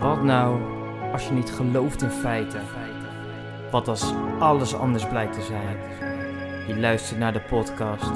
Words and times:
Wat 0.00 0.22
nou 0.22 0.62
als 1.12 1.26
je 1.26 1.32
niet 1.32 1.50
gelooft 1.50 2.02
in 2.02 2.10
feiten? 2.10 2.62
Wat 3.70 3.88
als 3.88 4.12
alles 4.38 4.74
anders 4.74 5.08
blijkt 5.08 5.32
te 5.32 5.42
zijn? 5.42 5.76
Je 6.66 6.76
luistert 6.78 7.18
naar 7.18 7.32
de 7.32 7.40
podcast. 7.40 8.14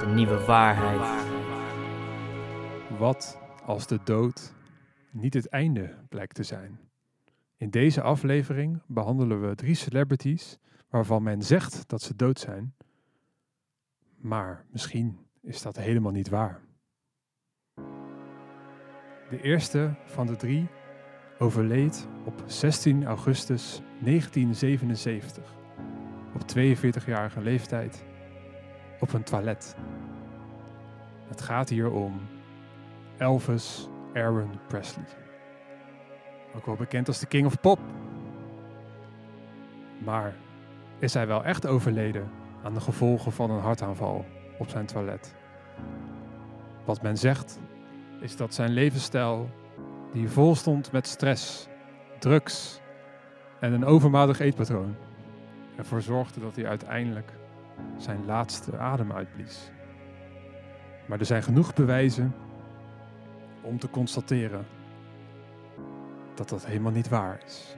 De 0.00 0.12
nieuwe 0.14 0.44
waarheid. 0.44 1.24
Wat 2.98 3.38
als 3.64 3.86
de 3.86 3.98
dood 4.04 4.54
niet 5.10 5.34
het 5.34 5.48
einde 5.48 5.94
blijkt 6.08 6.34
te 6.34 6.42
zijn? 6.42 6.78
In 7.56 7.70
deze 7.70 8.02
aflevering 8.02 8.82
behandelen 8.86 9.48
we 9.48 9.54
drie 9.54 9.74
celebrities 9.74 10.58
waarvan 10.88 11.22
men 11.22 11.42
zegt 11.42 11.88
dat 11.88 12.02
ze 12.02 12.16
dood 12.16 12.38
zijn. 12.38 12.74
Maar 14.16 14.64
misschien 14.70 15.18
is 15.42 15.62
dat 15.62 15.76
helemaal 15.76 16.12
niet 16.12 16.28
waar. 16.28 16.65
De 19.28 19.42
eerste 19.42 19.94
van 20.04 20.26
de 20.26 20.36
drie 20.36 20.68
overleed 21.38 22.08
op 22.24 22.42
16 22.46 23.06
augustus 23.06 23.82
1977, 24.00 25.54
op 26.34 26.42
42-jarige 26.56 27.40
leeftijd, 27.40 28.04
op 29.00 29.12
een 29.12 29.22
toilet. 29.22 29.76
Het 31.28 31.40
gaat 31.40 31.68
hier 31.68 31.90
om 31.90 32.20
Elvis 33.16 33.88
Aaron 34.14 34.58
Presley. 34.66 35.04
Ook 36.54 36.66
wel 36.66 36.76
bekend 36.76 37.08
als 37.08 37.18
de 37.18 37.26
King 37.26 37.46
of 37.46 37.60
Pop. 37.60 37.78
Maar 40.04 40.34
is 40.98 41.14
hij 41.14 41.26
wel 41.26 41.44
echt 41.44 41.66
overleden 41.66 42.30
aan 42.62 42.74
de 42.74 42.80
gevolgen 42.80 43.32
van 43.32 43.50
een 43.50 43.60
hartaanval 43.60 44.24
op 44.58 44.68
zijn 44.68 44.86
toilet? 44.86 45.34
Wat 46.84 47.02
men 47.02 47.16
zegt 47.16 47.60
is 48.20 48.36
dat 48.36 48.54
zijn 48.54 48.70
levensstijl, 48.70 49.50
die 50.12 50.28
vol 50.28 50.54
stond 50.54 50.92
met 50.92 51.06
stress, 51.06 51.68
drugs 52.18 52.80
en 53.60 53.72
een 53.72 53.84
overmatig 53.84 54.38
eetpatroon, 54.38 54.96
ervoor 55.76 56.02
zorgde 56.02 56.40
dat 56.40 56.56
hij 56.56 56.66
uiteindelijk 56.66 57.32
zijn 57.96 58.24
laatste 58.24 58.78
adem 58.78 59.12
uitblies. 59.12 59.70
Maar 61.06 61.18
er 61.18 61.26
zijn 61.26 61.42
genoeg 61.42 61.74
bewijzen 61.74 62.34
om 63.62 63.78
te 63.78 63.90
constateren 63.90 64.66
dat 66.34 66.48
dat 66.48 66.66
helemaal 66.66 66.92
niet 66.92 67.08
waar 67.08 67.40
is. 67.44 67.76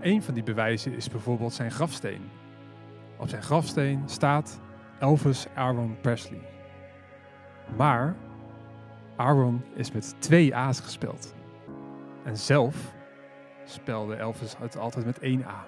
Een 0.00 0.22
van 0.22 0.34
die 0.34 0.42
bewijzen 0.42 0.92
is 0.92 1.08
bijvoorbeeld 1.08 1.52
zijn 1.52 1.70
grafsteen. 1.70 2.30
Op 3.16 3.28
zijn 3.28 3.42
grafsteen 3.42 4.02
staat 4.06 4.60
Elvis 4.98 5.46
Aaron 5.54 5.96
Presley. 6.00 6.55
Maar 7.76 8.16
Aaron 9.16 9.62
is 9.74 9.92
met 9.92 10.14
twee 10.18 10.56
A's 10.56 10.80
gespeld. 10.80 11.34
En 12.24 12.36
zelf 12.36 12.94
spelde 13.64 14.14
Elvis 14.14 14.56
het 14.58 14.76
altijd 14.76 15.04
met 15.04 15.18
één 15.18 15.44
A. 15.44 15.64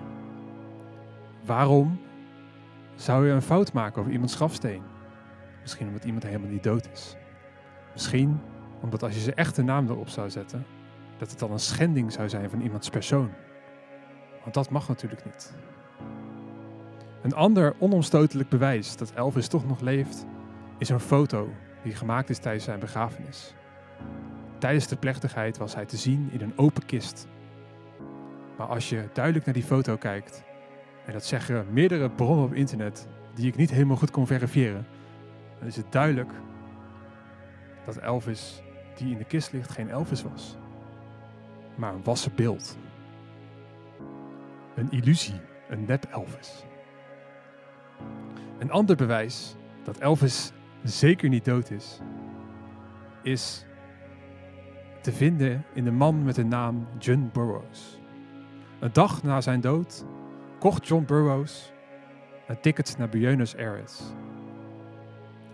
Waarom 1.45 2.01
zou 2.95 3.27
je 3.27 3.33
een 3.33 3.43
fout 3.43 3.73
maken 3.73 4.01
over 4.01 4.13
iemands 4.13 4.35
grafsteen? 4.35 4.83
Misschien 5.61 5.87
omdat 5.87 6.05
iemand 6.05 6.23
helemaal 6.23 6.51
niet 6.51 6.63
dood 6.63 6.89
is. 6.93 7.17
Misschien 7.93 8.41
omdat 8.81 9.03
als 9.03 9.15
je 9.15 9.21
zijn 9.21 9.37
echte 9.37 9.63
naam 9.63 9.89
erop 9.89 10.09
zou 10.09 10.31
zetten, 10.31 10.67
dat 11.19 11.31
het 11.31 11.39
dan 11.39 11.53
een 11.53 11.59
schending 11.59 12.13
zou 12.13 12.29
zijn 12.29 12.51
van 12.51 12.61
iemands 12.61 12.89
persoon. 12.89 13.31
Want 14.43 14.55
dat 14.55 14.71
mag 14.71 14.89
natuurlijk 14.89 15.25
niet. 15.25 15.55
Een 17.23 17.35
ander 17.35 17.75
onomstotelijk 17.79 18.49
bewijs 18.49 18.97
dat 18.97 19.13
Elvis 19.13 19.49
toch 19.49 19.67
nog 19.67 19.81
leeft, 19.81 20.27
is 20.79 20.89
een 20.89 21.01
foto 21.01 21.49
die 21.83 21.95
gemaakt 21.95 22.31
is 22.31 22.39
tijdens 22.39 22.65
zijn 22.65 22.81
begrafenis. 22.81 23.55
Tijdens 24.59 24.87
de 24.87 24.97
plechtigheid 24.97 25.59
was 25.59 25.75
hij 25.75 25.85
te 25.85 25.97
zien 25.97 26.29
in 26.33 26.41
een 26.41 26.59
open 26.59 26.87
kist. 26.87 27.27
Maar 28.57 28.67
als 28.67 28.89
je 28.89 29.09
duidelijk 29.13 29.45
naar 29.45 29.55
die 29.55 29.63
foto 29.63 29.97
kijkt, 29.97 30.45
en 31.07 31.13
dat 31.13 31.25
zeggen 31.25 31.67
meerdere 31.73 32.11
bronnen 32.11 32.45
op 32.45 32.55
internet 32.55 33.09
die 33.35 33.47
ik 33.47 33.57
niet 33.57 33.71
helemaal 33.71 33.97
goed 33.97 34.11
kon 34.11 34.27
verifiëren, 34.27 34.87
dan 35.59 35.69
is 35.69 35.77
het 35.77 35.93
duidelijk 35.93 36.31
dat 37.85 37.97
Elvis 37.97 38.63
die 38.97 39.13
in 39.13 39.19
de 39.19 39.25
kist 39.25 39.53
ligt 39.53 39.71
geen 39.71 39.91
Elvis 39.91 40.23
was, 40.23 40.57
maar 41.75 41.95
een 41.95 42.05
wassen 42.05 42.35
beeld. 42.35 42.79
Een 44.75 44.91
illusie, 44.91 45.41
een 45.69 45.85
nep 45.85 46.05
Elvis. 46.05 46.65
Een 48.59 48.71
ander 48.71 48.97
bewijs 48.97 49.57
dat 49.85 49.99
Elvis 49.99 50.53
zeker 50.83 51.29
niet 51.29 51.45
dood 51.45 51.71
is, 51.71 52.01
is 53.23 53.67
te 55.01 55.13
vinden 55.13 55.65
in 55.73 55.85
de 55.85 55.91
man 55.91 56.25
met 56.25 56.35
de 56.35 56.45
naam 56.45 56.87
John 56.99 57.31
Burroughs. 57.33 58.01
Een 58.81 58.93
dag 58.93 59.23
na 59.23 59.41
zijn 59.41 59.61
dood 59.61 60.05
kocht 60.59 60.89
John 60.89 61.05
Burroughs 61.05 61.73
een 62.49 62.61
ticket 62.61 62.99
naar 62.99 63.09
Buenos 63.09 63.57
Aires. 63.57 64.01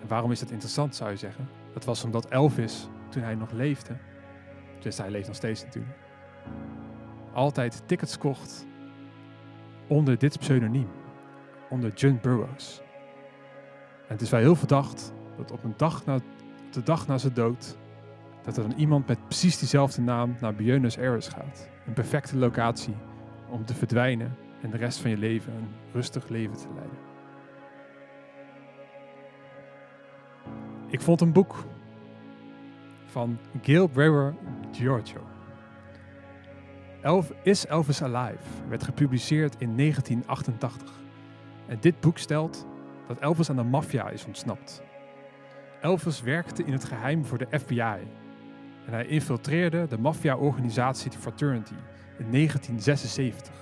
En 0.01 0.09
waarom 0.09 0.31
is 0.31 0.41
dat 0.41 0.51
interessant, 0.51 0.97
zou 0.97 1.11
je 1.11 1.17
zeggen? 1.17 1.49
Dat 1.73 1.85
was 1.85 2.05
omdat 2.05 2.27
Elvis, 2.27 2.89
toen 3.09 3.23
hij 3.23 3.35
nog 3.35 3.51
leefde, 3.51 3.97
dus 4.79 4.99
hij 4.99 5.11
leeft 5.11 5.27
nog 5.27 5.37
steeds 5.37 5.65
natuurlijk, 5.65 5.97
altijd 7.33 7.83
tickets 7.87 8.19
kocht 8.19 8.67
onder 9.87 10.19
dit 10.19 10.39
pseudoniem, 10.39 10.89
onder 11.71 11.93
John 11.93 12.19
Burroughs. 12.23 12.83
Het 14.15 14.23
is 14.23 14.31
wel 14.31 14.41
heel 14.41 14.55
verdacht 14.57 15.13
dat 15.37 15.51
op 15.51 15.65
een 15.65 15.75
dag 15.77 16.05
na, 16.05 16.19
de 16.71 16.83
dag 16.83 17.07
na 17.07 17.19
zijn 17.19 17.35
dood, 17.35 17.77
dat 18.43 18.57
er 18.57 18.69
dan 18.69 18.79
iemand 18.79 19.07
met 19.07 19.25
precies 19.25 19.59
diezelfde 19.59 20.03
naam 20.03 20.37
naar 20.41 20.55
Buenos 20.55 20.99
Aires 20.99 21.29
gaat. 21.29 21.69
Een 21.87 21.93
perfecte 21.93 22.37
locatie 22.37 22.95
om 23.49 23.65
te 23.65 23.75
verdwijnen 23.75 24.37
en 24.61 24.71
de 24.71 24.77
rest 24.77 24.99
van 24.99 25.11
je 25.11 25.17
leven 25.17 25.53
een 25.53 25.69
rustig 25.93 26.29
leven 26.29 26.57
te 26.57 26.67
leiden. 26.75 26.97
Ik 30.89 31.01
vond 31.01 31.21
een 31.21 31.33
boek 31.33 31.65
van 33.05 33.39
Gail 33.63 33.87
Brewer 33.87 34.35
Giorgio. 34.73 35.21
Elf, 37.03 37.33
Is 37.43 37.67
Elvis 37.67 38.03
Alive 38.03 38.69
werd 38.69 38.85
gepubliceerd 38.85 39.55
in 39.59 39.77
1988. 39.77 40.93
En 41.67 41.77
dit 41.81 42.01
boek 42.01 42.19
stelt 42.19 42.67
dat 43.07 43.19
Elvis 43.19 43.51
aan 43.51 43.57
de 43.57 43.63
maffia 43.63 44.09
is 44.09 44.25
ontsnapt. 44.25 44.83
Elvis 45.81 46.23
werkte 46.23 46.65
in 46.65 46.73
het 46.73 46.85
geheim 46.85 47.25
voor 47.25 47.39
de 47.39 47.47
FBI 47.51 48.09
en 48.87 48.93
hij 48.93 49.07
infiltreerde 49.07 49.87
de 49.87 49.99
maffia-organisatie 49.99 51.11
The 51.11 51.19
Fraternity 51.19 51.75
in 52.19 52.31
1976. 52.31 53.55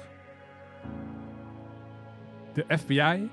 De 2.53 2.65
FBI 2.79 3.31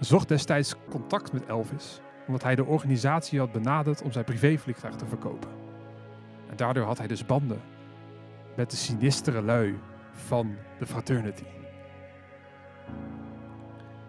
zocht 0.00 0.28
destijds 0.28 0.74
contact 0.90 1.32
met 1.32 1.46
Elvis 1.46 2.00
omdat 2.26 2.42
hij 2.42 2.54
de 2.54 2.64
organisatie 2.64 3.38
had 3.38 3.52
benaderd 3.52 4.02
om 4.02 4.12
zijn 4.12 4.24
privévliegtuig 4.24 4.94
te 4.94 5.06
verkopen. 5.06 5.50
En 6.50 6.56
daardoor 6.56 6.84
had 6.84 6.98
hij 6.98 7.06
dus 7.06 7.26
banden 7.26 7.60
met 8.56 8.70
de 8.70 8.76
sinistere 8.76 9.42
lui 9.42 9.78
van 10.12 10.56
de 10.78 10.86
Fraternity. 10.86 11.44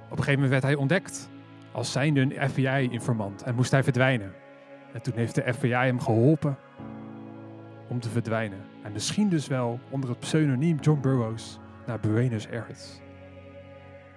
Op 0.10 0.18
een 0.18 0.24
gegeven 0.24 0.34
moment 0.34 0.52
werd 0.52 0.64
hij 0.64 0.76
ontdekt 0.76 1.30
als 1.72 1.92
zijnde 1.92 2.22
een 2.22 2.50
FBI-informant 2.50 3.44
en 3.44 3.56
moest 3.56 3.72
hij 3.72 3.84
verdwijnen. 3.84 4.34
En 4.94 5.02
toen 5.02 5.14
heeft 5.14 5.36
de 5.36 5.54
FBI 5.54 5.72
hem 5.72 6.00
geholpen 6.00 6.58
om 7.88 8.00
te 8.00 8.10
verdwijnen. 8.10 8.60
En 8.84 8.92
misschien 8.92 9.30
dus 9.30 9.48
wel 9.48 9.80
onder 9.90 10.10
het 10.10 10.20
pseudoniem 10.20 10.78
John 10.80 11.02
Burroughs 11.02 11.60
naar 11.86 12.00
Buenos 12.00 12.50
Aires. 12.50 13.02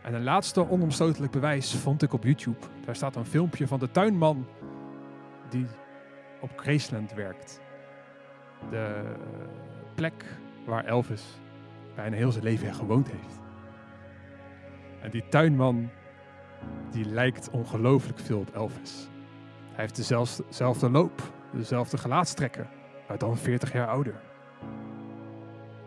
En 0.03 0.15
een 0.15 0.23
laatste 0.23 0.71
onomstotelijk 0.71 1.33
bewijs 1.33 1.75
vond 1.75 2.03
ik 2.03 2.13
op 2.13 2.25
YouTube. 2.25 2.67
Daar 2.85 2.97
staat 2.97 3.17
een 3.17 3.27
filmpje 3.27 3.67
van 3.67 3.79
de 3.79 3.91
tuinman 3.91 4.47
die 5.49 5.67
op 6.41 6.51
Graceland 6.57 7.13
werkt. 7.13 7.61
De 8.71 9.15
plek 9.95 10.25
waar 10.67 10.85
Elvis 10.85 11.41
bijna 11.95 12.17
heel 12.17 12.33
zijn 12.33 12.45
leven 12.45 12.75
gewoond 12.75 13.11
heeft. 13.11 13.40
En 15.01 15.11
die 15.11 15.29
tuinman 15.29 15.91
die 16.91 17.05
lijkt 17.05 17.51
ongelooflijk 17.51 18.19
veel 18.19 18.39
op 18.39 18.55
Elvis. 18.55 19.09
Hij 19.73 19.81
heeft 19.85 19.97
dezelfde 20.49 20.91
loop, 20.91 21.33
dezelfde 21.53 21.99
gelaatstrekken, 21.99 22.69
maar 23.09 23.19
dan 23.19 23.37
40 23.37 23.73
jaar 23.73 23.89
ouder. 23.89 24.21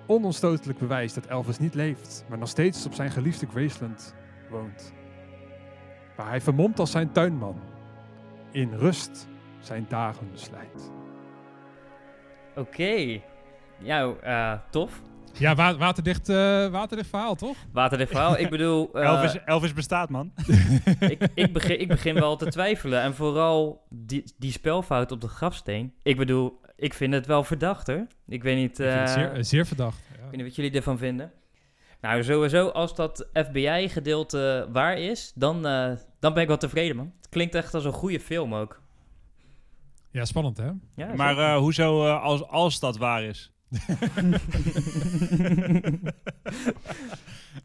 Onomstotelijk 0.05 0.79
bewijs 0.79 1.13
dat 1.13 1.25
Elvis 1.25 1.59
niet 1.59 1.73
leeft, 1.73 2.25
maar 2.29 2.37
nog 2.37 2.49
steeds 2.49 2.85
op 2.85 2.93
zijn 2.93 3.11
geliefde 3.11 3.47
Graceland 3.47 4.15
woont. 4.49 4.93
Waar 6.15 6.29
hij 6.29 6.41
vermomd 6.41 6.79
als 6.79 6.91
zijn 6.91 7.11
tuinman 7.11 7.59
in 8.51 8.73
rust 8.73 9.27
zijn 9.59 9.85
dagen 9.89 10.31
beslijt. 10.31 10.91
Oké. 12.55 13.21
Ja, 13.79 14.13
eh, 14.21 14.59
tof. 14.69 15.01
Ja, 15.37 15.55
wa 15.55 15.77
waterdicht, 15.77 16.29
uh, 16.29 16.35
waterdicht 16.67 17.09
verhaal, 17.09 17.35
toch? 17.35 17.57
Waterdicht 17.71 18.11
verhaal. 18.11 18.37
Ik 18.37 18.49
bedoel... 18.49 18.89
Uh, 18.93 19.03
Elvis, 19.09 19.43
Elvis 19.45 19.73
bestaat, 19.73 20.09
man. 20.09 20.31
ik, 20.99 21.27
ik, 21.33 21.53
begin, 21.53 21.79
ik 21.79 21.87
begin 21.87 22.13
wel 22.13 22.35
te 22.35 22.45
twijfelen. 22.45 23.01
En 23.01 23.15
vooral 23.15 23.85
die, 23.89 24.23
die 24.37 24.51
spelfout 24.51 25.11
op 25.11 25.21
de 25.21 25.27
grafsteen. 25.27 25.93
Ik 26.03 26.17
bedoel, 26.17 26.59
ik 26.75 26.93
vind 26.93 27.13
het 27.13 27.25
wel 27.25 27.43
verdacht 27.43 27.87
hoor. 27.87 28.07
Ik 28.27 28.43
weet 28.43 28.57
niet, 28.57 28.79
Ik 28.79 28.85
vind 28.89 28.99
het 28.99 29.09
eh, 29.09 29.13
zeer, 29.13 29.31
eh, 29.31 29.43
zeer 29.43 29.65
verdacht. 29.65 29.97
Ja. 30.09 30.15
ik 30.15 30.21
weet 30.21 30.31
niet 30.31 30.45
wat 30.45 30.55
jullie 30.55 30.71
ervan 30.71 30.97
vinden. 30.97 31.31
Nou, 32.03 32.23
sowieso, 32.23 32.67
als 32.67 32.95
dat 32.95 33.27
FBI-gedeelte 33.33 34.67
waar 34.71 34.97
is, 34.97 35.31
dan, 35.35 35.65
eh, 35.65 35.91
dan 36.19 36.33
ben 36.33 36.41
ik 36.41 36.47
wel 36.47 36.57
tevreden, 36.57 36.95
man. 36.95 37.13
Het 37.17 37.29
klinkt 37.29 37.55
echt 37.55 37.73
als 37.73 37.85
een 37.85 37.91
goede 37.91 38.19
film 38.19 38.55
ook. 38.55 38.81
Ja, 40.11 40.25
spannend 40.25 40.57
hè? 40.57 40.69
Ja, 40.95 41.13
Maar 41.15 41.37
eh, 41.37 41.57
hoezo 41.57 42.05
eh, 42.05 42.23
als, 42.23 42.47
als 42.47 42.79
dat 42.79 42.97
waar 42.97 43.23
is? 43.23 43.52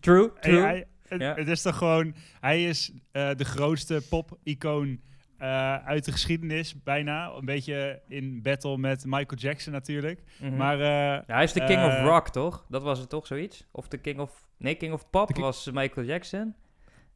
true, 0.00 0.31
Hey, 0.34 0.50
true. 0.50 0.60
hij- 0.62 0.87
het, 1.08 1.20
Ja. 1.20 1.34
het 1.34 1.49
is 1.49 1.62
toch 1.62 1.76
gewoon... 1.76 2.14
Hij 2.40 2.64
is 2.64 2.93
eh, 3.12 3.31
de 3.34 3.44
grootste 3.44 4.02
pop-icoon 4.08 5.00
eh, 5.38 5.75
uit 5.76 6.05
de 6.05 6.12
geschiedenis, 6.12 6.82
bijna. 6.82 7.31
Een 7.31 7.44
beetje 7.44 8.02
in 8.08 8.43
battle 8.43 8.78
met 8.78 9.05
Michael 9.05 9.40
Jackson 9.40 9.72
natuurlijk. 9.72 10.22
Mhm. 10.40 10.56
Maar 10.56 10.81
eh, 10.81 10.87
Ja, 10.87 11.25
hij 11.26 11.44
is 11.44 11.52
de 11.52 11.64
King 11.64 11.84
of 11.84 12.00
Rock, 12.00 12.28
toch? 12.28 12.66
Dat 12.69 12.82
was 12.82 12.99
het 12.99 13.08
toch, 13.08 13.26
zoiets? 13.26 13.64
Of 13.70 13.88
de 13.88 13.99
King 13.99 14.19
of... 14.19 14.46
Nee, 14.56 14.75
King 14.75 14.93
of 14.93 15.10
Pop 15.10 15.37
was 15.37 15.70
Michael 15.72 16.06
Jackson. 16.06 16.55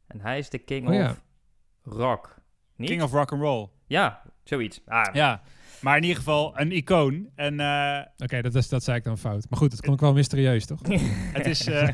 En 0.07 0.19
hij 0.21 0.37
is 0.37 0.49
de 0.49 0.57
King 0.57 0.87
Oh, 0.87 0.93
ja. 0.93 1.09
of 1.09 1.21
Rock. 1.83 2.35
Niet? 2.75 2.89
King 2.89 3.01
of 3.01 3.11
Rock 3.11 3.31
and 3.31 3.41
Roll. 3.41 3.67
Ja, 3.87 4.21
zoiets. 4.43 4.81
Ah, 4.85 5.13
Ja, 5.15 5.41
maar 5.83 5.95
in 5.97 6.01
ieder 6.01 6.17
geval 6.17 6.59
een 6.59 6.71
icoon. 6.71 7.27
En 7.35 7.59
eh, 7.59 7.99
Oké, 8.17 8.41
dat, 8.41 8.55
is, 8.55 8.69
dat 8.69 8.83
zei 8.83 8.97
ik 8.97 9.03
dan 9.03 9.17
fout. 9.17 9.45
Maar 9.49 9.59
goed, 9.59 9.71
het 9.71 9.81
klonk 9.81 9.99
wel 9.99 10.13
mysterieus, 10.13 10.65
toch? 10.65 10.79
het, 11.37 11.45
is, 11.45 11.67
eh, 11.67 11.87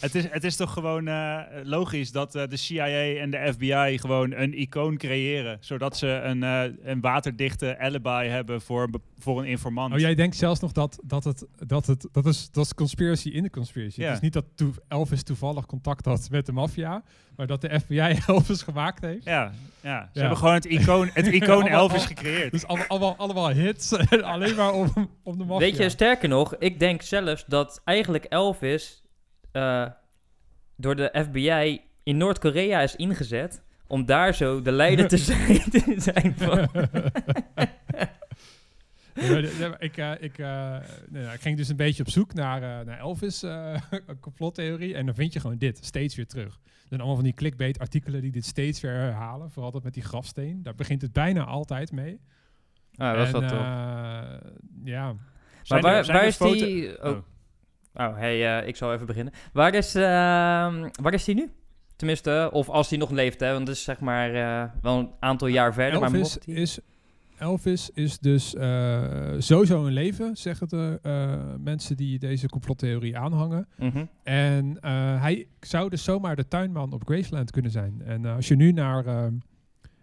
het, 0.00 0.14
is, 0.14 0.30
het 0.30 0.44
is 0.44 0.56
toch 0.56 0.72
gewoon 0.72 1.08
eh, 1.08 1.40
logisch 1.62 2.12
dat 2.12 2.32
de 2.32 2.56
CIA 2.56 3.14
en 3.20 3.30
de 3.30 3.50
FBI 3.52 3.98
gewoon 3.98 4.32
een 4.32 4.60
icoon 4.60 4.96
creëren. 4.96 5.56
Zodat 5.60 5.96
ze 5.96 6.06
een, 6.08 6.42
een 6.90 7.00
waterdichte 7.00 7.78
alibi 7.78 8.28
hebben 8.28 8.60
voor, 8.60 8.88
voor 9.18 9.38
een 9.38 9.46
informant. 9.46 9.92
Oh, 9.94 9.98
jij 9.98 10.14
denkt 10.14 10.36
zelfs 10.36 10.60
nog 10.60 10.72
dat, 10.72 10.98
dat 11.04 11.24
het, 11.24 11.46
dat 11.66 11.86
het, 11.86 12.08
dat 12.12 12.26
is, 12.26 12.50
dat 12.50 12.64
is 12.64 12.74
conspiracy 12.74 13.28
in 13.28 13.42
de 13.42 13.50
conspiracy. 13.50 14.00
Ja. 14.00 14.06
Het 14.06 14.14
is 14.16 14.20
niet 14.20 14.32
dat 14.32 14.44
Elvis 14.88 15.22
toevallig 15.22 15.66
contact 15.66 16.04
had 16.04 16.28
met 16.30 16.46
de 16.46 16.52
maffia, 16.52 17.02
maar 17.36 17.46
dat 17.46 17.60
de 17.60 17.80
FBI 17.80 18.16
Elvis 18.26 18.62
gemaakt 18.62 19.00
heeft. 19.04 19.24
Ja, 19.24 19.52
ja. 19.80 20.00
ze 20.02 20.08
Ja. 20.12 20.20
hebben 20.20 20.38
gewoon 20.38 20.54
het 20.54 20.64
icoon, 20.64 21.10
het 21.12 21.26
icoon 21.26 21.66
Elvis 21.66 22.04
gecreëerd. 22.04 22.50
Dus 22.50 22.66
allemaal, 22.94 23.16
allemaal 23.16 23.48
hits, 23.48 23.92
alleen 24.22 24.54
maar 24.54 24.72
om, 24.72 25.10
om 25.22 25.38
de 25.38 25.44
maffia. 25.44 25.66
Weet 25.66 25.76
je, 25.76 25.88
sterker 25.88 26.28
nog, 26.28 26.56
ik 26.56 26.78
denk 26.78 27.02
zelfs 27.02 27.44
dat 27.46 27.80
eigenlijk 27.84 28.24
Elvis 28.24 29.02
eh, 29.52 29.86
door 30.76 30.96
de 30.96 31.24
FBI 31.28 31.80
in 32.02 32.16
Noord-Korea 32.16 32.80
is 32.80 32.96
ingezet 32.96 33.62
om 33.86 34.04
daar 34.04 34.34
zo 34.34 34.62
de 34.62 34.72
leider 34.72 35.08
te 35.08 35.16
zijn, 35.30 35.70
te 35.70 35.94
zijn 35.96 36.34
van... 36.36 36.68
Ik, 39.78 39.96
eh, 39.96 40.12
ik, 40.20 40.38
eh, 40.38 40.76
nee, 41.08 41.32
ik 41.32 41.40
ging 41.40 41.56
dus 41.56 41.68
een 41.68 41.76
beetje 41.76 42.02
op 42.02 42.08
zoek 42.10 42.34
naar, 42.34 42.84
naar 42.84 42.98
Elvis 42.98 43.44
complottheorie. 44.20 44.94
En 44.94 45.06
dan 45.06 45.14
vind 45.14 45.32
je 45.32 45.40
gewoon 45.40 45.58
dit, 45.58 45.84
steeds 45.84 46.14
weer 46.14 46.26
terug. 46.26 46.54
Er 46.54 46.88
zijn 46.88 47.00
allemaal 47.00 47.16
van 47.16 47.24
die 47.24 47.34
clickbait 47.34 47.78
artikelen 47.78 48.20
die 48.20 48.32
dit 48.32 48.44
steeds 48.44 48.80
weer 48.80 48.92
herhalen. 48.92 49.50
Vooral 49.50 49.70
dat 49.70 49.82
met 49.82 49.94
die 49.94 50.02
grafsteen. 50.02 50.62
Daar 50.62 50.74
begint 50.74 51.02
het 51.02 51.12
bijna 51.12 51.44
altijd 51.44 51.92
mee. 51.92 52.20
Ah, 52.96 53.16
dat 53.16 53.26
is 53.26 53.32
tof. 53.32 53.42
eh, 53.42 53.58
ja, 54.84 55.14
Maar 55.68 55.80
waar, 55.80 55.96
er- 55.96 56.04
zijn 56.04 56.16
waar 56.16 56.26
is 56.26 56.36
foto- 56.36 56.52
die... 56.54 57.02
Oh, 57.04 57.16
Oh. 57.96 58.16
hey, 58.16 58.58
eh, 58.60 58.68
ik 58.68 58.76
zal 58.76 58.92
even 58.92 59.06
beginnen. 59.06 59.32
Waar 59.52 59.74
is, 59.74 59.94
ehm, 59.94 60.88
waar 61.02 61.12
is 61.12 61.24
die 61.24 61.34
nu? 61.34 61.50
Tenminste, 61.96 62.48
of 62.52 62.68
als 62.68 62.88
die 62.88 62.98
nog 62.98 63.10
leeft, 63.10 63.40
hè. 63.40 63.52
Want 63.52 63.68
het 63.68 63.76
is 63.76 63.82
zeg 63.84 64.00
maar 64.00 64.34
eh, 64.34 64.70
wel 64.82 64.98
een 64.98 65.10
aantal 65.20 65.48
jaar 65.48 65.72
verder. 65.74 66.00
maar 66.00 66.08
Elvis 66.08 66.20
mocht 66.34 66.44
die... 66.44 66.54
is, 66.54 66.78
Elvis 67.38 67.90
is 67.94 68.18
dus 68.18 68.54
eh, 68.54 69.02
sowieso 69.38 69.86
een 69.86 69.92
leven, 69.92 70.36
zeggen 70.36 70.68
de 70.68 70.98
eh, 71.02 71.34
mensen 71.58 71.96
die 71.96 72.18
deze 72.18 72.48
complottheorie 72.48 73.18
aanhangen. 73.18 73.68
Mhm. 73.78 74.04
En 74.22 74.78
eh, 74.80 75.20
hij 75.20 75.46
zou 75.60 75.90
dus 75.90 76.04
zomaar 76.04 76.36
de 76.36 76.48
tuinman 76.48 76.92
op 76.92 77.02
Graceland 77.04 77.50
kunnen 77.50 77.70
zijn. 77.70 78.02
En 78.04 78.24
als 78.24 78.48
je 78.48 78.56
nu 78.56 78.72
naar 78.72 79.06
eh, 79.06 79.26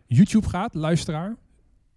YouTube 0.08 0.50
gaat, 0.50 0.74
luisteraar, 0.74 1.36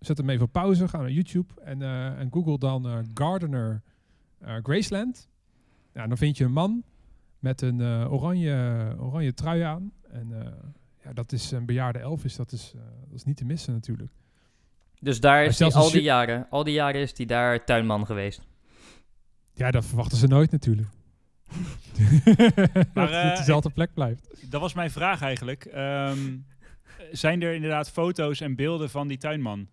zet 0.06 0.18
hem 0.18 0.30
even 0.30 0.44
op 0.44 0.52
pauze, 0.52 0.88
ga 0.88 0.98
naar 0.98 1.10
YouTube 1.10 1.54
en, 1.60 1.82
eh, 1.82 2.18
en 2.20 2.28
google 2.32 2.58
dan 2.58 2.86
eh, 2.86 2.98
Gardener 3.14 3.82
eh, 4.38 4.54
Graceland. 4.62 5.28
Ja, 5.92 6.06
dan 6.06 6.16
vind 6.16 6.36
je 6.36 6.44
een 6.44 6.52
man 6.52 6.84
met 7.44 7.62
een 7.62 7.80
eh, 7.80 8.12
oranje, 8.12 8.96
oranje 8.98 9.34
trui 9.34 9.60
aan. 9.60 9.92
En 10.10 10.40
eh, 10.40 10.52
ja, 11.04 11.12
dat 11.12 11.32
is 11.32 11.50
een 11.50 11.66
bejaarde 11.66 11.98
Elvis, 11.98 12.36
dat 12.36 12.52
is, 12.52 12.72
eh, 12.74 12.80
dat 13.08 13.14
is 13.14 13.24
niet 13.24 13.36
te 13.36 13.44
missen 13.44 13.72
natuurlijk. 13.72 14.12
Dus 15.00 15.20
daar 15.20 15.44
is 15.44 15.58
hij 15.58 15.72
al 15.72 15.90
die 15.90 16.02
jaren. 16.02 16.46
Al 16.50 16.64
die 16.64 16.74
jaren 16.74 17.00
is 17.00 17.16
hij 17.16 17.26
daar 17.26 17.64
tuinman 17.64 18.06
geweest. 18.06 18.42
Ja, 19.52 19.70
dat 19.70 19.84
verwachten 19.84 20.18
ze 20.18 20.26
nooit 20.26 20.50
natuurlijk. 20.50 20.88
Maar, 22.94 23.10
dat 23.10 23.22
het 23.22 23.36
dezelfde 23.36 23.70
plek 23.70 23.94
blijft. 23.94 24.50
Dat 24.50 24.60
was 24.60 24.74
mijn 24.74 24.90
vraag 24.90 25.22
eigenlijk. 25.22 25.64
Ehm, 25.64 26.36
zijn 27.12 27.42
er 27.42 27.54
inderdaad 27.54 27.90
foto's 27.90 28.40
en 28.40 28.56
beelden 28.56 28.90
van 28.90 29.08
die 29.08 29.18
tuinman? 29.18 29.68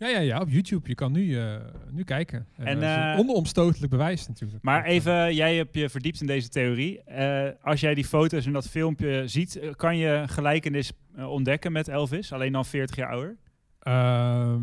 Ja, 0.00 0.08
ja, 0.08 0.18
ja, 0.18 0.40
op 0.40 0.48
YouTube. 0.50 0.88
Je 0.88 0.94
kan 0.94 1.12
nu, 1.12 1.38
eh, 1.38 1.56
nu 1.90 2.04
kijken. 2.04 2.46
En, 2.56 2.66
En, 2.66 2.74
dat 2.74 2.88
is 2.90 2.96
een 2.96 3.12
eh, 3.12 3.18
ononomstotelijk 3.18 3.90
bewijs 3.90 4.28
natuurlijk. 4.28 4.62
Maar 4.62 4.84
eh, 4.84 4.94
even, 4.94 5.34
jij 5.34 5.56
hebt 5.56 5.74
je 5.74 5.88
verdiept 5.88 6.20
in 6.20 6.26
deze 6.26 6.48
theorie. 6.48 7.02
Eh, 7.02 7.48
als 7.62 7.80
jij 7.80 7.94
die 7.94 8.04
foto's 8.04 8.46
en 8.46 8.52
dat 8.52 8.68
filmpje 8.68 9.28
ziet, 9.28 9.56
eh, 9.56 9.70
kan 9.74 9.96
je 9.96 10.24
gelijkenis 10.26 10.92
eh, 11.14 11.30
ontdekken 11.30 11.72
met 11.72 11.88
Elvis, 11.88 12.32
alleen 12.32 12.52
dan 12.52 12.64
40 12.66 12.96
jaar 12.96 13.10
ouder? 13.10 13.36
ehm, 13.80 14.62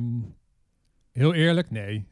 heel 1.12 1.34
eerlijk, 1.34 1.72
nee. 1.72 2.06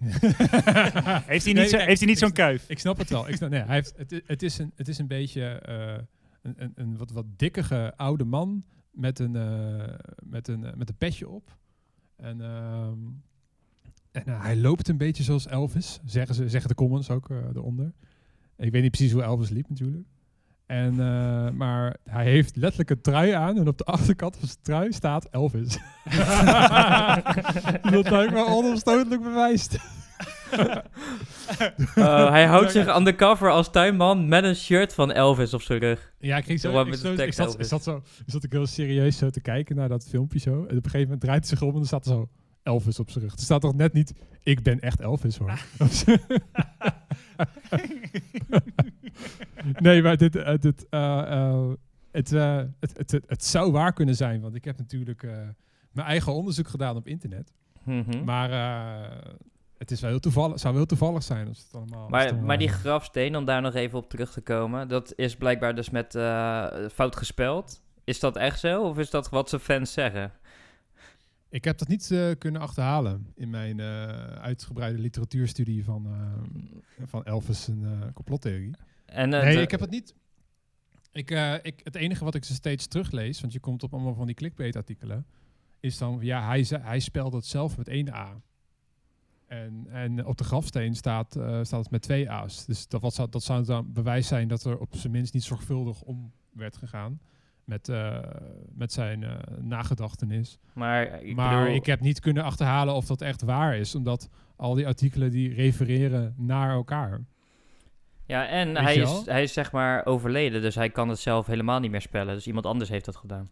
Heeft 1.25 1.45
hij 1.45 1.53
niet, 1.53 1.69
zo, 1.69 1.77
heeft 1.77 1.99
hij 1.99 2.07
niet 2.09 2.19
zo'n 2.19 2.31
kuif? 2.31 2.69
Ik 2.69 2.79
snap 2.79 2.97
het 2.97 3.09
wel. 3.09 3.29
Ik 3.29 3.35
snap, 3.35 3.49
nee, 3.49 3.61
hij 3.61 3.75
heeft, 3.75 3.93
het, 3.97 4.21
het, 4.25 4.43
is 4.43 4.57
een, 4.57 4.71
het 4.75 4.87
is 4.87 4.97
een 4.97 5.07
beetje 5.07 5.43
eh, 5.45 6.03
een, 6.41 6.53
een, 6.57 6.71
een 6.75 6.97
wat, 6.97 7.11
wat 7.11 7.25
dikkige 7.37 7.93
oude 7.95 8.23
man 8.23 8.65
met 8.91 9.19
een, 9.19 9.35
eh, 9.35 9.93
met 10.23 10.47
een, 10.47 10.63
eh, 10.65 10.73
met 10.73 10.89
een 10.89 10.97
petje 10.97 11.29
op. 11.29 11.57
En, 12.15 12.41
ehm, 12.41 12.97
en 14.11 14.25
eh, 14.25 14.41
hij 14.41 14.57
loopt 14.57 14.87
een 14.87 14.97
beetje 14.97 15.23
zoals 15.23 15.47
Elvis, 15.47 15.99
zeggen, 16.05 16.35
ze, 16.35 16.49
zeggen 16.49 16.69
de 16.69 16.75
comments 16.75 17.09
ook 17.09 17.29
eh, 17.29 17.37
eronder. 17.55 17.93
Ik 18.57 18.71
weet 18.71 18.81
niet 18.81 18.91
precies 18.91 19.11
hoe 19.11 19.23
Elvis 19.23 19.49
liep 19.49 19.69
natuurlijk. 19.69 20.07
En, 20.65 20.91
eh, 20.91 21.49
maar 21.49 21.97
hij 22.03 22.25
heeft 22.25 22.55
letterlijk 22.55 22.89
een 22.89 23.01
trui 23.01 23.31
aan 23.31 23.57
en 23.57 23.67
op 23.67 23.77
de 23.77 23.83
achterkant 23.95 24.37
van 24.37 24.47
zijn 24.47 24.59
trui 24.61 24.93
staat 24.93 25.25
Elvis. 25.25 25.73
dat 27.91 28.09
lijkt 28.09 28.33
me 28.33 28.45
onomstotelijk 28.47 29.21
bewijst. 29.21 29.77
Eh, 31.95 32.29
hij 32.29 32.45
houdt 32.45 32.71
zich 32.71 32.97
undercover 32.97 33.51
als 33.51 33.71
tuinman 33.71 34.27
met 34.27 34.43
een 34.43 34.55
shirt 34.55 34.93
van 34.93 35.11
Elvis 35.11 35.53
op 35.53 35.61
zijn 35.61 35.79
rug. 35.79 36.13
Ja, 36.19 36.37
ik, 36.37 36.45
ging 36.45 36.59
zo, 36.59 36.81
ik, 36.81 36.87
met 36.87 36.99
zo- 36.99 37.11
ik, 37.11 37.17
tekst 37.17 37.37
zat, 37.37 37.47
Elvis. 37.47 37.61
ik, 37.61 37.69
zat 37.71 37.83
zo, 37.83 37.95
ik 38.25 38.31
zat 38.31 38.45
heel 38.49 38.65
serieus 38.65 39.17
zo 39.17 39.29
te 39.29 39.41
kijken 39.41 39.75
naar 39.75 39.89
dat 39.89 40.07
filmpje 40.07 40.39
zo. 40.39 40.51
En 40.51 40.61
op 40.61 40.69
een 40.69 40.75
gegeven 40.75 41.01
moment 41.01 41.21
draait 41.21 41.39
hij 41.39 41.49
zich 41.49 41.61
om 41.61 41.69
en 41.69 41.75
dan 41.75 41.85
staat 41.85 42.05
er 42.05 42.11
zo 42.11 42.29
Elvis 42.63 42.99
op 42.99 43.09
zijn 43.09 43.23
rug. 43.23 43.33
Er 43.33 43.39
staat 43.39 43.61
toch 43.61 43.75
net 43.75 43.93
niet, 43.93 44.13
ik 44.43 44.63
ben 44.63 44.79
echt 44.79 44.99
Elvis 44.99 45.37
hoor. 45.37 45.59
nee, 49.79 50.01
maar 50.01 50.17
dit, 50.17 50.35
eh, 50.35 50.57
dit, 50.59 50.85
eh, 50.89 51.67
het, 52.11 52.29
het, 52.79 52.97
het, 52.97 53.11
het, 53.27 53.43
zou 53.45 53.71
waar 53.71 53.93
kunnen 53.93 54.15
zijn. 54.15 54.41
Want 54.41 54.55
ik 54.55 54.65
heb 54.65 54.77
natuurlijk 54.77 55.21
mijn 55.91 56.07
eigen 56.07 56.33
onderzoek 56.33 56.67
gedaan 56.67 56.95
op 56.95 57.07
internet. 57.07 57.51
Mhm. 57.83 58.23
Maar 58.23 58.49
het 59.77 59.91
is 59.91 60.01
wel 60.01 60.09
heel 60.09 60.19
toevallig, 60.19 60.59
zou 60.59 60.73
wel 60.73 60.85
heel 60.85 60.97
toevallig 60.97 61.23
zijn 61.23 61.47
als 61.47 61.63
het 61.63 61.73
allemaal... 61.73 62.01
het 62.01 62.09
Maar, 62.11 62.25
allemaal- 62.27 62.45
maar 62.45 62.57
die 62.57 62.67
grafsteen, 62.67 63.35
om 63.35 63.45
daar 63.45 63.61
nog 63.61 63.73
even 63.73 63.97
op 63.97 64.09
terug 64.09 64.31
te 64.31 64.41
komen, 64.41 64.87
dat 64.87 65.13
is 65.15 65.35
blijkbaar 65.35 65.75
dus 65.75 65.89
met 65.89 66.15
eh, 66.15 66.67
fout 66.93 67.15
gespeld. 67.15 67.81
Is 68.03 68.19
dat 68.19 68.37
echt 68.37 68.59
zo, 68.59 68.83
of 68.83 68.97
is 68.97 69.09
dat 69.09 69.29
wat 69.29 69.49
zijn 69.49 69.61
fans 69.61 69.93
zeggen? 69.93 70.31
Ik 71.49 71.63
heb 71.63 71.77
dat 71.77 71.87
niet 71.87 72.11
eh, 72.11 72.31
kunnen 72.37 72.61
achterhalen 72.61 73.31
in 73.35 73.49
mijn 73.49 73.79
eh, 73.79 73.85
uitgebreide 74.25 74.99
literatuurstudie 74.99 75.83
van, 75.83 76.07
van 77.05 77.23
Elvis 77.23 77.67
en 77.67 78.11
complottheorie. 78.13 78.75
En, 79.05 79.29
nee, 79.29 79.55
de- 79.55 79.61
ik 79.61 79.71
heb 79.71 79.79
het 79.79 79.89
niet. 79.89 80.15
Ik, 81.11 81.29
ik, 81.61 81.79
het 81.83 81.95
enige 81.95 82.23
wat 82.23 82.35
ik 82.35 82.43
ze 82.43 82.53
steeds 82.53 82.87
teruglees, 82.87 83.41
want 83.41 83.53
je 83.53 83.59
komt 83.59 83.83
op 83.83 83.93
allemaal 83.93 84.13
van 84.13 84.25
die 84.25 84.35
clickbait-artikelen, 84.35 85.25
is 85.79 85.97
dan, 85.97 86.17
ja, 86.21 86.45
hij, 86.47 86.63
ze- 86.63 86.79
hij 86.79 86.99
spelt 86.99 87.33
het 87.33 87.45
zelf 87.45 87.77
met 87.77 87.87
één 87.87 88.13
A. 88.13 88.41
En, 89.47 89.87
en 89.89 90.25
op 90.25 90.37
de 90.37 90.43
grafsteen 90.43 90.95
staat, 90.95 91.35
eh, 91.35 91.59
staat 91.61 91.79
het 91.79 91.91
met 91.91 92.01
twee 92.01 92.29
A's. 92.31 92.65
Dus 92.65 92.87
dat, 92.87 93.01
wat 93.01 93.13
zou, 93.13 93.29
dat 93.29 93.43
zou 93.43 93.65
dan 93.65 93.93
bewijs 93.93 94.27
zijn 94.27 94.47
dat 94.47 94.63
er 94.63 94.77
op 94.77 94.95
zijn 94.95 95.13
minst 95.13 95.33
niet 95.33 95.43
zorgvuldig 95.43 96.01
om 96.01 96.31
werd 96.51 96.77
gegaan 96.77 97.19
met, 97.65 97.89
eh, 97.89 98.19
met 98.73 98.93
zijn 98.93 99.23
eh, 99.23 99.37
nagedachtenis. 99.61 100.59
maar 100.73 101.23
ik 101.23 101.35
maar 101.35 101.59
bedoel, 101.59 101.75
ik 101.75 101.85
heb 101.85 101.99
niet 101.99 102.19
kunnen 102.19 102.43
achterhalen 102.43 102.93
of 102.93 103.05
dat 103.05 103.21
echt 103.21 103.41
waar 103.41 103.77
is, 103.77 103.95
omdat 103.95 104.29
al 104.55 104.73
die 104.73 104.87
artikelen 104.87 105.31
die 105.31 105.53
refereren 105.53 106.33
naar 106.37 106.69
elkaar. 106.69 107.21
ja, 108.25 108.47
en 108.47 108.73
Weet 108.73 108.83
hij 108.83 108.95
is, 108.95 109.25
hij 109.25 109.43
is 109.43 109.53
zeg 109.53 109.71
maar 109.71 110.05
overleden, 110.05 110.61
dus 110.61 110.75
hij 110.75 110.89
kan 110.89 111.09
het 111.09 111.19
zelf 111.19 111.45
helemaal 111.45 111.79
niet 111.79 111.91
meer 111.91 112.01
spellen. 112.01 112.33
Dus 112.33 112.47
iemand 112.47 112.65
anders 112.65 112.89
heeft 112.89 113.05
dat 113.05 113.15
gedaan. 113.15 113.49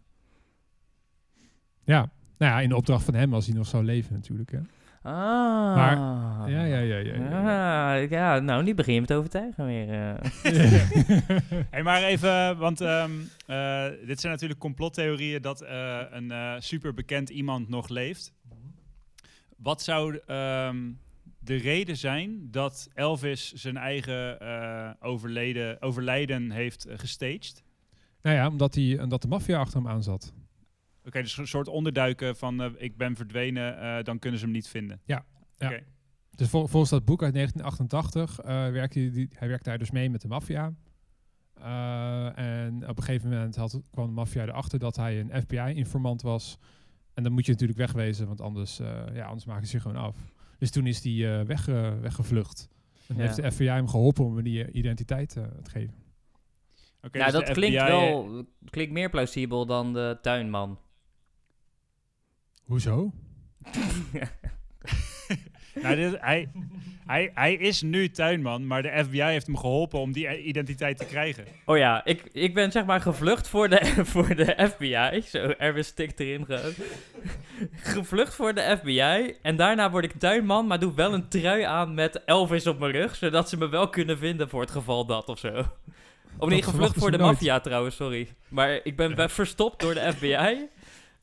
Ja, 1.84 2.12
nou 2.38 2.52
ja, 2.52 2.60
in 2.60 2.70
de 2.70 2.76
opdracht 2.76 3.06
van 3.06 3.14
hem 3.14 3.34
als 3.34 3.46
hij 3.46 3.56
nog 3.56 3.68
zou 3.68 3.84
leven 3.84 4.14
natuurlijk. 4.14 4.52
Hè. 4.52 4.60
Ah. 5.04 5.76
Maar- 5.76 6.50
Ja, 6.50 6.64
ja, 6.64 6.78
ja, 6.80 6.98
ja. 6.98 7.14
ja. 7.14 7.94
Ah, 7.94 8.10
ja, 8.10 8.40
nou, 8.40 8.64
nu 8.64 8.76
begin 8.76 8.94
je 8.94 9.02
me 9.02 9.06
te 9.08 9.14
overtuigen 9.16 9.66
weer. 9.66 9.90
eh. 9.90 10.14
Hey, 11.70 11.84
maar 11.84 12.04
even, 12.04 12.58
want 12.58 12.82
ehm, 12.82 13.12
eh, 13.46 13.86
dit 14.06 14.20
zijn 14.20 14.32
natuurlijk 14.34 14.60
complottheorieën 14.60 15.42
dat 15.42 15.62
eh, 15.62 16.00
een 16.10 16.32
eh 16.32 16.54
super 16.60 16.94
bekend 16.94 17.30
iemand 17.30 17.70
nog 17.70 17.90
leeft. 17.90 18.34
Wat 19.58 19.82
zou 19.82 20.20
ehm, 20.28 20.78
de 21.40 21.56
reden 21.56 21.98
zijn 21.98 22.48
dat 22.52 22.90
Elvis 22.94 23.52
zijn 23.54 23.78
eigen 23.78 24.40
eh, 24.40 24.90
overleden, 25.00 25.82
overlijden 25.82 26.52
heeft 26.52 26.88
uh, 26.88 26.94
gestaged? 26.98 27.64
Nou 28.22 28.36
ja, 28.36 28.48
omdat, 28.48 28.74
die, 28.74 29.02
omdat 29.02 29.22
de 29.22 29.28
maffia 29.28 29.60
achter 29.60 29.78
hem 29.82 29.88
aan 29.88 30.04
zat. 30.04 30.34
Oké, 31.06 31.22
dus 31.22 31.38
een 31.38 31.48
soort 31.48 31.68
onderduiken 31.68 32.36
van 32.36 32.62
eh, 32.62 32.72
ik 32.78 32.98
ben 32.98 33.16
verdwenen, 33.16 33.80
eh, 33.80 34.04
dan 34.04 34.20
kunnen 34.20 34.40
ze 34.40 34.46
hem 34.46 34.54
niet 34.54 34.68
vinden. 34.68 35.02
Ja, 35.06 35.26
ja. 35.58 35.68
Oké. 35.68 35.84
Dus 36.36 36.50
vol- 36.50 36.68
volgens 36.68 36.92
dat 36.92 37.06
boek 37.06 37.24
uit 37.24 37.34
1988 37.34 38.40
eh, 38.40 38.46
werkte 38.72 39.00
hij, 39.00 39.12
die- 39.12 39.30
hij 39.34 39.48
werkte 39.48 39.70
daar 39.70 39.78
dus 39.78 39.92
mee 39.92 40.10
met 40.10 40.22
de 40.22 40.28
maffia. 40.28 40.74
Eh, 41.54 42.38
en 42.38 42.90
op 42.90 42.98
een 42.98 43.04
gegeven 43.04 43.30
moment 43.30 43.56
had, 43.56 43.82
kwam 43.92 44.06
de 44.06 44.12
maffia 44.12 44.44
erachter 44.44 44.80
dat 44.80 44.96
hij 44.96 45.20
een 45.20 45.42
FBI-informant 45.42 46.22
was. 46.22 46.58
En 47.14 47.24
dan 47.24 47.32
moet 47.32 47.46
je 47.46 47.52
natuurlijk 47.52 47.80
wegwezen, 47.80 48.28
want 48.28 48.42
anders, 48.42 48.80
eh, 48.80 49.04
ja, 49.14 49.26
anders 49.26 49.46
maken 49.46 49.68
ze 49.68 49.76
je 49.76 49.82
gewoon 49.82 49.98
af. 50.04 50.18
Dus 50.58 50.72
toen 50.72 50.88
is 50.88 51.04
hij 51.04 51.40
eh, 51.40 51.46
wegge- 51.46 51.98
weggevlucht. 52.02 52.70
En 53.08 53.16
Ja. 53.16 53.22
heeft 53.22 53.36
de 53.36 53.52
FBI 53.52 53.68
hem 53.68 53.88
geholpen 53.88 54.26
om 54.26 54.42
die 54.44 54.72
identiteit 54.72 55.30
te 55.30 55.50
geven. 55.64 55.94
Oké, 57.02 57.18
nou, 57.18 57.32
dus 57.32 57.40
dat 57.46 57.52
klinkt 57.56 57.78
FBI, 57.82 57.90
wel 57.92 58.46
klinkt 58.70 58.94
meer 58.94 59.10
plausibel 59.10 59.66
dan 59.66 59.94
de 59.94 60.18
tuinman. 60.22 60.80
Hoezo? 62.66 63.12
Nou, 65.82 65.96
dit- 65.96 66.18
hij, 66.20 66.50
hij, 67.06 67.32
hij 67.34 67.54
is 67.54 67.82
nu 67.82 68.10
tuinman, 68.10 68.68
maar 68.68 68.82
de 68.82 69.04
FBI 69.06 69.22
heeft 69.22 69.46
hem 69.46 69.58
geholpen 69.58 70.00
om 70.00 70.12
die 70.12 70.44
identiteit 70.44 70.98
te 70.98 71.06
krijgen. 71.06 71.46
Oh 71.66 71.78
ja, 71.78 72.06
ik, 72.06 72.24
ik 72.32 72.54
ben 72.54 72.72
zeg 72.72 72.86
maar 72.86 73.02
gevlucht 73.02 73.48
voor 73.48 73.70
de, 73.70 73.92
voor 74.14 74.36
de 74.36 74.68
FBI. 74.72 75.22
Zo, 75.22 75.38
Erwin 75.58 75.84
stikt 75.86 76.20
erin 76.20 76.46
gewoon. 76.46 76.74
gevlucht 77.96 78.36
voor 78.36 78.54
de 78.54 78.78
FBI. 78.82 79.36
En 79.42 79.56
daarna 79.56 79.92
word 79.92 80.04
ik 80.04 80.14
tuinman, 80.20 80.68
maar 80.68 80.80
doe 80.80 80.94
wel 80.94 81.14
een 81.14 81.28
trui 81.28 81.62
aan 81.62 81.94
met 81.94 82.24
Elvis 82.26 82.68
op 82.68 82.80
mijn 82.80 82.92
rug. 82.92 83.16
Zodat 83.16 83.50
ze 83.50 83.58
me 83.58 83.70
wel 83.70 83.90
kunnen 83.90 84.18
vinden 84.18 84.50
voor 84.50 84.62
het 84.62 84.72
geval 84.72 85.06
dat 85.06 85.28
of 85.30 85.40
zo. 85.40 85.64
Of 86.38 86.50
nee, 86.50 86.62
gevlucht 86.64 86.96
voor 86.98 87.12
de 87.12 87.18
maffia 87.18 87.60
trouwens, 87.60 87.96
sorry. 87.96 88.28
Maar 88.48 88.80
ik 88.84 88.96
ben 88.96 89.16
be- 89.16 89.30
verstopt 89.30 89.80
door 89.80 89.94
de 89.94 90.12
FBI. 90.16 90.68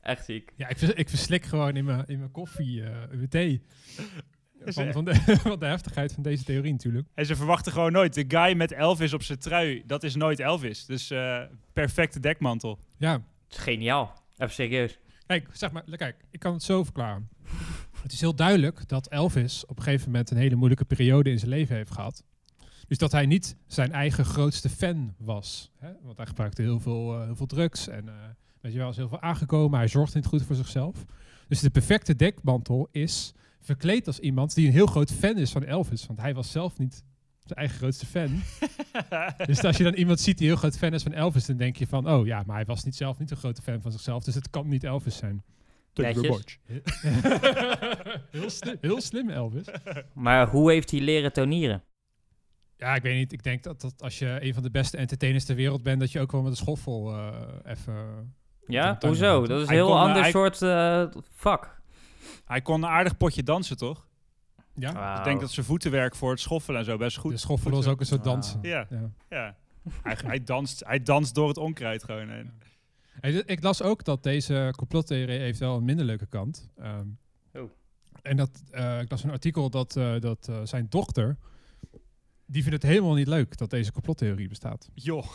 Echt 0.01 0.25
ziek. 0.25 0.51
Ja, 0.55 0.67
ik, 0.67 0.77
vers- 0.77 0.93
ik 0.93 1.09
verslik 1.09 1.45
gewoon 1.45 1.75
in 1.75 1.85
mijn, 1.85 2.03
in 2.07 2.17
mijn 2.19 2.31
koffie, 2.31 2.83
eh, 2.83 3.01
in 3.11 3.17
mijn 3.17 3.29
thee. 3.29 3.61
Is 4.65 4.75
Van, 4.75 4.91
van, 4.91 5.05
de, 5.05 5.15
van 5.47 5.59
de 5.59 5.65
heftigheid 5.65 6.13
van 6.13 6.23
deze 6.23 6.43
theorie 6.43 6.71
natuurlijk. 6.71 7.07
En 7.13 7.25
ze 7.25 7.35
verwachten 7.35 7.71
gewoon 7.71 7.91
nooit. 7.91 8.13
De 8.13 8.25
guy 8.27 8.55
met 8.55 8.71
Elvis 8.71 9.13
op 9.13 9.23
zijn 9.23 9.39
trui, 9.39 9.83
dat 9.85 10.03
is 10.03 10.15
nooit 10.15 10.39
Elvis. 10.39 10.85
Dus 10.85 11.11
eh, 11.11 11.41
perfecte 11.73 12.19
dekmantel. 12.19 12.79
Ja, 12.97 13.11
Het 13.13 13.21
is 13.49 13.57
geniaal. 13.57 14.13
Even 14.37 14.53
serieus. 14.53 14.99
Kijk, 15.25 15.47
zeg 15.51 15.71
maar, 15.71 15.83
kijk, 15.83 16.15
ik 16.31 16.39
kan 16.39 16.53
het 16.53 16.63
zo 16.63 16.83
verklaren. 16.83 17.29
Het 18.01 18.11
is 18.11 18.21
heel 18.21 18.35
duidelijk 18.35 18.87
dat 18.87 19.07
Elvis 19.07 19.65
op 19.65 19.77
een 19.77 19.83
gegeven 19.83 20.05
moment 20.11 20.31
een 20.31 20.37
hele 20.37 20.55
moeilijke 20.55 20.85
periode 20.85 21.29
in 21.29 21.39
zijn 21.39 21.51
leven 21.51 21.75
heeft 21.75 21.91
gehad. 21.91 22.23
Dus 22.87 22.97
dat 22.97 23.11
hij 23.11 23.25
niet 23.25 23.55
zijn 23.67 23.91
eigen 23.91 24.25
grootste 24.25 24.69
fan 24.69 25.15
was. 25.17 25.71
Hè? 25.79 25.91
Want 26.01 26.17
hij 26.17 26.25
gebruikte 26.25 26.61
heel 26.61 26.79
veel, 26.79 27.17
eh, 27.19 27.25
heel 27.25 27.35
veel 27.35 27.45
drugs 27.45 27.87
en 27.87 28.07
eh, 28.09 28.15
weet 28.61 28.71
je 28.71 28.77
wel, 28.77 28.89
is 28.89 28.95
heel 28.95 29.07
veel 29.07 29.21
aangekomen. 29.21 29.79
Hij 29.79 29.87
zorgde 29.87 30.17
niet 30.17 30.27
goed 30.27 30.43
voor 30.43 30.55
zichzelf. 30.55 31.05
Dus 31.47 31.59
de 31.59 31.69
perfecte 31.69 32.15
dekmantel 32.15 32.87
is 32.91 33.33
verkleed 33.59 34.07
als 34.07 34.19
iemand 34.19 34.55
die 34.55 34.67
een 34.67 34.73
heel 34.73 34.85
groot 34.85 35.11
fan 35.11 35.37
is 35.37 35.51
van 35.51 35.63
Elvis. 35.63 36.05
Want 36.05 36.19
hij 36.19 36.33
was 36.33 36.51
zelf 36.51 36.77
niet 36.77 37.03
zijn 37.39 37.59
eigen 37.59 37.77
grootste 37.77 38.05
fan. 38.05 38.41
dus 39.45 39.63
als 39.63 39.77
je 39.77 39.83
dan 39.83 39.93
iemand 39.93 40.19
ziet 40.19 40.37
die 40.37 40.47
heel 40.47 40.55
groot 40.55 40.77
fan 40.77 40.93
is 40.93 41.03
van 41.03 41.13
Elvis, 41.13 41.45
dan 41.45 41.57
denk 41.57 41.75
je 41.75 41.87
van, 41.87 42.09
oh 42.09 42.25
ja, 42.25 42.43
maar 42.45 42.55
hij 42.55 42.65
was 42.65 42.83
niet 42.83 42.95
zelf 42.95 43.19
niet 43.19 43.31
een 43.31 43.37
grote 43.37 43.61
fan 43.61 43.81
van 43.81 43.91
zichzelf, 43.91 44.23
dus 44.23 44.35
het 44.35 44.49
kan 44.49 44.67
niet 44.67 44.83
Elvis 44.83 45.17
zijn. 45.17 45.43
Netjes. 45.93 46.57
heel, 48.31 48.49
slim, 48.49 48.77
heel 48.81 49.01
slim, 49.01 49.29
Elvis. 49.29 49.65
Maar 50.13 50.49
hoe 50.49 50.71
heeft 50.71 50.91
hij 50.91 50.99
leren 50.99 51.33
tonieren? 51.33 51.83
Ja, 52.77 52.95
ik 52.95 53.01
weet 53.01 53.15
niet. 53.15 53.31
Ik 53.31 53.43
denk 53.43 53.63
dat, 53.63 53.81
dat 53.81 54.01
als 54.01 54.19
je 54.19 54.37
een 54.41 54.53
van 54.53 54.63
de 54.63 54.71
beste 54.71 54.97
entertainers 54.97 55.45
ter 55.45 55.55
wereld 55.55 55.83
bent, 55.83 55.99
dat 55.99 56.11
je 56.11 56.19
ook 56.19 56.31
wel 56.31 56.41
met 56.41 56.51
een 56.51 56.57
schoffel 56.57 57.15
eh, 57.15 57.71
even... 57.71 58.33
Ja, 58.71 58.97
hoezo? 58.99 59.39
Dat 59.47 59.57
is 59.57 59.61
een 59.61 59.67
Hij 59.67 59.75
heel 59.75 59.85
kon, 59.87 59.95
eh, 59.95 60.01
ander 60.01 60.21
hij- 60.21 60.31
soort 60.31 60.61
eh, 60.61 61.03
vak. 61.33 61.81
Hij 62.45 62.61
kon 62.61 62.83
een 62.83 62.89
aardig 62.89 63.17
potje 63.17 63.43
dansen, 63.43 63.77
toch? 63.77 64.07
Ja. 64.75 65.17
Ik 65.17 65.23
denk 65.23 65.39
dat 65.39 65.51
zijn 65.51 65.65
voetenwerk 65.65 66.15
voor 66.15 66.29
het 66.31 66.39
schoffelen 66.39 66.79
en 66.79 66.85
zo 66.85 66.97
best 66.97 67.17
goed. 67.17 67.31
de 67.31 67.37
schoffel 67.37 67.79
is 67.79 67.87
ook 67.87 67.99
een 67.99 68.05
soort 68.05 68.23
dansen. 68.23 68.59
Ja, 68.61 68.85
Ja. 68.89 69.09
ja. 69.29 69.55
hij, 70.01 70.17
hij, 70.25 70.43
danst, 70.43 70.83
hij 70.85 71.03
danst 71.03 71.35
door 71.35 71.47
het 71.47 71.57
onkruid 71.57 72.03
gewoon. 72.03 72.29
Hey, 73.19 73.31
dit- 73.31 73.49
ik 73.49 73.63
las 73.63 73.81
ook 73.81 74.03
dat 74.03 74.23
deze 74.23 74.73
complottheorie 74.77 75.39
heeft 75.39 75.59
wel 75.59 75.75
een 75.77 75.83
minder 75.85 76.05
leuke 76.05 76.25
kant. 76.25 76.69
Ehm, 76.77 77.07
Oh. 77.53 77.69
En 78.21 78.37
dat, 78.37 78.63
eh, 78.71 78.99
ik 79.01 79.11
las 79.11 79.23
een 79.23 79.31
artikel 79.31 79.69
dat, 79.69 79.95
eh, 79.95 80.19
dat 80.19 80.47
eh, 80.49 80.59
zijn 80.63 80.85
dochter, 80.89 81.37
die 82.45 82.63
vindt 82.63 82.81
het 82.83 82.91
helemaal 82.91 83.13
niet 83.13 83.27
leuk 83.27 83.57
dat 83.57 83.69
deze 83.69 83.91
complottheorie 83.91 84.47
bestaat. 84.47 84.89
Joh. 84.93 85.25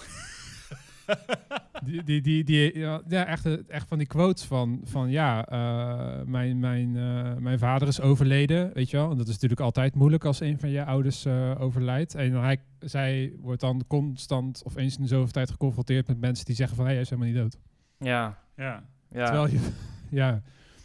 Die, 1.84 2.02
die, 2.02 2.20
die, 2.20 2.44
die, 2.44 2.78
ja, 2.78 3.26
echt, 3.26 3.66
echt 3.66 3.88
van 3.88 3.98
die 3.98 4.06
quotes 4.06 4.44
van, 4.44 4.80
van 4.84 5.10
ja, 5.10 5.46
eh, 5.46 6.26
mijn, 6.26 6.58
mijn, 6.58 6.96
eh, 6.96 7.36
mijn 7.36 7.58
vader 7.58 7.88
is 7.88 8.00
overleden, 8.00 8.70
weet 8.75 8.90
je 8.90 8.96
wel. 8.96 9.10
En 9.10 9.16
dat 9.16 9.26
is 9.26 9.32
natuurlijk 9.32 9.60
altijd 9.60 9.94
moeilijk 9.94 10.25
als 10.25 10.40
een 10.40 10.58
van 10.58 10.70
je 10.70 10.84
ouders 10.84 11.25
eh, 11.25 11.54
overlijdt. 11.58 12.14
En 12.14 12.32
hij, 12.32 12.58
zij 12.78 13.32
wordt 13.40 13.60
dan 13.60 13.84
constant 13.86 14.62
of 14.64 14.76
eens 14.76 14.96
in 14.96 15.02
de 15.02 15.08
zoveel 15.08 15.32
tijd 15.32 15.50
geconfronteerd 15.50 16.06
met 16.06 16.20
mensen 16.20 16.44
die 16.44 16.54
zeggen 16.54 16.76
van, 16.76 16.86
hé, 16.86 16.92
hij 16.92 17.00
is 17.00 17.10
helemaal 17.10 17.32
niet 17.32 17.40
dood. 17.40 17.58
Ja, 17.98 18.38
Ja. 18.56 18.82
ja. 19.10 19.25
Terwijl 19.25 19.48
je, 19.48 19.58
ja, 20.20 20.42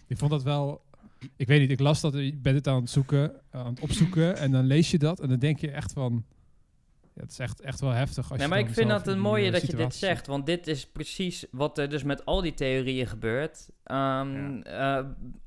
ik 0.07 0.17
vond 0.17 0.31
dat 0.31 0.43
wel, 0.43 0.81
ik 1.35 1.47
weet 1.47 1.59
niet, 1.59 1.71
ik 1.71 1.79
las 1.79 2.01
dat, 2.01 2.15
ik 2.15 2.41
ben 2.41 2.55
het 2.55 2.67
aan 2.67 2.81
het 2.81 2.89
zoeken, 2.89 3.31
aan 3.51 3.65
het 3.65 3.79
opzoeken 3.79 4.37
en 4.37 4.51
dan 4.51 4.65
lees 4.65 4.91
je 4.91 4.97
dat 4.97 5.19
en 5.19 5.29
dan 5.29 5.39
denk 5.39 5.59
je 5.59 5.71
echt 5.71 5.93
van, 5.93 6.25
ja, 7.15 7.21
het 7.21 7.31
is 7.31 7.39
echt, 7.39 7.61
echt 7.61 7.79
wel 7.79 7.89
heftig. 7.89 8.17
Als 8.17 8.29
Nee, 8.29 8.39
je 8.41 8.47
maar 8.47 8.59
ik 8.59 8.69
vind 8.69 8.89
dat 8.89 9.07
een 9.07 9.19
mooie 9.19 9.45
eh, 9.45 9.51
dat 9.51 9.61
je 9.67 9.75
dit 9.75 9.95
zegt, 9.95 10.27
want 10.27 10.45
dit 10.45 10.67
is 10.67 10.87
precies 10.87 11.45
wat 11.51 11.77
er 11.77 11.89
dus 11.89 12.03
met 12.03 12.25
al 12.25 12.41
die 12.41 12.53
theorieën 12.53 13.07
gebeurt. 13.07 13.69
Ehm, 13.83 14.61
eh, 14.61 14.99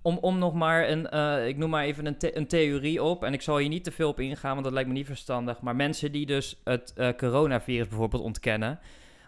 om, 0.02 0.18
om 0.20 0.38
nog 0.38 0.54
maar 0.54 0.88
een, 0.88 1.08
eh, 1.08 1.46
ik 1.48 1.56
noem 1.56 1.70
maar 1.70 1.84
even 1.84 2.06
een, 2.06 2.18
the- 2.18 2.36
een 2.36 2.46
theorie 2.46 3.02
op, 3.02 3.24
en 3.24 3.32
ik 3.32 3.42
zal 3.42 3.56
hier 3.58 3.68
niet 3.68 3.84
te 3.84 3.90
veel 3.92 4.08
op 4.08 4.20
ingaan, 4.20 4.52
want 4.52 4.64
dat 4.64 4.72
lijkt 4.72 4.88
me 4.88 4.94
niet 4.94 5.06
verstandig, 5.06 5.60
maar 5.60 5.76
mensen 5.76 6.12
die 6.12 6.26
dus 6.26 6.60
het 6.64 6.94
coronavirus 7.16 7.88
bijvoorbeeld 7.88 8.22
ontkennen, 8.22 8.78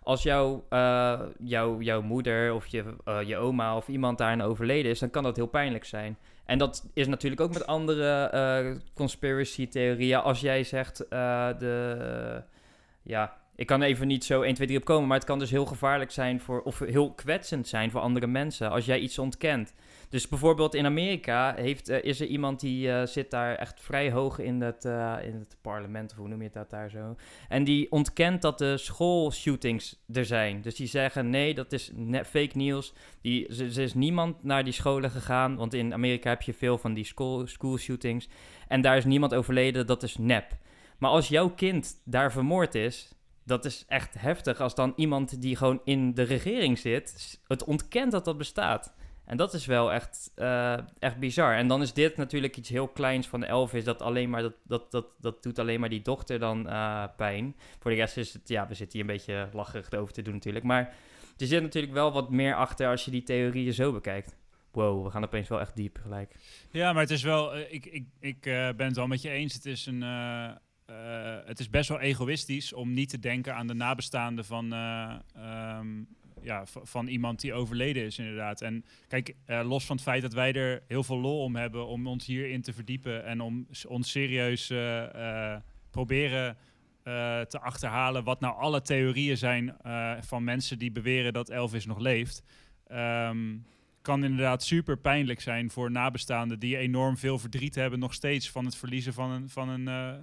als 0.02 0.22
jouw, 0.22 0.64
eh, 0.68 1.20
jouw, 1.38 1.80
jouw 1.80 2.02
moeder 2.02 2.54
of 2.54 2.66
je, 2.66 2.84
je 3.26 3.36
oma 3.36 3.76
of 3.76 3.88
iemand 3.88 4.18
daarin 4.18 4.42
overleden 4.42 4.90
is, 4.90 4.98
dan 4.98 5.10
kan 5.10 5.22
dat 5.22 5.36
heel 5.36 5.46
pijnlijk 5.46 5.84
zijn. 5.84 6.16
En 6.46 6.58
dat 6.58 6.88
is 6.94 7.06
natuurlijk 7.06 7.40
ook 7.40 7.52
met 7.52 7.66
andere 7.66 8.24
eh, 8.24 8.76
conspiracy 8.94 9.68
theorieën. 9.68 10.20
Als 10.20 10.40
jij 10.40 10.64
zegt 10.64 11.08
eh, 11.08 11.48
de 11.58 12.42
ja, 13.02 13.36
ik 13.56 13.66
kan 13.66 13.82
even 13.82 14.06
niet 14.06 14.24
zo 14.24 14.42
1, 14.42 14.54
2, 14.54 14.66
3 14.66 14.78
op 14.78 14.84
komen, 14.84 15.06
maar 15.08 15.16
het 15.16 15.26
kan 15.26 15.38
dus 15.38 15.50
heel 15.50 15.66
gevaarlijk 15.66 16.10
zijn 16.10 16.40
voor, 16.40 16.62
of 16.62 16.78
heel 16.78 17.12
kwetsend 17.12 17.68
zijn 17.68 17.90
voor 17.90 18.00
andere 18.00 18.26
mensen 18.26 18.70
als 18.70 18.84
jij 18.84 18.98
iets 18.98 19.18
ontkent. 19.18 19.74
Dus 20.08 20.28
bijvoorbeeld 20.28 20.74
in 20.74 20.84
Amerika 20.84 21.54
heeft, 21.54 21.88
eh, 21.88 22.04
is 22.04 22.20
er 22.20 22.26
iemand 22.26 22.60
die 22.60 22.92
eh, 22.92 23.06
zit 23.06 23.30
daar 23.30 23.54
echt 23.54 23.80
vrij 23.80 24.10
hoog 24.10 24.38
in 24.38 24.60
het, 24.60 24.84
eh, 24.84 25.16
in 25.22 25.34
het 25.34 25.56
parlement, 25.60 26.10
of 26.10 26.16
hoe 26.16 26.28
noem 26.28 26.42
je 26.42 26.50
dat 26.52 26.70
daar 26.70 26.90
zo. 26.90 27.16
En 27.48 27.64
die 27.64 27.92
ontkent 27.92 28.42
dat 28.42 28.58
de 28.58 28.76
schoolshootings 28.76 30.04
er 30.12 30.24
zijn. 30.24 30.62
Dus 30.62 30.74
die 30.74 30.86
zeggen 30.86 31.30
nee, 31.30 31.54
dat 31.54 31.72
is 31.72 31.92
fake 32.26 32.56
nieuws. 32.56 32.92
Die, 33.20 33.54
ze 33.54 33.82
is 33.82 33.94
niemand 33.94 34.42
naar 34.42 34.64
die 34.64 34.72
scholen 34.72 35.10
gegaan, 35.10 35.56
want 35.56 35.74
in 35.74 35.92
Amerika 35.92 36.28
heb 36.28 36.42
je 36.42 36.54
veel 36.54 36.78
van 36.78 36.94
die 36.94 37.04
school, 37.04 37.46
school 37.46 37.76
shootings. 37.76 38.28
En 38.68 38.80
daar 38.80 38.96
is 38.96 39.04
niemand 39.04 39.34
overleden, 39.34 39.86
dat 39.86 40.02
is 40.02 40.16
nep. 40.16 40.56
Maar 40.98 41.10
als 41.10 41.28
jouw 41.28 41.50
kind 41.50 42.00
daar 42.04 42.32
vermoord 42.32 42.74
is, 42.74 43.14
dat 43.44 43.64
is 43.64 43.84
echt 43.88 44.14
heftig 44.18 44.60
als 44.60 44.74
dan 44.74 44.92
iemand 44.96 45.42
die 45.42 45.56
gewoon 45.56 45.80
in 45.84 46.14
de 46.14 46.22
regering 46.22 46.78
zit, 46.78 47.38
het 47.46 47.64
ontkent 47.64 48.12
dat 48.12 48.24
dat 48.24 48.38
bestaat. 48.38 48.94
En 49.26 49.36
dat 49.36 49.54
is 49.54 49.66
wel 49.66 49.92
echt, 49.92 50.32
eh, 50.34 50.78
echt 50.98 51.18
bizar. 51.18 51.54
En 51.54 51.68
dan 51.68 51.82
is 51.82 51.92
dit 51.92 52.16
natuurlijk 52.16 52.56
iets 52.56 52.68
heel 52.68 52.88
kleins 52.88 53.26
van 53.26 53.44
Elvis, 53.44 53.84
dat 53.84 54.02
alleen 54.02 54.30
maar, 54.30 54.42
dat, 54.42 54.54
dat, 54.66 54.90
dat, 54.90 55.06
dat 55.20 55.42
doet 55.42 55.58
alleen 55.58 55.80
maar 55.80 55.88
die 55.88 56.02
dochter 56.02 56.38
dan 56.38 56.68
eh, 56.68 57.04
pijn. 57.16 57.56
Voor 57.78 57.90
de 57.90 57.96
rest 57.96 58.16
is 58.16 58.32
het, 58.32 58.48
ja, 58.48 58.68
we 58.68 58.74
zitten 58.74 58.98
hier 58.98 59.08
een 59.08 59.16
beetje 59.16 59.48
lacherig 59.52 59.92
over 59.92 60.12
te 60.12 60.22
doen 60.22 60.34
natuurlijk. 60.34 60.64
Maar 60.64 60.94
er 61.36 61.46
zit 61.46 61.62
natuurlijk 61.62 61.92
wel 61.92 62.12
wat 62.12 62.30
meer 62.30 62.54
achter 62.54 62.88
als 62.88 63.04
je 63.04 63.10
die 63.10 63.22
theorieën 63.22 63.72
zo 63.72 63.92
bekijkt. 63.92 64.36
Wow, 64.72 65.04
we 65.04 65.10
gaan 65.10 65.24
opeens 65.24 65.48
wel 65.48 65.60
echt 65.60 65.76
diep 65.76 65.98
gelijk. 66.02 66.34
Ja, 66.70 66.92
maar 66.92 67.02
het 67.02 67.10
is 67.10 67.22
wel, 67.22 67.54
eh, 67.54 67.72
ik, 67.72 67.86
ik, 67.86 68.06
ik 68.20 68.40
ben 68.76 68.86
het 68.86 68.96
wel 68.96 69.06
met 69.06 69.22
je 69.22 69.30
eens. 69.30 69.54
Het 69.54 69.66
is, 69.66 69.86
een, 69.86 70.02
het 71.46 71.58
is 71.58 71.70
best 71.70 71.88
wel 71.88 72.00
egoïstisch 72.00 72.72
om 72.72 72.92
niet 72.92 73.08
te 73.08 73.18
denken 73.18 73.54
aan 73.54 73.66
de 73.66 73.74
nabestaanden 73.74 74.44
van, 74.44 74.72
eh, 74.72 75.14
ehm, 75.34 76.02
ja, 76.46 76.64
van 76.66 77.06
iemand 77.06 77.40
die 77.40 77.54
overleden 77.54 78.04
is, 78.04 78.18
inderdaad. 78.18 78.60
En 78.60 78.84
kijk, 79.08 79.34
eh, 79.44 79.60
los 79.64 79.84
van 79.84 79.96
het 79.96 80.04
feit 80.04 80.22
dat 80.22 80.32
wij 80.32 80.52
er 80.52 80.82
heel 80.88 81.02
veel 81.02 81.18
lol 81.18 81.42
om 81.42 81.56
hebben 81.56 81.86
om 81.86 82.06
ons 82.06 82.26
hierin 82.26 82.62
te 82.62 82.72
verdiepen 82.72 83.24
en 83.24 83.40
om 83.40 83.66
ons 83.88 84.10
serieus 84.10 84.70
eh, 84.70 85.56
proberen 85.90 86.56
te 87.48 87.58
achterhalen 87.60 88.24
wat 88.24 88.40
nou 88.40 88.56
alle 88.56 88.82
theorieën 88.82 89.36
zijn 89.36 89.76
van 90.20 90.44
mensen 90.44 90.78
die 90.78 90.90
beweren 90.90 91.32
dat 91.32 91.48
Elvis 91.48 91.86
nog 91.86 91.98
leeft. 91.98 92.42
Ehm, 92.86 93.56
kan 94.02 94.24
inderdaad 94.24 94.62
super 94.62 94.98
pijnlijk 94.98 95.40
zijn 95.40 95.70
voor 95.70 95.90
nabestaanden 95.90 96.58
die 96.58 96.76
enorm 96.76 97.16
veel 97.16 97.38
verdriet 97.38 97.74
hebben 97.74 97.98
nog 97.98 98.14
steeds 98.14 98.50
van 98.50 98.64
het 98.64 98.76
verliezen 98.76 99.12
van 99.12 99.30
een, 99.30 99.48
van 99.48 99.68
een, 99.68 100.18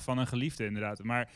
van 0.00 0.18
een 0.18 0.26
geliefde 0.26 0.64
inderdaad. 0.64 1.02
Maar 1.02 1.28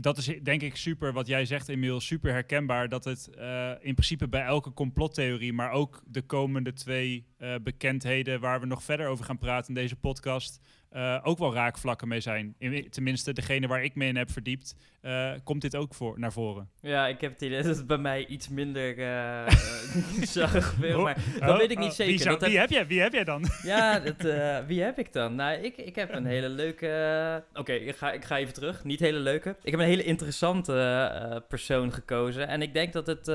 dat 0.00 0.18
is 0.18 0.26
denk 0.42 0.62
ik 0.62 0.76
super, 0.76 1.12
wat 1.12 1.26
jij 1.26 1.44
zegt 1.44 1.68
Emiel, 1.68 2.00
super 2.00 2.32
herkenbaar. 2.32 2.88
Dat 2.88 3.04
het 3.04 3.30
eh, 3.34 3.70
in 3.80 3.94
principe 3.94 4.28
bij 4.28 4.44
elke 4.44 4.72
complottheorie, 4.72 5.52
maar 5.52 5.70
ook 5.70 6.02
de 6.06 6.22
komende 6.22 6.72
twee 6.72 7.26
eh, 7.36 7.54
bekendheden 7.62 8.40
waar 8.40 8.60
we 8.60 8.66
nog 8.66 8.82
verder 8.82 9.06
over 9.06 9.24
gaan 9.24 9.38
praten 9.38 9.68
in 9.68 9.80
deze 9.80 9.96
podcast, 9.96 10.60
eh, 10.90 11.18
ook 11.22 11.38
wel 11.38 11.54
raakvlakken 11.54 12.08
mee 12.08 12.20
zijn. 12.20 12.54
In, 12.58 12.90
tenminste, 12.90 13.32
degene 13.32 13.66
waar 13.66 13.84
ik 13.84 13.94
me 13.94 14.04
in 14.06 14.16
heb 14.16 14.30
verdiept, 14.30 14.74
eh, 15.00 15.32
komt 15.44 15.60
dit 15.62 15.76
ook 15.76 15.94
voor, 15.94 16.18
naar 16.18 16.32
voren. 16.32 16.68
Ja, 16.80 17.06
ik 17.06 17.20
heb 17.20 17.32
het 17.32 17.42
idee 17.42 17.62
dat 17.62 17.76
het 17.76 17.86
bij 17.86 17.98
mij 17.98 18.26
iets 18.26 18.48
minder 18.48 18.98
eh 18.98 19.46
zag 20.36 20.70
gebeuren, 20.70 21.02
maar 21.02 21.16
dat 21.40 21.50
Oh, 21.50 21.56
weet 21.56 21.70
ik 21.70 21.78
niet 21.78 21.88
oh, 21.88 21.94
zeker. 21.94 22.12
Wie, 22.12 22.22
zou- 22.22 22.30
Dat 22.30 22.40
heb- 22.40 22.50
wie, 22.50 22.58
heb 22.58 22.70
jij, 22.70 22.86
wie 22.86 23.00
heb 23.00 23.12
jij 23.12 23.24
dan? 23.24 23.44
Ja, 23.62 23.98
dat, 24.10 24.22
wie 24.66 24.82
heb 24.82 24.98
ik 24.98 25.12
dan? 25.12 25.34
Nou, 25.34 25.58
ik, 25.62 25.76
ik 25.76 25.94
heb 25.94 26.12
een 26.14 26.26
hele 26.26 26.48
leuke... 26.48 27.44
Oké, 27.54 27.72
ik, 27.72 27.96
ga, 27.96 28.12
ik 28.12 28.24
ga 28.24 28.38
even 28.38 28.54
terug. 28.54 28.84
Niet 28.84 29.00
hele 29.00 29.18
leuke. 29.18 29.56
Ik 29.62 29.70
heb 29.70 29.80
een 29.80 29.86
hele 29.86 30.04
interessante 30.04 31.44
persoon 31.48 31.92
gekozen. 31.92 32.48
En 32.48 32.62
ik 32.62 32.74
denk 32.74 32.92
dat 32.92 33.06
het, 33.06 33.28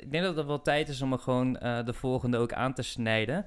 ik 0.00 0.10
denk 0.10 0.24
dat 0.24 0.36
het 0.36 0.46
wel 0.46 0.62
tijd 0.62 0.88
is 0.88 1.02
om 1.02 1.12
er 1.12 1.18
gewoon 1.18 1.52
de 1.84 1.92
volgende 1.92 2.38
ook 2.38 2.52
aan 2.52 2.74
te 2.74 2.82
snijden. 2.82 3.46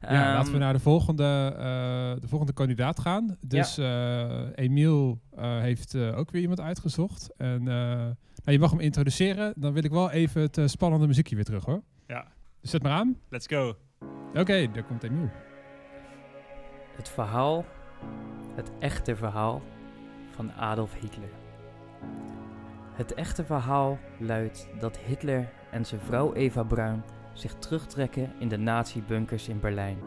Ja, 0.00 0.08
laten 0.32 0.46
we 0.46 0.50
Ehm, 0.50 0.58
naar 0.60 0.72
de 0.72 0.78
volgende, 0.78 1.52
eh, 1.56 2.20
de 2.20 2.28
volgende 2.28 2.52
kandidaat 2.52 3.00
gaan. 3.00 3.36
Dus 3.46 3.78
eh, 3.78 4.46
Emiel 4.54 5.20
eh, 5.36 5.58
heeft 5.58 5.94
eh, 5.94 6.18
ook 6.18 6.30
weer 6.30 6.40
iemand 6.40 6.60
uitgezocht. 6.60 7.30
En 7.36 7.58
eh, 7.68 7.74
nou, 7.74 8.14
je 8.44 8.58
mag 8.58 8.70
hem 8.70 8.80
introduceren. 8.80 9.52
Dan 9.56 9.72
wil 9.72 9.84
ik 9.84 9.90
wel 9.90 10.10
even 10.10 10.42
het 10.42 10.60
spannende 10.64 11.06
muziekje 11.06 11.34
weer 11.34 11.44
terug 11.44 11.64
hoor. 11.64 11.82
Ja. 12.06 12.26
Dus 12.60 12.70
zet 12.70 12.82
maar 12.82 12.92
aan. 12.92 13.16
Let's 13.28 13.46
go. 13.46 13.76
Oké, 14.34 14.70
daar 14.72 14.84
komt 14.84 15.02
Emiel. 15.02 15.30
Het 16.96 17.08
verhaal, 17.08 17.64
het 18.54 18.70
echte 18.78 19.16
verhaal 19.16 19.62
van 20.30 20.52
Adolf 20.52 20.94
Hitler. 21.00 21.28
Het 22.92 23.14
echte 23.14 23.44
verhaal 23.44 23.98
luidt 24.18 24.68
dat 24.78 24.98
Hitler 24.98 25.52
en 25.70 25.84
zijn 25.86 26.00
vrouw 26.00 26.34
Eva 26.34 26.62
Braun 26.62 27.02
zich 27.40 27.54
terugtrekken 27.54 28.32
in 28.38 28.48
de 28.48 28.58
nazi-bunkers 28.58 29.48
in 29.48 29.60
Berlijn. 29.60 29.98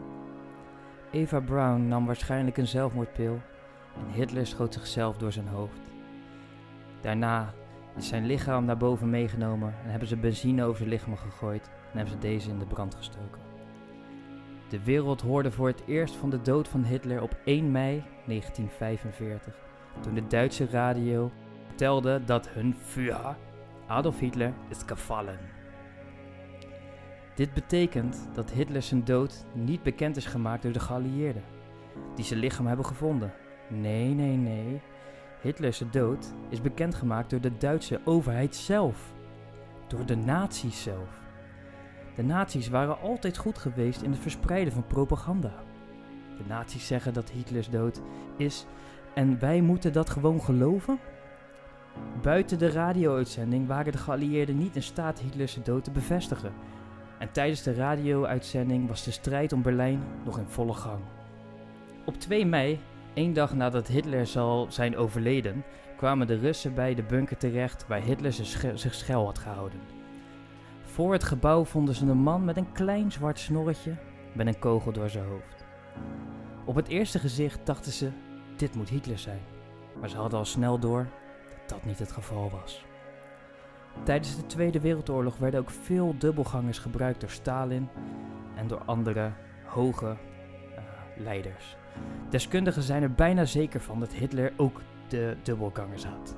Eva 1.10 1.40
Braun 1.40 1.88
nam 1.88 2.06
waarschijnlijk 2.06 2.56
een 2.56 2.66
zelfmoordpil 2.66 3.40
en 3.96 4.12
Hitler 4.12 4.46
schoot 4.46 4.74
zichzelf 4.74 5.16
door 5.16 5.32
zijn 5.32 5.48
hoofd. 5.48 5.80
Daarna 7.00 7.54
is 7.96 8.08
zijn 8.08 8.26
lichaam 8.26 8.64
naar 8.64 8.76
boven 8.76 9.10
meegenomen 9.10 9.74
en 9.84 9.90
hebben 9.90 10.08
ze 10.08 10.16
benzine 10.16 10.64
over 10.64 10.76
zijn 10.76 10.88
lichaam 10.88 11.16
gegooid 11.16 11.70
en 11.90 11.96
hebben 11.96 12.14
ze 12.14 12.18
deze 12.18 12.50
in 12.50 12.58
de 12.58 12.66
brand 12.66 12.94
gestoken. 12.94 13.40
De 14.68 14.84
wereld 14.84 15.20
hoorde 15.20 15.50
voor 15.50 15.66
het 15.66 15.82
eerst 15.86 16.14
van 16.14 16.30
de 16.30 16.42
dood 16.42 16.68
van 16.68 16.84
Hitler 16.84 17.22
op 17.22 17.36
1 17.44 17.70
mei 17.70 18.04
1945, 18.26 19.54
toen 20.00 20.14
de 20.14 20.26
Duitse 20.26 20.66
radio 20.70 21.30
vertelde 21.66 22.24
dat 22.24 22.48
hun 22.48 22.74
Führer, 22.74 23.36
Adolf 23.86 24.18
Hitler, 24.18 24.52
is 24.68 24.82
gevallen. 24.86 25.53
Dit 27.34 27.54
betekent 27.54 28.28
dat 28.32 28.50
Hitler 28.50 28.84
dood 29.04 29.44
niet 29.52 29.82
bekend 29.82 30.16
is 30.16 30.26
gemaakt 30.26 30.62
door 30.62 30.72
de 30.72 30.80
geallieerden, 30.80 31.42
die 32.14 32.24
zijn 32.24 32.40
lichaam 32.40 32.66
hebben 32.66 32.86
gevonden. 32.86 33.32
Nee, 33.68 34.14
nee, 34.14 34.36
nee. 34.36 34.80
Hitlers 35.40 35.82
dood 35.90 36.34
is 36.48 36.60
bekendgemaakt 36.60 37.30
door 37.30 37.40
de 37.40 37.56
Duitse 37.56 38.00
overheid 38.04 38.56
zelf. 38.56 39.14
Door 39.86 40.06
de 40.06 40.16
nazi's 40.16 40.82
zelf. 40.82 41.08
De 42.14 42.22
nazi's 42.22 42.68
waren 42.68 43.00
altijd 43.00 43.36
goed 43.36 43.58
geweest 43.58 44.02
in 44.02 44.10
het 44.10 44.20
verspreiden 44.20 44.72
van 44.72 44.86
propaganda. 44.86 45.52
De 46.36 46.44
nazi's 46.48 46.86
zeggen 46.86 47.12
dat 47.12 47.30
Hitlers 47.30 47.70
dood 47.70 48.00
is 48.36 48.66
en 49.14 49.38
wij 49.38 49.60
moeten 49.60 49.92
dat 49.92 50.10
gewoon 50.10 50.40
geloven? 50.40 50.98
Buiten 52.22 52.58
de 52.58 52.70
radio-uitzending 52.70 53.66
waren 53.66 53.92
de 53.92 53.98
geallieerden 53.98 54.58
niet 54.58 54.76
in 54.76 54.82
staat 54.82 55.20
Hitlers 55.20 55.58
dood 55.62 55.84
te 55.84 55.90
bevestigen. 55.90 56.52
En 57.24 57.32
tijdens 57.32 57.62
de 57.62 57.74
radio-uitzending 57.74 58.88
was 58.88 59.04
de 59.04 59.10
strijd 59.10 59.52
om 59.52 59.62
Berlijn 59.62 60.02
nog 60.24 60.38
in 60.38 60.46
volle 60.46 60.72
gang. 60.72 61.00
Op 62.04 62.20
2 62.20 62.46
mei, 62.46 62.80
één 63.14 63.32
dag 63.32 63.54
nadat 63.54 63.86
Hitler 63.86 64.26
zal 64.26 64.66
zijn 64.68 64.96
overleden, 64.96 65.64
kwamen 65.96 66.26
de 66.26 66.38
Russen 66.38 66.74
bij 66.74 66.94
de 66.94 67.02
bunker 67.02 67.36
terecht 67.36 67.86
waar 67.86 68.00
Hitler 68.02 68.32
zich 68.74 68.94
schuil 68.94 69.24
had 69.24 69.38
gehouden. 69.38 69.80
Voor 70.82 71.12
het 71.12 71.24
gebouw 71.24 71.64
vonden 71.64 71.94
ze 71.94 72.06
een 72.06 72.16
man 72.16 72.44
met 72.44 72.56
een 72.56 72.72
klein 72.72 73.12
zwart 73.12 73.38
snorretje 73.38 73.96
met 74.32 74.46
een 74.46 74.58
kogel 74.58 74.92
door 74.92 75.10
zijn 75.10 75.24
hoofd. 75.24 75.64
Op 76.64 76.74
het 76.74 76.88
eerste 76.88 77.18
gezicht 77.18 77.66
dachten 77.66 77.92
ze, 77.92 78.10
dit 78.56 78.74
moet 78.74 78.88
Hitler 78.88 79.18
zijn. 79.18 79.40
Maar 80.00 80.08
ze 80.08 80.16
hadden 80.16 80.38
al 80.38 80.44
snel 80.44 80.78
door 80.78 81.06
dat 81.58 81.68
dat 81.68 81.84
niet 81.84 81.98
het 81.98 82.12
geval 82.12 82.50
was. 82.50 82.84
Tijdens 84.02 84.36
de 84.36 84.46
Tweede 84.46 84.80
Wereldoorlog 84.80 85.36
werden 85.36 85.60
ook 85.60 85.70
veel 85.70 86.14
dubbelgangers 86.18 86.78
gebruikt 86.78 87.20
door 87.20 87.30
Stalin 87.30 87.88
en 88.54 88.66
door 88.66 88.82
andere 88.84 89.32
hoge 89.64 90.06
eh, 90.06 90.82
leiders. 91.16 91.76
Deskundigen 92.28 92.82
zijn 92.82 93.02
er 93.02 93.12
bijna 93.12 93.44
zeker 93.44 93.80
van 93.80 94.00
dat 94.00 94.12
Hitler 94.12 94.52
ook 94.56 94.80
de 95.08 95.36
dubbelgangers 95.42 96.04
had. 96.04 96.36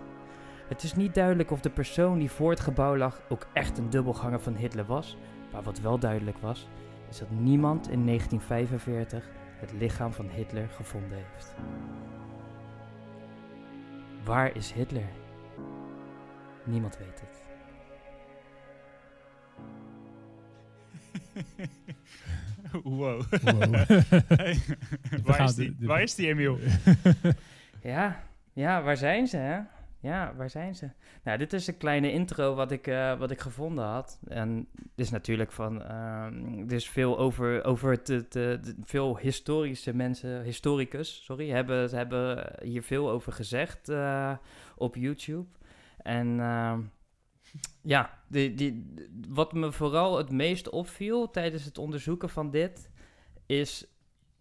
Het 0.68 0.82
is 0.82 0.94
niet 0.94 1.14
duidelijk 1.14 1.50
of 1.50 1.60
de 1.60 1.70
persoon 1.70 2.18
die 2.18 2.30
voor 2.30 2.50
het 2.50 2.60
gebouw 2.60 2.96
lag 2.96 3.20
ook 3.28 3.46
echt 3.52 3.78
een 3.78 3.90
dubbelganger 3.90 4.40
van 4.40 4.54
Hitler 4.54 4.84
was, 4.84 5.16
maar 5.52 5.62
wat 5.62 5.80
wel 5.80 5.98
duidelijk 5.98 6.38
was, 6.38 6.68
is 7.08 7.18
dat 7.18 7.30
niemand 7.30 7.88
in 7.88 8.06
1945 8.06 9.30
het 9.56 9.72
lichaam 9.72 10.12
van 10.12 10.28
Hitler 10.28 10.68
gevonden 10.68 11.18
heeft. 11.18 11.54
Waar 14.24 14.56
is 14.56 14.72
Hitler? 14.72 15.08
Niemand 16.64 16.98
weet 16.98 17.20
het. 17.20 17.45
wow. 22.82 23.22
Wow. 23.42 23.74
Hey, 24.28 24.58
waar, 25.24 25.44
is 25.44 25.54
die? 25.54 25.76
waar 25.80 26.02
is 26.02 26.14
die, 26.14 26.28
Emiel? 26.28 26.58
Ja, 27.82 28.22
ja, 28.52 28.82
waar 28.82 28.96
zijn 28.96 29.26
ze, 29.26 29.36
hè? 29.36 29.60
Ja, 30.00 30.32
waar 30.36 30.50
zijn 30.50 30.74
ze? 30.74 30.88
Nou, 31.22 31.38
dit 31.38 31.52
is 31.52 31.66
een 31.66 31.76
kleine 31.76 32.12
intro 32.12 32.54
wat 32.54 32.70
ik, 32.70 32.86
eh, 32.86 33.18
wat 33.18 33.30
ik 33.30 33.40
gevonden 33.40 33.84
had. 33.84 34.18
En 34.28 34.68
dit 34.72 35.04
is 35.06 35.10
natuurlijk 35.10 35.52
van... 35.52 35.82
ehm, 35.82 36.58
er 36.68 36.72
is 36.72 36.88
veel 36.88 37.18
over, 37.18 37.64
over 37.64 37.90
het, 37.90 38.08
het, 38.08 38.36
eh, 38.36 38.42
de- 38.42 38.74
veel 38.84 39.18
historische 39.18 39.94
mensen... 39.94 40.42
Historicus, 40.42 41.24
sorry, 41.24 41.50
hebben, 41.50 41.90
hebben 41.96 42.52
hier 42.62 42.82
veel 42.82 43.10
over 43.10 43.32
gezegd 43.32 43.88
eh, 43.88 44.32
op 44.76 44.94
YouTube. 44.94 45.46
En 45.96 46.40
ehm, 46.40 46.80
ja, 47.82 48.18
die, 48.28 48.54
die, 48.54 48.94
wat 49.28 49.52
me 49.52 49.72
vooral 49.72 50.16
het 50.16 50.30
meest 50.30 50.68
opviel 50.68 51.30
tijdens 51.30 51.64
het 51.64 51.78
onderzoeken 51.78 52.28
van 52.30 52.50
dit... 52.50 52.90
is 53.46 53.86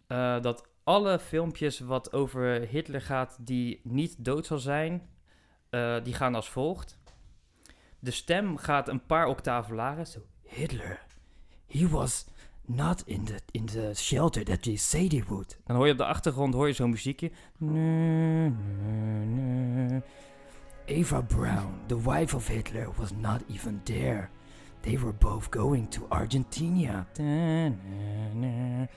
eh, 0.06 0.40
dat 0.40 0.68
alle 0.84 1.18
filmpjes 1.18 1.80
wat 1.80 2.12
over 2.12 2.60
Hitler 2.60 3.00
gaat 3.00 3.36
die 3.40 3.80
niet 3.82 4.24
dood 4.24 4.46
zal 4.46 4.58
zijn, 4.58 5.08
eh, 5.70 5.96
die 6.02 6.14
gaan 6.14 6.34
als 6.34 6.48
volgt. 6.48 6.98
De 7.98 8.10
stem 8.10 8.56
gaat 8.56 8.88
een 8.88 9.06
paar 9.06 9.26
octaven 9.26 9.74
lager. 9.74 10.06
Zo, 10.06 10.20
Hitler, 10.42 11.06
he 11.66 11.88
was 11.88 12.26
not 12.64 13.02
in 13.06 13.24
the, 13.24 13.40
in 13.50 13.64
the 13.66 13.92
shelter 13.94 14.44
that 14.44 14.62
they 14.62 14.76
say 14.76 15.08
they 15.08 15.24
would. 15.28 15.60
Dan 15.64 15.76
hoor 15.76 15.86
je 15.86 15.92
op 15.92 15.98
de 15.98 16.04
achtergrond 16.04 16.54
hoor 16.54 16.66
je 16.66 16.72
zo'n 16.72 16.90
muziekje. 16.90 17.30
Nee. 17.56 18.52
Eva 20.86 21.22
Braun, 21.22 21.80
the 21.86 22.00
wife 22.00 22.36
of 22.36 22.48
Hitler, 22.48 22.88
was 22.96 23.12
not 23.12 23.42
even 23.48 23.80
there. 23.82 24.28
They 24.80 24.98
were 24.98 25.12
both 25.12 25.48
going 25.50 25.90
to 25.90 26.06
Argentina. 26.08 27.06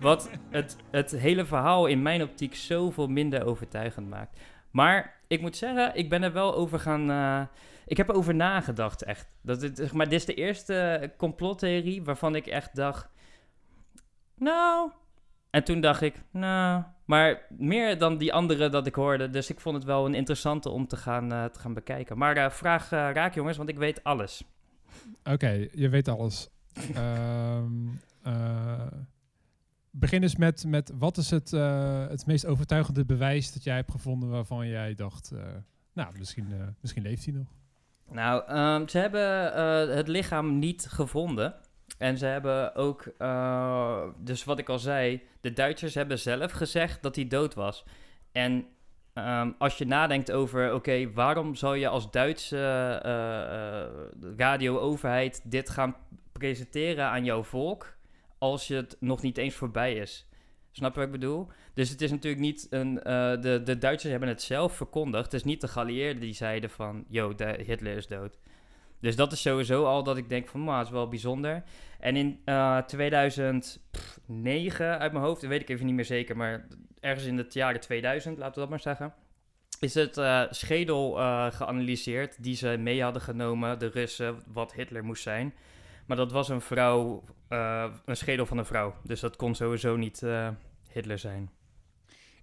Wat 0.00 0.30
het, 0.50 0.76
het 0.90 1.10
hele 1.10 1.44
verhaal 1.44 1.86
in 1.86 2.02
mijn 2.02 2.22
optiek 2.22 2.54
zoveel 2.54 3.06
minder 3.06 3.44
overtuigend 3.44 4.08
maakt. 4.08 4.40
Maar 4.70 5.20
ik 5.26 5.40
moet 5.40 5.56
zeggen, 5.56 5.94
ik 5.94 6.08
ben 6.08 6.22
er 6.22 6.32
wel 6.32 6.54
over 6.54 6.78
gaan. 6.78 7.10
eh, 7.10 7.42
ik 7.86 7.96
heb 7.96 8.08
erover 8.08 8.34
nagedacht, 8.34 9.02
echt. 9.02 9.26
Dat 9.42 9.70
zeg 9.74 9.92
maar 9.92 10.08
dit 10.08 10.18
is 10.18 10.24
de 10.24 10.34
eerste 10.34 11.10
complottheorie 11.16 12.02
waarvan 12.04 12.34
ik 12.34 12.46
echt 12.46 12.76
dacht. 12.76 13.08
Nou. 14.36 14.90
En 15.50 15.64
toen 15.64 15.80
dacht 15.80 16.00
ik, 16.00 16.14
nou. 16.30 16.82
Maar 17.12 17.46
meer 17.48 17.98
dan 17.98 18.18
die 18.18 18.32
andere 18.32 18.68
dat 18.68 18.86
ik 18.86 18.94
hoorde. 18.94 19.30
Dus 19.30 19.50
ik 19.50 19.60
vond 19.60 19.76
het 19.76 19.84
wel 19.84 20.06
een 20.06 20.14
interessante 20.14 20.68
om 20.68 20.86
te 20.86 20.96
gaan, 20.96 21.32
eh, 21.32 21.44
te 21.44 21.58
gaan 21.58 21.74
bekijken. 21.74 22.18
Maar 22.18 22.36
eh, 22.36 22.50
vraag 22.50 22.92
eh, 22.92 23.10
raak, 23.12 23.34
jongens, 23.34 23.56
want 23.56 23.68
ik 23.68 23.78
weet 23.78 24.04
alles. 24.04 24.44
Oké, 25.24 25.68
je 25.72 25.88
weet 25.88 26.08
alles. 26.08 26.48
Ehm, 26.94 27.72
eh, 28.22 28.86
begin 29.90 30.22
eens 30.22 30.36
met, 30.36 30.64
met 30.66 30.92
wat 30.98 31.16
is 31.16 31.30
het, 31.30 31.50
het 32.10 32.26
meest 32.26 32.46
overtuigende 32.46 33.04
bewijs 33.04 33.52
dat 33.52 33.64
jij 33.64 33.74
hebt 33.74 33.90
gevonden 33.90 34.28
waarvan 34.28 34.68
jij 34.68 34.94
dacht, 34.94 35.32
nou, 35.92 36.18
misschien, 36.18 36.46
misschien 36.80 37.02
leeft 37.02 37.24
hij 37.24 37.34
nog. 37.34 37.46
Nou, 38.10 38.44
ehm, 38.46 38.88
ze 38.88 38.98
hebben 38.98 39.96
het 39.96 40.08
lichaam 40.08 40.58
niet 40.58 40.86
gevonden. 40.90 41.54
En 41.98 42.18
ze 42.18 42.26
hebben 42.26 42.74
ook, 42.74 43.04
eh, 43.18 44.04
dus 44.18 44.44
wat 44.44 44.58
ik 44.58 44.68
al 44.68 44.78
zei, 44.78 45.22
de 45.40 45.52
Duitsers 45.52 45.94
hebben 45.94 46.18
zelf 46.18 46.52
gezegd 46.52 47.02
dat 47.02 47.16
hij 47.16 47.28
dood 47.28 47.54
was. 47.54 47.84
En 48.32 48.66
ehm, 49.12 49.50
als 49.58 49.78
je 49.78 49.86
nadenkt 49.86 50.32
over, 50.32 50.74
oké, 50.74 51.12
waarom 51.12 51.54
zou 51.54 51.76
je 51.76 51.88
als 51.88 52.10
Duitse 52.10 52.98
eh, 53.02 54.36
radio-overheid 54.36 55.40
dit 55.44 55.70
gaan 55.70 55.96
presenteren 56.32 57.04
aan 57.04 57.24
jouw 57.24 57.42
volk 57.42 57.96
als 58.38 58.68
het 58.68 58.96
nog 59.00 59.22
niet 59.22 59.38
eens 59.38 59.54
voorbij 59.54 59.94
is? 59.94 60.26
Snap 60.70 60.92
je 60.92 60.98
wat 60.98 61.06
ik 61.06 61.20
bedoel? 61.20 61.48
Dus 61.74 61.90
het 61.90 62.00
is 62.00 62.10
natuurlijk 62.10 62.42
niet 62.42 62.66
een. 62.70 62.94
de, 62.94 63.60
de 63.64 63.78
Duitsers 63.78 64.10
hebben 64.10 64.28
het 64.28 64.42
zelf 64.42 64.76
verkondigd. 64.76 65.24
Het 65.24 65.34
is 65.34 65.44
niet 65.44 65.60
de 65.60 65.68
geallieerden 65.68 66.20
die 66.20 66.34
zeiden 66.34 66.70
van. 66.70 67.04
Yo, 67.08 67.34
Hitler 67.66 67.96
is 67.96 68.06
dood. 68.06 68.38
Dus 69.02 69.16
dat 69.16 69.32
is 69.32 69.42
sowieso 69.42 69.84
al 69.84 70.02
dat 70.02 70.16
ik 70.16 70.28
denk 70.28 70.48
van. 70.48 70.64
Maar 70.64 70.78
het 70.78 70.86
is 70.86 70.92
wel 70.92 71.08
bijzonder. 71.08 71.62
En 72.00 72.16
in 72.16 72.40
eh 72.44 72.78
2009 72.78 74.98
uit 74.98 75.12
mijn 75.12 75.24
hoofd, 75.24 75.40
dat 75.40 75.50
weet 75.50 75.60
ik 75.60 75.68
even 75.68 75.86
niet 75.86 75.94
meer 75.94 76.04
zeker. 76.04 76.36
Maar 76.36 76.66
ergens 77.00 77.26
in 77.26 77.38
het 77.38 77.54
jaren 77.54 77.80
2000, 77.80 78.38
laten 78.38 78.54
we 78.54 78.60
dat 78.60 78.68
maar 78.68 78.80
zeggen. 78.80 79.14
Is 79.80 79.94
het 79.94 80.16
eh, 80.16 80.42
schedel 80.50 81.18
eh, 81.18 81.52
geanalyseerd 81.52 82.42
die 82.42 82.56
ze 82.56 82.76
mee 82.78 83.02
hadden 83.02 83.22
genomen, 83.22 83.78
de 83.78 83.86
Russen, 83.86 84.42
wat 84.46 84.74
Hitler 84.74 85.04
moest 85.04 85.22
zijn. 85.22 85.54
Maar 86.06 86.16
dat 86.16 86.32
was 86.32 86.48
een 86.48 86.60
vrouw, 86.60 87.24
eh, 87.48 87.92
een 88.04 88.16
schedel 88.16 88.46
van 88.46 88.58
een 88.58 88.66
vrouw. 88.66 88.94
Dus 89.02 89.20
dat 89.20 89.36
kon 89.36 89.54
sowieso 89.54 89.96
niet 89.96 90.22
eh, 90.22 90.48
Hitler 90.92 91.18
zijn. 91.18 91.50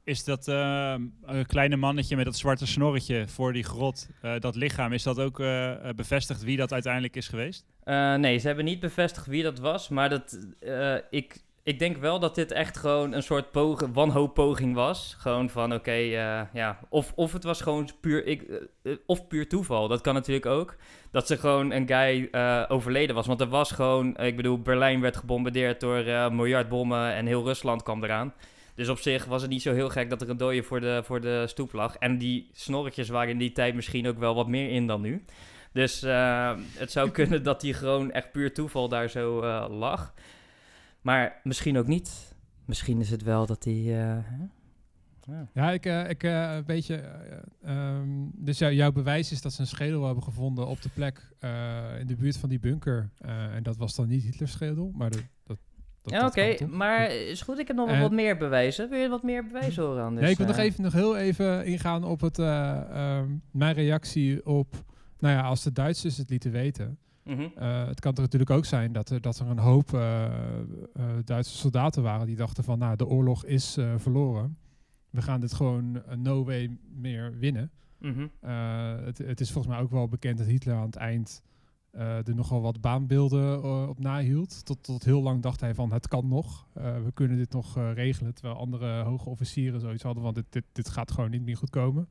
Is 0.03 0.23
dat 0.23 0.47
eh, 0.47 0.95
een 1.25 1.45
kleine 1.45 1.75
mannetje 1.75 2.15
met 2.15 2.25
dat 2.25 2.37
zwarte 2.37 2.67
snorretje 2.67 3.27
voor 3.27 3.53
die 3.53 3.63
grot, 3.63 4.07
eh, 4.21 4.33
dat 4.39 4.55
lichaam, 4.55 4.93
is 4.93 5.03
dat 5.03 5.19
ook 5.19 5.39
eh, 5.39 5.73
bevestigd 5.95 6.43
wie 6.43 6.57
dat 6.57 6.73
uiteindelijk 6.73 7.15
is 7.15 7.27
geweest? 7.27 7.65
Nee, 8.17 8.37
ze 8.37 8.47
hebben 8.47 8.65
niet 8.65 8.79
bevestigd 8.79 9.25
wie 9.25 9.43
dat 9.43 9.59
was. 9.59 9.89
Maar 9.89 10.09
dat, 10.09 10.47
ik, 11.09 11.41
ik 11.63 11.79
denk 11.79 11.97
wel 11.97 12.19
dat 12.19 12.35
dit 12.35 12.51
echt 12.51 12.77
gewoon 12.77 13.13
een 13.13 13.23
soort 13.23 13.51
pogen, 13.51 13.93
wanhooppoging 13.93 14.75
was. 14.75 15.15
Gewoon 15.17 15.49
van 15.49 15.73
oké, 15.73 15.91
ja. 16.53 16.79
Of, 16.89 17.11
of 17.15 17.33
het 17.33 17.43
was 17.43 17.61
gewoon 17.61 17.89
puur, 18.01 18.25
ik, 18.25 18.45
of 19.05 19.27
puur 19.27 19.47
toeval. 19.47 19.87
Dat 19.87 20.01
kan 20.01 20.13
natuurlijk 20.13 20.45
ook. 20.45 20.75
Dat 21.11 21.27
ze 21.27 21.37
gewoon 21.37 21.71
een 21.71 21.87
guy 21.87 22.29
overleden 22.67 23.15
was. 23.15 23.27
Want 23.27 23.41
er 23.41 23.47
was 23.47 23.71
gewoon, 23.71 24.17
ik 24.17 24.35
bedoel, 24.35 24.61
Berlijn 24.61 25.01
werd 25.01 25.17
gebombardeerd 25.17 25.79
door 25.79 26.33
miljard 26.33 26.69
bommen 26.69 27.13
en 27.13 27.25
heel 27.25 27.43
Rusland 27.43 27.83
kwam 27.83 28.03
eraan. 28.03 28.33
Dus 28.79 28.89
op 28.89 28.97
zich 28.97 29.25
was 29.25 29.41
het 29.41 29.51
niet 29.51 29.61
zo 29.61 29.73
heel 29.73 29.89
gek 29.89 30.09
dat 30.09 30.21
er 30.21 30.29
een 30.29 30.37
dode 30.37 30.63
voor 30.63 30.79
de, 30.81 31.01
voor 31.03 31.21
de 31.21 31.45
stoep 31.47 31.73
lag. 31.73 31.95
En 31.95 32.17
die 32.17 32.49
snorretjes 32.53 33.09
waren 33.09 33.31
in 33.31 33.37
die 33.37 33.51
tijd 33.51 33.75
misschien 33.75 34.07
ook 34.07 34.17
wel 34.17 34.35
wat 34.35 34.47
meer 34.47 34.69
in 34.69 34.87
dan 34.87 35.01
nu. 35.01 35.23
Dus 35.73 36.03
eh, 36.03 36.57
het 36.73 36.91
zou 36.91 37.09
kunnen 37.19 37.43
dat 37.43 37.61
die 37.61 37.73
gewoon 37.73 38.11
echt 38.11 38.31
puur 38.31 38.53
toeval 38.53 38.89
daar 38.89 39.09
zo 39.09 39.41
eh, 39.41 39.65
lag. 39.69 40.13
Maar 41.01 41.39
misschien 41.43 41.77
ook 41.77 41.87
niet. 41.87 42.35
Misschien 42.65 42.99
is 42.99 43.09
het 43.09 43.23
wel 43.23 43.45
dat 43.45 43.63
die. 43.63 43.91
eh, 43.93 44.17
hè? 44.23 44.37
Ja. 45.31 45.47
Ja, 45.53 45.71
ik, 45.71 45.85
ik 46.09 46.23
een 46.23 46.65
beetje. 46.65 46.95
eh, 46.95 47.37
ehm, 47.63 48.07
dus 48.33 48.57
jou- 48.57 48.73
jouw 48.73 48.91
bewijs 48.91 49.31
is 49.31 49.41
dat 49.41 49.53
ze 49.53 49.61
een 49.61 49.67
schedel 49.67 50.05
hebben 50.05 50.23
gevonden 50.23 50.67
op 50.67 50.81
de 50.81 50.89
plek 50.89 51.29
in 51.99 52.07
de 52.07 52.15
buurt 52.17 52.37
van 52.37 52.49
die 52.49 52.59
bunker. 52.59 53.09
En 53.53 53.63
dat 53.63 53.77
was 53.77 53.95
dan 53.95 54.07
niet 54.07 54.23
Hitlers 54.23 54.51
schedel, 54.51 54.91
maar 54.95 55.09
dat, 55.09 55.23
dat 55.43 55.57
Ja, 56.03 56.25
oké, 56.25 56.65
maar 56.65 57.11
is 57.11 57.41
goed. 57.41 57.59
Ik 57.59 57.67
heb 57.67 57.75
nog 57.75 57.85
wel 57.85 57.95
En- 57.95 58.01
wat 58.01 58.11
meer 58.11 58.37
bewijzen. 58.37 58.89
Wil 58.89 58.99
je 58.99 59.09
wat 59.09 59.23
meer 59.23 59.43
bewijzen 59.45 59.83
horen 59.83 60.03
aan? 60.03 60.13
nee, 60.13 60.29
ik 60.31 60.37
wil 60.37 60.47
nog 60.47 60.57
eh, 60.57 60.63
even 60.63 60.83
nog 60.83 60.93
heel 60.93 61.17
even 61.17 61.65
ingaan 61.65 62.03
op 62.03 62.21
het, 62.21 62.39
eh, 62.39 62.79
ehm, 62.91 63.27
mijn 63.51 63.73
reactie 63.73 64.45
op. 64.45 64.83
Nou 65.19 65.33
ja, 65.35 65.41
als 65.41 65.63
de 65.63 65.71
Duitsers 65.71 66.17
het 66.17 66.29
lieten 66.29 66.51
weten. 66.51 66.97
mhm. 67.23 67.47
Eh, 67.55 67.87
het 67.87 67.99
kan 67.99 68.13
er 68.15 68.21
natuurlijk 68.21 68.51
ook 68.51 68.65
zijn 68.65 68.91
dat 68.91 69.09
er, 69.09 69.21
dat 69.21 69.39
er 69.39 69.47
een 69.47 69.59
hoop 69.59 69.93
eh, 69.93 70.23
eh, 70.25 70.31
Duitse 71.25 71.57
soldaten 71.57 72.03
waren 72.03 72.27
die 72.27 72.35
dachten 72.35 72.63
van, 72.63 72.79
nou, 72.79 72.95
de 72.95 73.07
oorlog 73.07 73.45
is 73.45 73.77
eh, 73.77 73.93
verloren. 73.97 74.57
We 75.09 75.21
gaan 75.21 75.39
dit 75.39 75.53
gewoon 75.53 76.01
eh, 76.07 76.15
no 76.17 76.43
way 76.45 76.77
meer 76.95 77.33
winnen. 77.39 77.71
Mhm. 77.97 78.27
Eh, 78.41 78.95
het, 79.05 79.17
het 79.17 79.39
is 79.39 79.51
volgens 79.51 79.73
mij 79.73 79.83
ook 79.83 79.91
wel 79.91 80.07
bekend 80.07 80.37
dat 80.37 80.47
Hitler 80.47 80.75
aan 80.75 80.85
het 80.85 80.95
eind 80.95 81.41
eh, 81.91 82.27
er 82.27 82.35
nogal 82.35 82.61
wat 82.61 82.81
baanbeelden 82.81 83.63
eh, 83.63 83.87
op 83.89 83.99
nahield. 83.99 84.65
Tot, 84.65 84.83
tot 84.83 85.03
heel 85.03 85.21
lang 85.21 85.41
dacht 85.41 85.59
hij 85.61 85.75
van, 85.75 85.91
het 85.91 86.07
kan 86.07 86.27
nog. 86.27 86.67
Eh, 86.73 87.03
we 87.03 87.11
kunnen 87.11 87.37
dit 87.37 87.51
nog 87.51 87.75
regelen. 87.93 88.33
Terwijl 88.33 88.57
andere 88.57 89.03
hoge 89.03 89.29
officieren 89.29 89.79
zoiets 89.79 90.03
hadden 90.03 90.23
van, 90.23 90.33
dit, 90.33 90.45
dit, 90.49 90.63
dit 90.71 90.89
gaat 90.89 91.11
gewoon 91.11 91.29
niet 91.29 91.41
meer 91.41 91.57
goed 91.57 91.69
komen. 91.69 92.07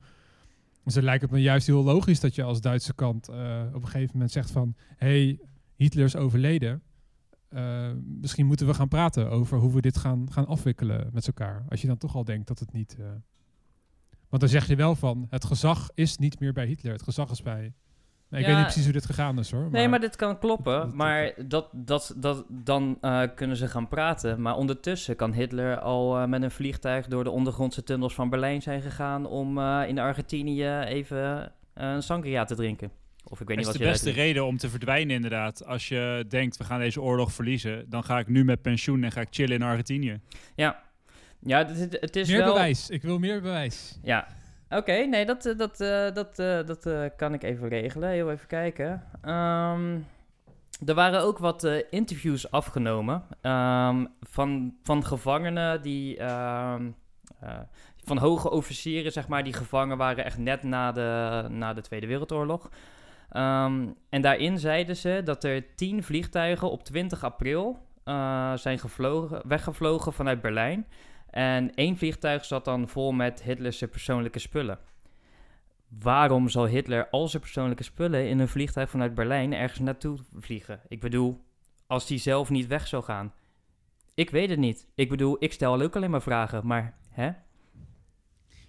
Dus 0.85 0.95
het 0.95 1.05
lijkt 1.05 1.23
het 1.23 1.31
me 1.31 1.41
juist 1.41 1.67
heel 1.67 1.85
logisch 1.85 2.21
dat 2.21 2.35
je 2.35 2.43
als 2.43 2.61
Duitse 2.61 2.95
kant 2.95 3.29
op 3.29 3.35
een 3.83 3.89
gegeven 3.89 4.11
moment 4.13 4.31
zegt 4.33 4.51
van... 4.51 4.75
hey, 4.97 5.41
Hitler 5.77 6.05
is 6.05 6.17
overleden. 6.17 6.83
Misschien 8.21 8.47
moeten 8.47 8.67
we 8.67 8.75
gaan 8.75 8.89
praten 8.89 9.31
over 9.31 9.59
hoe 9.59 9.73
we 9.73 9.81
dit 9.81 9.97
gaan, 9.97 10.33
gaan 10.33 10.47
afwikkelen 10.47 11.11
met 11.13 11.27
elkaar. 11.27 11.65
Als 11.69 11.81
je 11.81 11.87
dan 11.87 11.99
toch 11.99 12.15
al 12.15 12.25
denkt 12.25 12.49
dat 12.49 12.59
het 12.59 12.73
niet... 12.73 12.97
Want 14.29 14.43
dan 14.43 14.51
zeg 14.51 14.67
je 14.67 14.77
wel 14.77 14.95
van, 14.95 15.27
het 15.31 15.45
gezag 15.45 15.91
is 15.95 16.17
niet 16.17 16.41
meer 16.41 16.53
bij 16.53 16.67
Hitler. 16.67 16.93
Het 16.93 17.03
gezag 17.03 17.31
is 17.31 17.43
bij... 17.43 17.73
Nee, 18.31 18.41
ik 18.41 18.47
Ja. 18.47 18.53
weet 18.53 18.57
niet 18.63 18.73
precies 18.73 18.85
hoe 18.85 19.01
dit 19.01 19.07
gegaan 19.07 19.39
is 19.39 19.51
hoor. 19.51 19.69
Nee, 19.71 19.89
maar 19.89 20.01
dit 20.01 20.17
kan 20.17 20.39
kloppen. 20.39 20.73
dat- 20.81 20.95
maar 20.95 21.33
dat, 21.47 21.69
dat, 21.73 22.15
dat, 22.17 22.45
dan 22.49 22.99
eh, 23.01 23.23
kunnen 23.35 23.57
ze 23.57 23.69
gaan 23.69 23.89
praten. 23.89 24.43
Maar 24.43 24.57
ondertussen 24.57 25.17
kan 25.17 25.33
Hitler 25.33 25.79
al 25.79 26.19
eh, 26.19 26.27
met 26.27 26.43
een 26.43 26.51
vliegtuig 26.51 27.07
door 27.07 27.25
de 27.25 27.31
ondergrondse 27.31 27.83
tunnels 27.83 28.15
van 28.15 28.31
Berlijn 28.31 28.63
zijn 28.63 28.83
gegaan 28.83 29.27
om 29.27 29.59
eh, 29.59 29.83
in 29.87 29.99
Argentinië 29.99 30.79
even 30.81 31.53
een 31.75 32.03
sangria 32.03 32.45
te 32.45 32.55
drinken. 32.55 32.91
Of 33.31 33.41
ik 33.41 33.47
weet 33.49 33.57
Dat 33.57 33.57
niet 33.57 33.59
is 33.67 33.67
wat 33.67 33.77
de 33.77 33.85
je 33.85 33.91
beste 33.91 34.11
reden 34.11 34.47
om 34.47 34.57
te 34.57 34.69
verdwijnen 34.69 35.15
inderdaad. 35.17 35.65
Als 35.67 35.89
je 35.89 36.25
denkt, 36.29 36.57
we 36.57 36.65
gaan 36.65 36.79
deze 36.79 37.01
oorlog 37.03 37.33
verliezen, 37.33 37.85
dan 37.91 38.05
ga 38.05 38.19
ik 38.19 38.29
nu 38.29 38.45
met 38.45 38.63
pensioen 38.63 39.03
en 39.05 39.13
ga 39.13 39.21
ik 39.21 39.29
chillen 39.31 39.55
in 39.57 39.63
Argentinië. 39.63 40.21
Ja, 40.55 40.81
ja 41.41 41.59
het, 41.59 41.79
het- 41.79 41.97
het 42.01 42.17
is 42.17 42.29
meer 42.29 42.39
wel... 42.39 42.53
bewijs. 42.53 42.91
Ik 42.91 43.03
wil 43.03 43.19
meer 43.19 43.41
bewijs. 43.43 43.99
Ja, 44.03 44.27
oké. 44.71 44.93
nee, 44.93 45.27
dat, 45.27 45.47
eh, 45.47 45.57
dat, 45.57 45.81
eh, 45.81 46.15
dat, 46.15 46.39
eh, 46.39 46.67
dat 46.67 47.15
kan 47.17 47.35
ik 47.35 47.43
even 47.43 47.69
regelen. 47.69 48.09
Heel 48.09 48.31
even 48.31 48.47
kijken. 48.47 49.05
Ehm, 49.23 49.99
er 50.87 50.95
waren 50.95 51.21
ook 51.21 51.39
wat 51.39 51.85
interviews 51.91 52.51
afgenomen 52.51 53.23
ehm, 53.41 54.05
van, 54.21 54.75
van 54.83 55.05
gevangenen 55.05 55.83
die... 55.83 56.17
ehm, 56.17 56.91
eh, 57.41 57.59
van 58.05 58.19
hoge 58.19 58.51
officieren, 58.51 59.13
zeg 59.13 59.29
maar, 59.29 59.45
die 59.45 59.53
gevangen 59.53 59.97
waren 59.97 60.25
echt 60.25 60.39
net 60.39 60.63
na 60.63 60.93
de, 60.93 61.45
na 61.49 61.75
de 61.75 61.81
Tweede 61.81 62.07
Wereldoorlog. 62.07 62.71
En 64.09 64.21
daarin 64.21 64.59
zeiden 64.59 64.97
ze 64.97 65.21
dat 65.25 65.45
er 65.45 65.75
tien 65.75 66.03
vliegtuigen 66.03 66.71
op 66.71 66.85
20 66.85 67.25
april 67.25 67.79
zijn 68.55 68.79
gevlogen, 68.79 69.43
weggevlogen 69.49 70.13
vanuit 70.13 70.41
Berlijn. 70.41 70.87
En 71.31 71.75
één 71.75 71.97
vliegtuig 71.97 72.45
zat 72.45 72.65
dan 72.65 72.89
vol 72.89 73.13
met 73.13 73.43
Hitler's 73.43 73.79
persoonlijke 73.91 74.39
spullen. 74.39 74.79
Waarom 75.89 76.49
zal 76.49 76.67
Hitler 76.67 77.09
al 77.09 77.29
zijn 77.29 77.43
persoonlijke 77.43 77.83
spullen 77.83 78.29
in 78.29 78.39
een 78.39 78.49
vliegtuig 78.49 78.91
vanuit 78.91 79.15
Berlijn 79.15 79.53
ergens 79.53 79.81
naartoe 79.81 80.19
vliegen? 80.35 80.81
Ik 80.89 81.01
bedoel, 81.01 81.45
als 81.87 82.09
hij 82.09 82.19
zelf 82.19 82.51
niet 82.51 82.67
weg 82.67 82.87
zou 82.87 83.03
gaan. 83.05 83.33
Ik 84.15 84.31
weet 84.31 84.51
het 84.51 84.59
niet. 84.59 84.87
Ik 84.95 85.09
bedoel, 85.09 85.37
ik 85.39 85.53
stel 85.53 85.81
ook 85.81 85.97
alleen 85.97 86.11
maar 86.11 86.23
vragen, 86.23 86.67
maar 86.67 86.99
hè? 87.11 87.31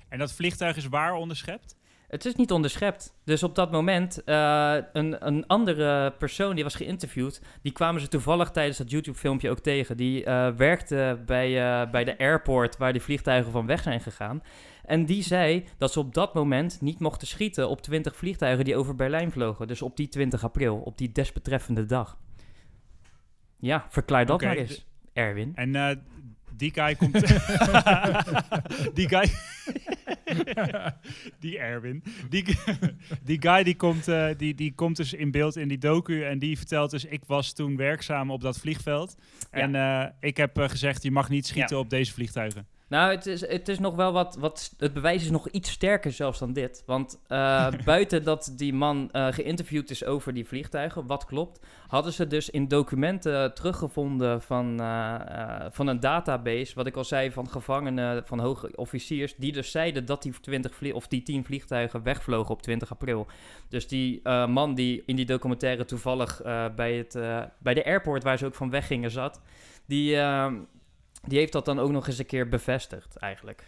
En 0.07 0.19
dat 0.19 0.33
vliegtuig 0.33 0.77
is 0.77 0.87
waar 0.87 1.13
onderschept? 1.13 1.78
Het 2.09 2.25
is 2.25 2.35
niet 2.35 2.51
onderschept. 2.51 3.13
Dus 3.23 3.43
op 3.43 3.55
dat 3.55 3.71
moment, 3.71 4.23
eh, 4.23 4.77
een, 4.93 5.27
een 5.27 5.47
andere 5.47 6.11
persoon 6.17 6.55
die 6.55 6.63
was 6.63 6.75
geïnterviewd, 6.75 7.41
die 7.61 7.71
kwamen 7.71 8.01
ze 8.01 8.07
toevallig 8.07 8.51
tijdens 8.51 8.77
dat 8.77 8.91
YouTube-filmpje 8.91 9.49
ook 9.49 9.59
tegen. 9.59 9.97
Die 9.97 10.23
eh, 10.23 10.47
werkte 10.55 11.19
bij, 11.25 11.81
eh, 11.81 11.91
bij 11.91 12.03
de 12.03 12.17
airport 12.17 12.77
waar 12.77 12.91
die 12.91 13.01
vliegtuigen 13.01 13.51
van 13.51 13.65
weg 13.65 13.81
zijn 13.81 14.01
gegaan. 14.01 14.43
En 14.85 15.05
die 15.05 15.23
zei 15.23 15.65
dat 15.77 15.91
ze 15.91 15.99
op 15.99 16.13
dat 16.13 16.33
moment 16.33 16.81
niet 16.81 16.99
mochten 16.99 17.27
schieten 17.27 17.69
op 17.69 17.81
20 17.81 18.15
vliegtuigen 18.15 18.65
die 18.65 18.75
over 18.75 18.95
Berlijn 18.95 19.31
vlogen. 19.31 19.67
Dus 19.67 19.81
op 19.81 19.97
die 19.97 20.07
20 20.07 20.43
april, 20.43 20.75
op 20.75 20.97
die 20.97 21.11
desbetreffende 21.11 21.85
dag. 21.85 22.17
Ja, 23.57 23.85
verklaar 23.89 24.25
dat 24.25 24.41
maar 24.41 24.55
eens, 24.55 24.85
Erwin. 25.13 25.51
En 25.55 26.01
die 26.55 26.73
guy 26.73 26.95
komt... 26.95 27.13
die 28.97 29.07
guy... 29.07 29.31
die 31.39 31.57
Erwin. 31.57 32.03
Die, 32.29 32.43
die 33.29 33.41
guy 33.41 33.63
die 33.63 33.75
komt, 33.75 34.07
eh, 34.07 34.27
die, 34.37 34.55
die 34.55 34.73
komt 34.73 34.97
dus 34.97 35.13
in 35.13 35.31
beeld 35.31 35.55
in 35.55 35.67
die 35.67 35.77
docu 35.77 36.23
en 36.23 36.39
die 36.39 36.57
vertelt 36.57 36.91
dus... 36.91 37.05
ik 37.05 37.21
was 37.25 37.53
toen 37.53 37.75
werkzaam 37.75 38.31
op 38.31 38.41
dat 38.41 38.59
vliegveld. 38.59 39.15
En 39.51 39.75
eh, 39.75 40.05
ik 40.19 40.37
heb 40.37 40.57
eh, 40.57 40.69
gezegd, 40.69 41.03
je 41.03 41.11
mag 41.11 41.29
niet 41.29 41.47
schieten 41.47 41.77
op 41.79 41.89
deze 41.89 42.13
vliegtuigen. 42.13 42.67
Nou, 42.89 43.11
het 43.11 43.25
is, 43.25 43.41
het 43.41 43.67
is 43.67 43.79
nog 43.79 43.95
wel 43.95 44.11
wat, 44.11 44.35
wat. 44.39 44.73
Het 44.77 44.93
bewijs 44.93 45.23
is 45.23 45.29
nog 45.29 45.49
iets 45.49 45.71
sterker 45.71 46.11
zelfs 46.11 46.39
dan 46.39 46.53
dit. 46.53 46.83
Want 46.85 47.19
uh, 47.27 47.67
buiten 47.85 48.23
dat 48.23 48.53
die 48.55 48.73
man 48.73 49.09
uh, 49.11 49.27
geïnterviewd 49.31 49.89
is 49.89 50.05
over 50.05 50.33
die 50.33 50.47
vliegtuigen, 50.47 51.07
wat 51.07 51.25
klopt, 51.25 51.65
hadden 51.87 52.13
ze 52.13 52.27
dus 52.27 52.49
in 52.49 52.67
documenten 52.67 53.53
teruggevonden 53.53 54.41
van, 54.41 54.81
uh, 54.81 55.15
van 55.69 55.87
een 55.87 55.99
database. 55.99 56.75
Wat 56.75 56.87
ik 56.87 56.95
al 56.95 57.03
zei, 57.03 57.31
van 57.31 57.49
gevangenen, 57.49 58.25
van 58.25 58.39
hoge 58.39 58.71
officiers. 58.75 59.35
Die 59.35 59.51
dus 59.51 59.71
zeiden 59.71 60.05
dat 60.05 60.21
die, 60.21 60.39
20 60.41 60.93
of 60.93 61.07
die 61.07 61.23
10 61.23 61.45
vliegtuigen 61.45 62.03
wegvlogen 62.03 62.53
op 62.53 62.61
20 62.61 62.91
april. 62.91 63.27
Dus 63.67 63.87
die 63.87 64.29
man 64.29 64.75
die 64.75 65.03
in 65.05 65.15
die 65.15 65.25
documentaire 65.25 65.85
toevallig 65.85 66.41
bij, 66.75 66.93
het, 66.93 67.13
bij 67.59 67.73
de 67.73 67.85
airport 67.85 68.23
waar 68.23 68.37
ze 68.37 68.45
ook 68.45 68.55
van 68.55 68.69
weggingen 68.69 69.11
zat. 69.11 69.41
Die 69.85 70.15
ehm, 70.15 70.55
die 71.21 71.37
heeft 71.37 71.53
dat 71.53 71.65
dan 71.65 71.79
ook 71.79 71.91
nog 71.91 72.07
eens 72.07 72.19
een 72.19 72.25
keer 72.25 72.49
bevestigd, 72.49 73.15
eigenlijk. 73.15 73.63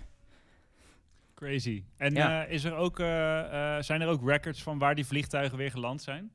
Crazy. 1.36 1.84
En 1.98 2.14
ja. 2.14 2.46
uh, 2.46 2.52
is 2.52 2.64
er 2.64 2.76
ook, 2.76 3.00
uh, 3.00 3.08
uh, 3.08 3.78
zijn 3.80 4.02
er 4.02 4.08
ook 4.08 4.30
records 4.30 4.64
van 4.64 4.78
waar 4.78 4.96
die 4.96 5.06
vliegtuigen 5.06 5.58
weer 5.58 5.72
geland 5.72 6.02
zijn? 6.02 6.32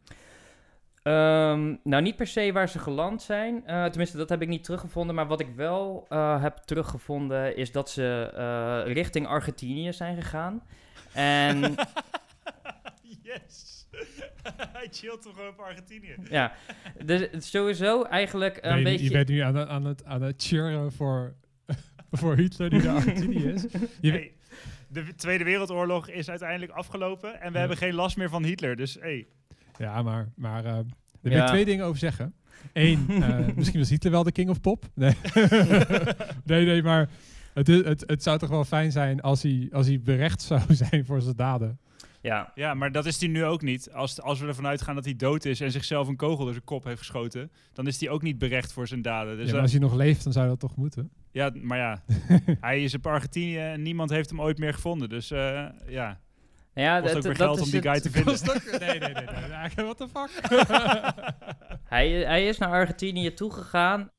Um, 1.02 1.81
nou, 1.83 2.02
niet 2.02 2.16
per 2.16 2.26
se 2.26 2.52
waar 2.52 2.68
ze 2.68 2.79
geland 2.79 3.22
zijn. 3.22 3.62
tenminste, 3.64 4.16
dat 4.16 4.29
heb 4.29 4.42
ik 4.42 4.48
niet 4.48 4.64
teruggevonden. 4.64 5.14
Maar 5.14 5.26
wat 5.26 5.40
ik 5.40 5.48
wel 5.57 6.07
heb 6.40 6.57
teruggevonden 6.57 7.57
is 7.57 7.72
dat 7.72 7.90
ze 7.90 8.83
richting 8.87 9.26
Argentinië 9.26 9.92
zijn 9.92 10.22
gegaan. 10.22 10.62
En... 11.12 11.61
yes! 13.22 13.76
Hij 14.72 14.88
chillt 14.90 15.22
toch 15.22 15.35
gewoon 15.35 15.48
op 15.50 15.59
Argentinië. 15.59 16.14
Ja, 16.30 16.52
dus 17.04 17.50
sowieso 17.50 18.02
eigenlijk 18.02 18.59
een 18.61 18.82
beetje... 18.82 19.04
Je 19.04 19.11
bent 19.11 19.28
nu 19.28 19.38
aan, 19.38 19.54
het, 19.54 19.68
aan, 19.68 19.85
het, 19.85 20.04
aan 20.04 20.22
het 20.22 20.42
cheeren 20.42 20.92
voor, 20.92 21.35
voor 22.12 22.37
Hitler 22.37 22.70
die 22.70 22.80
de 22.80 22.90
Argentinië 22.90 23.44
is. 23.44 23.64
Je 24.00 24.35
de 24.88 25.14
Tweede 25.14 25.44
Wereldoorlog 25.44 26.09
is 26.09 26.28
uiteindelijk 26.28 26.72
afgelopen 26.72 27.40
en 27.40 27.52
we 27.52 27.59
hebben 27.59 27.76
geen 27.76 27.94
last 27.94 28.16
meer 28.16 28.28
van 28.28 28.44
Hitler. 28.44 28.76
Dus 28.76 28.96
hey. 29.00 29.26
Ja, 29.78 30.02
maar, 30.02 30.28
maar 30.37 30.64
uh, 30.64 30.76
er 30.76 30.87
wil 31.22 31.46
twee 31.46 31.64
dingen 31.64 31.85
over 31.85 31.98
zeggen. 31.98 32.35
Eén, 32.72 33.06
uh, 33.11 33.38
misschien 33.56 33.80
was 33.80 33.88
Hitler 33.90 34.12
wel 34.12 34.22
de 34.22 34.32
king 34.32 34.50
of 34.50 34.61
pop. 34.61 34.85
Nee, 34.94 35.14
nee, 36.44 36.64
nee, 36.64 36.82
maar 36.82 37.09
het, 37.54 37.66
het, 37.66 38.04
het 38.06 38.22
zou 38.22 38.38
toch 38.38 38.48
wel 38.48 38.64
fijn 38.64 38.92
zijn 38.92 39.20
als 39.20 39.42
hij, 39.42 39.68
als 39.72 39.87
hij 39.87 40.00
berecht 40.00 40.42
zou 40.42 40.61
zijn 40.74 41.04
voor 41.04 41.20
zijn 41.20 41.37
daden. 41.37 41.78
Ja. 42.27 42.53
ja, 42.55 42.75
maar 42.75 42.93
dat 42.93 43.07
is 43.07 43.21
hij 43.21 43.29
nu 43.29 43.45
ook 43.45 43.62
niet. 43.62 43.93
Als, 43.93 44.21
als 44.21 44.41
we 44.41 44.47
ervan 44.47 44.67
uitgaan 44.67 44.95
dat 44.95 45.05
hij 45.05 45.17
dood 45.17 45.45
is 45.45 45.61
en 45.61 45.71
zichzelf 45.71 46.09
een 46.09 46.17
kogel 46.17 46.45
door 46.45 46.53
zijn 46.53 46.65
kop 46.65 46.85
heeft 46.85 46.99
geschoten, 46.99 47.51
dan 47.73 47.87
is 47.87 48.01
hij 48.01 48.11
ook 48.11 48.23
niet 48.23 48.39
berecht 48.39 48.73
voor 48.73 48.89
zijn 48.89 49.03
daden. 49.03 49.37
Dus 49.37 49.51
ja, 49.51 49.61
als 49.61 49.71
hij 49.71 49.81
nog 49.81 49.95
leeft, 49.95 50.25
dan 50.25 50.33
zou 50.33 50.49
dat 50.49 50.61
toch 50.61 50.77
moeten? 50.77 51.11
Ja, 51.31 51.51
maar 51.62 51.79
ja, 51.79 52.03
hij 52.61 52.83
is 52.83 52.95
op 52.95 53.07
Argentinië 53.07 53.59
en 53.59 53.83
niemand 53.83 54.11
heeft 54.11 54.31
hem 54.31 54.41
ooit 54.41 54.59
meer 54.59 54.75
gevonden. 54.75 55.09
Dus 55.09 55.31
uh, 55.31 55.67
ja. 55.87 56.21
Ja, 56.75 57.01
dat, 57.01 57.17
ook 57.17 57.23
weer 57.23 57.37
geld 57.37 57.61
om 57.61 57.71
die 57.71 57.83
guy 57.83 58.01
te 58.01 58.11
vinden. 58.11 58.39
nee, 58.81 58.99
nee, 58.99 58.99
nee, 58.99 59.25
nee. 59.77 59.87
What 59.87 59.97
the 59.97 60.09
fuck? 60.09 60.31
hij, 61.95 62.11
hij 62.11 62.47
is 62.47 62.59
naar 62.59 62.71
Argentinië 62.71 63.35
toegegaan 63.35 64.11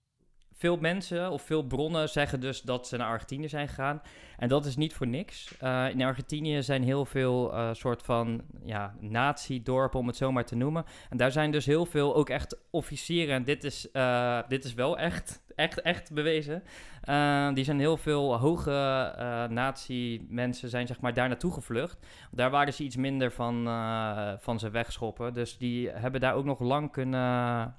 veel 0.57 0.77
mensen 0.77 1.31
of 1.31 1.41
veel 1.41 1.63
bronnen 1.63 2.09
zeggen 2.09 2.39
dus 2.39 2.61
dat 2.61 2.87
ze 2.87 2.97
naar 2.97 3.07
Argentinië 3.07 3.49
zijn 3.49 3.67
gegaan. 3.67 4.01
En 4.37 4.47
dat 4.47 4.65
is 4.65 4.75
niet 4.75 4.93
voor 4.93 5.07
niks. 5.07 5.55
Uh, 5.63 5.89
in 5.89 6.01
Argentinië 6.01 6.63
zijn 6.63 6.83
heel 6.83 7.05
veel 7.05 7.53
uh, 7.53 7.69
soort 7.73 8.03
van 8.03 8.41
ja, 8.63 8.95
nazi-dorpen, 8.99 9.99
om 9.99 10.07
het 10.07 10.15
zo 10.15 10.31
maar 10.31 10.45
te 10.45 10.55
noemen. 10.55 10.85
En 11.09 11.17
daar 11.17 11.31
zijn 11.31 11.51
dus 11.51 11.65
heel 11.65 11.85
veel 11.85 12.15
ook 12.15 12.29
echt 12.29 12.57
officieren. 12.69 13.35
En 13.35 13.43
dit 13.43 13.63
is, 13.63 13.87
uh, 13.93 14.39
dit 14.47 14.63
is 14.63 14.73
wel 14.73 14.97
echt, 14.97 15.41
echt, 15.55 15.81
echt 15.81 16.13
bewezen. 16.13 16.63
die 17.53 17.63
zijn 17.63 17.79
heel 17.79 17.97
veel 17.97 18.37
hoge 18.37 18.71
nazi-mensen 19.49 20.69
zijn 20.69 20.87
zeg 20.87 20.99
maar 20.99 21.13
daar 21.13 21.27
naartoe 21.27 21.53
gevlucht. 21.53 22.05
Daar 22.31 22.51
waren 22.51 22.73
ze 22.73 22.83
iets 22.83 22.95
minder 22.95 23.31
van, 23.31 23.63
van 24.39 24.59
ze 24.59 24.69
wegschoppen. 24.69 25.33
Dus 25.33 25.57
die 25.57 25.89
hebben 25.89 26.21
daar 26.21 26.33
ook 26.33 26.45
nog 26.45 26.59
lang 26.59 26.91
kunnen, 26.91 27.75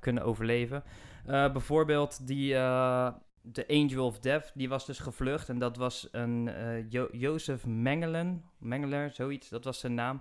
kunnen 0.00 0.22
overleven. 0.22 0.82
Uh, 1.28 1.52
bijvoorbeeld 1.52 2.26
die, 2.26 2.54
uh, 2.54 3.08
de 3.42 3.68
Angel 3.68 4.06
of 4.06 4.18
Death, 4.18 4.50
die 4.54 4.68
was 4.68 4.86
dus 4.86 4.98
gevlucht. 4.98 5.48
En 5.48 5.58
dat 5.58 5.76
was 5.76 6.08
een 6.12 6.46
uh, 6.46 6.90
jo 6.90 7.08
Jozef 7.12 7.66
Mengelen, 7.66 8.44
Mengeler, 8.58 9.10
zoiets, 9.10 9.48
dat 9.48 9.64
was 9.64 9.80
zijn 9.80 9.94
naam. 9.94 10.20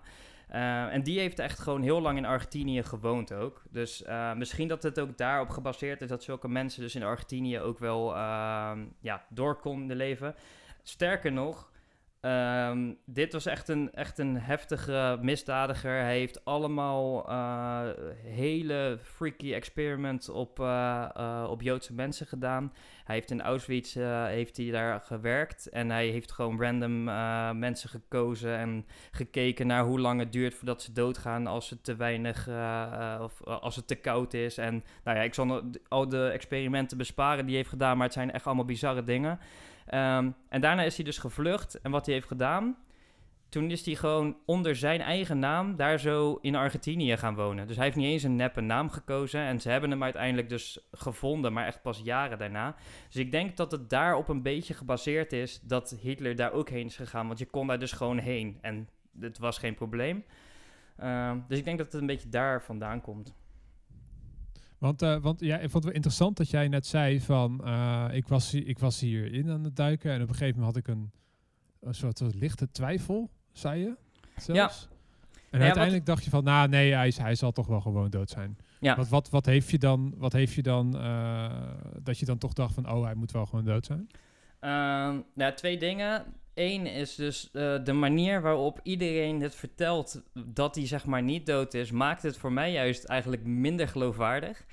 en 0.89 1.03
die 1.03 1.19
heeft 1.19 1.39
echt 1.39 1.59
gewoon 1.59 1.81
heel 1.81 2.01
lang 2.01 2.17
in 2.17 2.25
Argentinië 2.25 2.83
gewoond 2.83 3.33
ook. 3.33 3.63
Dus 3.69 4.03
misschien 4.35 4.67
dat 4.67 4.83
het 4.83 4.99
ook 4.99 5.17
daarop 5.17 5.49
gebaseerd 5.49 6.01
is 6.01 6.09
dat 6.09 6.23
zulke 6.23 6.47
mensen 6.47 6.81
dus 6.81 6.95
in 6.95 7.03
Argentinië 7.03 7.59
ook 7.59 7.79
wel 7.79 8.15
ja, 8.99 9.25
door 9.29 9.55
konden 9.55 9.97
leven. 9.97 10.35
Sterker 10.83 11.31
nog, 11.31 11.71
Um, 12.25 12.97
dit 13.05 13.33
was 13.33 13.45
echt 13.45 13.67
een, 13.67 13.91
echt 13.93 14.17
een 14.17 14.37
heftige 14.37 15.17
misdadiger. 15.21 15.99
Hij 15.99 16.17
heeft 16.17 16.45
allemaal 16.45 17.29
uh, 17.29 17.81
hele 18.23 18.97
freaky 19.01 19.53
experiments 19.53 20.29
op, 20.29 20.59
uh, 20.59 21.05
uh, 21.17 21.47
op 21.49 21.61
Joodse 21.61 21.93
mensen 21.93 22.27
gedaan. 22.27 22.73
Hij 23.03 23.15
heeft 23.15 23.31
in 23.31 23.41
Auschwitz 23.41 23.93
heeft 24.25 24.57
hij 24.57 24.71
daar 24.71 25.01
gewerkt. 25.01 25.69
En 25.69 25.89
hij 25.89 26.07
heeft 26.07 26.31
gewoon 26.31 26.61
random 26.61 27.03
mensen 27.59 27.89
gekozen 27.89 28.57
en 28.57 28.85
gekeken 29.11 29.67
naar 29.67 29.83
hoe 29.83 29.99
lang 29.99 30.19
het 30.19 30.31
duurt 30.31 30.53
voordat 30.53 30.81
ze 30.81 30.91
doodgaan 30.91 31.47
als 31.47 31.69
het 31.69 31.83
te 31.83 31.95
weinig 31.95 32.47
of 33.21 33.43
als 33.43 33.75
het 33.75 33.87
te 33.87 33.95
koud 33.95 34.33
is. 34.33 34.57
En 34.57 34.83
nou 35.03 35.17
ja, 35.17 35.23
ik 35.23 35.33
zal 35.33 35.61
al 35.87 36.09
de 36.09 36.27
experimenten 36.27 36.97
besparen 36.97 37.37
die 37.37 37.47
hij 37.47 37.55
heeft 37.55 37.69
gedaan, 37.69 37.97
maar 37.97 38.05
het 38.05 38.15
zijn 38.15 38.31
echt 38.31 38.45
allemaal 38.45 38.65
bizarre 38.65 39.03
dingen. 39.03 39.39
Um, 39.93 40.35
en 40.49 40.61
daarna 40.61 40.81
is 40.81 40.95
hij 40.95 41.05
dus 41.05 41.17
gevlucht. 41.17 41.81
En 41.81 41.91
wat 41.91 42.05
hij 42.05 42.15
heeft 42.15 42.27
gedaan, 42.27 42.77
toen 43.49 43.71
is 43.71 43.85
hij 43.85 43.95
gewoon 43.95 44.37
onder 44.45 44.75
zijn 44.75 45.01
eigen 45.01 45.39
naam 45.39 45.75
daar 45.75 45.99
zo 45.99 46.37
in 46.41 46.55
Argentinië 46.55 47.17
gaan 47.17 47.35
wonen. 47.35 47.67
Dus 47.67 47.75
hij 47.75 47.85
heeft 47.85 47.97
niet 47.97 48.05
eens 48.05 48.23
een 48.23 48.35
neppe 48.35 48.61
naam 48.61 48.89
gekozen. 48.89 49.41
En 49.41 49.61
ze 49.61 49.69
hebben 49.69 49.89
hem 49.89 50.03
uiteindelijk 50.03 50.49
dus 50.49 50.87
gevonden, 50.91 51.53
maar 51.53 51.65
echt 51.65 51.81
pas 51.81 52.01
jaren 52.03 52.37
daarna. 52.37 52.75
Dus 53.07 53.15
ik 53.15 53.31
denk 53.31 53.57
dat 53.57 53.71
het 53.71 53.89
daarop 53.89 54.27
een 54.27 54.41
beetje 54.41 54.73
gebaseerd 54.73 55.33
is 55.33 55.61
dat 55.61 55.97
Hitler 56.01 56.35
daar 56.35 56.51
ook 56.51 56.69
heen 56.69 56.85
is 56.85 56.95
gegaan. 56.95 57.27
Want 57.27 57.39
je 57.39 57.45
kon 57.45 57.67
daar 57.67 57.79
dus 57.79 57.91
gewoon 57.91 58.17
heen 58.17 58.57
en 58.61 58.89
het 59.19 59.37
was 59.37 59.57
geen 59.57 59.75
probleem. 59.75 60.23
Uh, 60.99 61.31
dus 61.47 61.57
ik 61.57 61.65
denk 61.65 61.77
dat 61.77 61.91
het 61.91 62.01
een 62.01 62.07
beetje 62.07 62.29
daar 62.29 62.63
vandaan 62.63 63.01
komt. 63.01 63.35
Want, 64.77 65.01
uh, 65.01 65.17
want 65.17 65.39
ja, 65.39 65.55
ik 65.55 65.61
vond 65.61 65.73
het 65.73 65.83
wel 65.83 65.93
interessant 65.93 66.37
dat 66.37 66.49
jij 66.49 66.67
net 66.67 66.85
zei 66.85 67.21
van 67.21 67.61
uh, 67.63 68.05
ik, 68.11 68.27
was, 68.27 68.53
ik 68.53 68.79
was 68.79 68.99
hierin 68.99 69.49
aan 69.49 69.63
het 69.63 69.75
duiken 69.75 70.11
en 70.11 70.21
op 70.21 70.29
een 70.29 70.35
gegeven 70.35 70.59
moment 70.59 70.75
had 70.75 70.87
ik 70.87 70.95
een, 70.95 71.11
een 71.79 71.95
soort, 71.95 72.17
soort 72.17 72.35
lichte 72.35 72.71
twijfel, 72.71 73.29
zei 73.51 73.79
je 73.79 73.95
zelfs. 74.37 74.87
Ja. 74.89 74.95
En 75.51 75.59
ja, 75.59 75.65
uiteindelijk 75.65 76.05
dacht 76.05 76.23
je 76.23 76.29
van, 76.29 76.43
nou 76.43 76.67
nee, 76.67 76.93
hij, 76.93 77.13
hij 77.17 77.35
zal 77.35 77.51
toch 77.51 77.67
wel 77.67 77.81
gewoon 77.81 78.09
dood 78.09 78.29
zijn. 78.29 78.57
Ja. 78.79 78.95
Wat, 78.95 79.09
wat, 79.09 79.29
wat 79.29 79.45
heeft 79.45 79.69
je 79.69 79.77
dan, 79.77 80.13
wat 80.17 80.33
heeft 80.33 80.53
je 80.53 80.61
dan 80.61 80.95
uh, 80.95 81.51
dat 82.03 82.19
je 82.19 82.25
dan 82.25 82.37
toch 82.37 82.53
dacht 82.53 82.73
van, 82.73 82.91
oh, 82.91 83.03
hij 83.03 83.15
moet 83.15 83.31
wel 83.31 83.45
gewoon 83.45 83.65
dood 83.65 83.85
zijn? 83.85 84.07
Uh, 84.61 84.69
nou, 85.33 85.53
twee 85.55 85.77
dingen. 85.77 86.25
Eén 86.55 86.85
is 86.85 87.15
dus 87.15 87.49
uh, 87.53 87.75
de 87.83 87.93
manier 87.93 88.41
waarop 88.41 88.79
iedereen 88.83 89.41
het 89.41 89.55
vertelt 89.55 90.21
dat 90.33 90.75
hij 90.75 90.87
zeg 90.87 91.05
maar 91.05 91.23
niet 91.23 91.45
dood 91.45 91.73
is, 91.73 91.91
maakt 91.91 92.23
het 92.23 92.37
voor 92.37 92.51
mij 92.51 92.71
juist 92.71 93.03
eigenlijk 93.03 93.43
minder 93.43 93.87
geloofwaardig. 93.87 94.65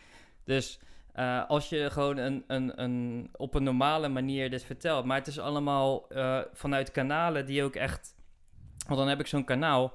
Dus 0.44 0.78
uh, 1.16 1.48
als 1.48 1.68
je 1.68 1.90
gewoon 1.90 2.16
een, 2.16 2.44
een, 2.46 2.82
een, 2.82 3.28
op 3.36 3.54
een 3.54 3.62
normale 3.62 4.08
manier 4.08 4.50
dit 4.50 4.64
vertelt, 4.64 5.04
maar 5.04 5.18
het 5.18 5.26
is 5.26 5.38
allemaal 5.38 6.06
uh, 6.12 6.40
vanuit 6.52 6.90
kanalen 6.90 7.46
die 7.46 7.62
ook 7.62 7.74
echt. 7.74 8.14
Want 8.86 8.98
dan 8.98 9.08
heb 9.08 9.20
ik 9.20 9.26
zo'n 9.26 9.44
kanaal 9.44 9.92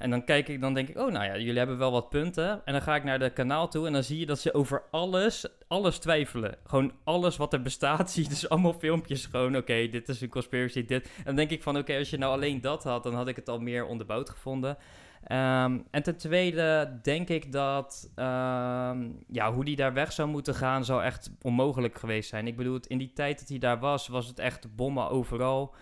en 0.00 0.10
dan 0.10 0.24
kijk 0.24 0.48
ik, 0.48 0.60
dan 0.60 0.74
denk 0.74 0.88
ik, 0.88 0.98
oh 0.98 1.12
nou 1.12 1.24
ja, 1.24 1.36
jullie 1.36 1.58
hebben 1.58 1.78
wel 1.78 1.90
wat 1.92 2.08
punten. 2.08 2.60
En 2.64 2.72
dan 2.72 2.82
ga 2.82 2.94
ik 2.94 3.04
naar 3.04 3.18
de 3.18 3.30
kanaal 3.30 3.68
toe 3.68 3.86
en 3.86 3.92
dan 3.92 4.02
zie 4.02 4.18
je 4.18 4.26
dat 4.26 4.40
ze 4.40 4.54
over 4.54 4.82
alles, 4.90 5.46
alles 5.68 5.98
twijfelen. 5.98 6.56
Gewoon 6.64 6.92
alles 7.04 7.36
wat 7.36 7.52
er 7.52 7.62
bestaat, 7.62 8.10
zie 8.10 8.22
je 8.22 8.28
dus 8.28 8.48
allemaal 8.48 8.72
filmpjes 8.72 9.26
gewoon, 9.26 9.56
oké, 9.56 9.88
dit 9.88 10.08
is 10.08 10.20
een 10.20 10.28
conspiracy, 10.28 10.84
dit. 10.84 11.04
En 11.16 11.24
dan 11.24 11.34
denk 11.34 11.50
ik 11.50 11.62
van, 11.62 11.78
oké, 11.78 11.96
als 11.96 12.10
je 12.10 12.18
nou 12.18 12.32
alleen 12.32 12.60
dat 12.60 12.84
had, 12.84 13.02
dan 13.02 13.14
had 13.14 13.28
ik 13.28 13.36
het 13.36 13.48
al 13.48 13.58
meer 13.58 13.84
onderbouwd 13.84 14.30
gevonden. 14.30 14.76
Um, 15.22 15.86
en 15.90 16.02
ten 16.02 16.16
tweede 16.16 16.98
denk 17.02 17.28
ik 17.28 17.52
dat 17.52 18.10
um, 18.16 19.24
ja, 19.28 19.52
hoe 19.52 19.64
die 19.64 19.76
daar 19.76 19.92
weg 19.92 20.12
zou 20.12 20.28
moeten 20.28 20.54
gaan, 20.54 20.84
zou 20.84 21.02
echt 21.02 21.30
onmogelijk 21.42 21.98
geweest 21.98 22.28
zijn. 22.28 22.46
Ik 22.46 22.56
bedoel, 22.56 22.78
in 22.86 22.98
die 22.98 23.12
tijd 23.12 23.38
dat 23.38 23.48
hij 23.48 23.58
daar 23.58 23.78
was, 23.78 24.08
was 24.08 24.26
het 24.26 24.38
echt 24.38 24.76
bommen 24.76 25.10
overal. 25.10 25.74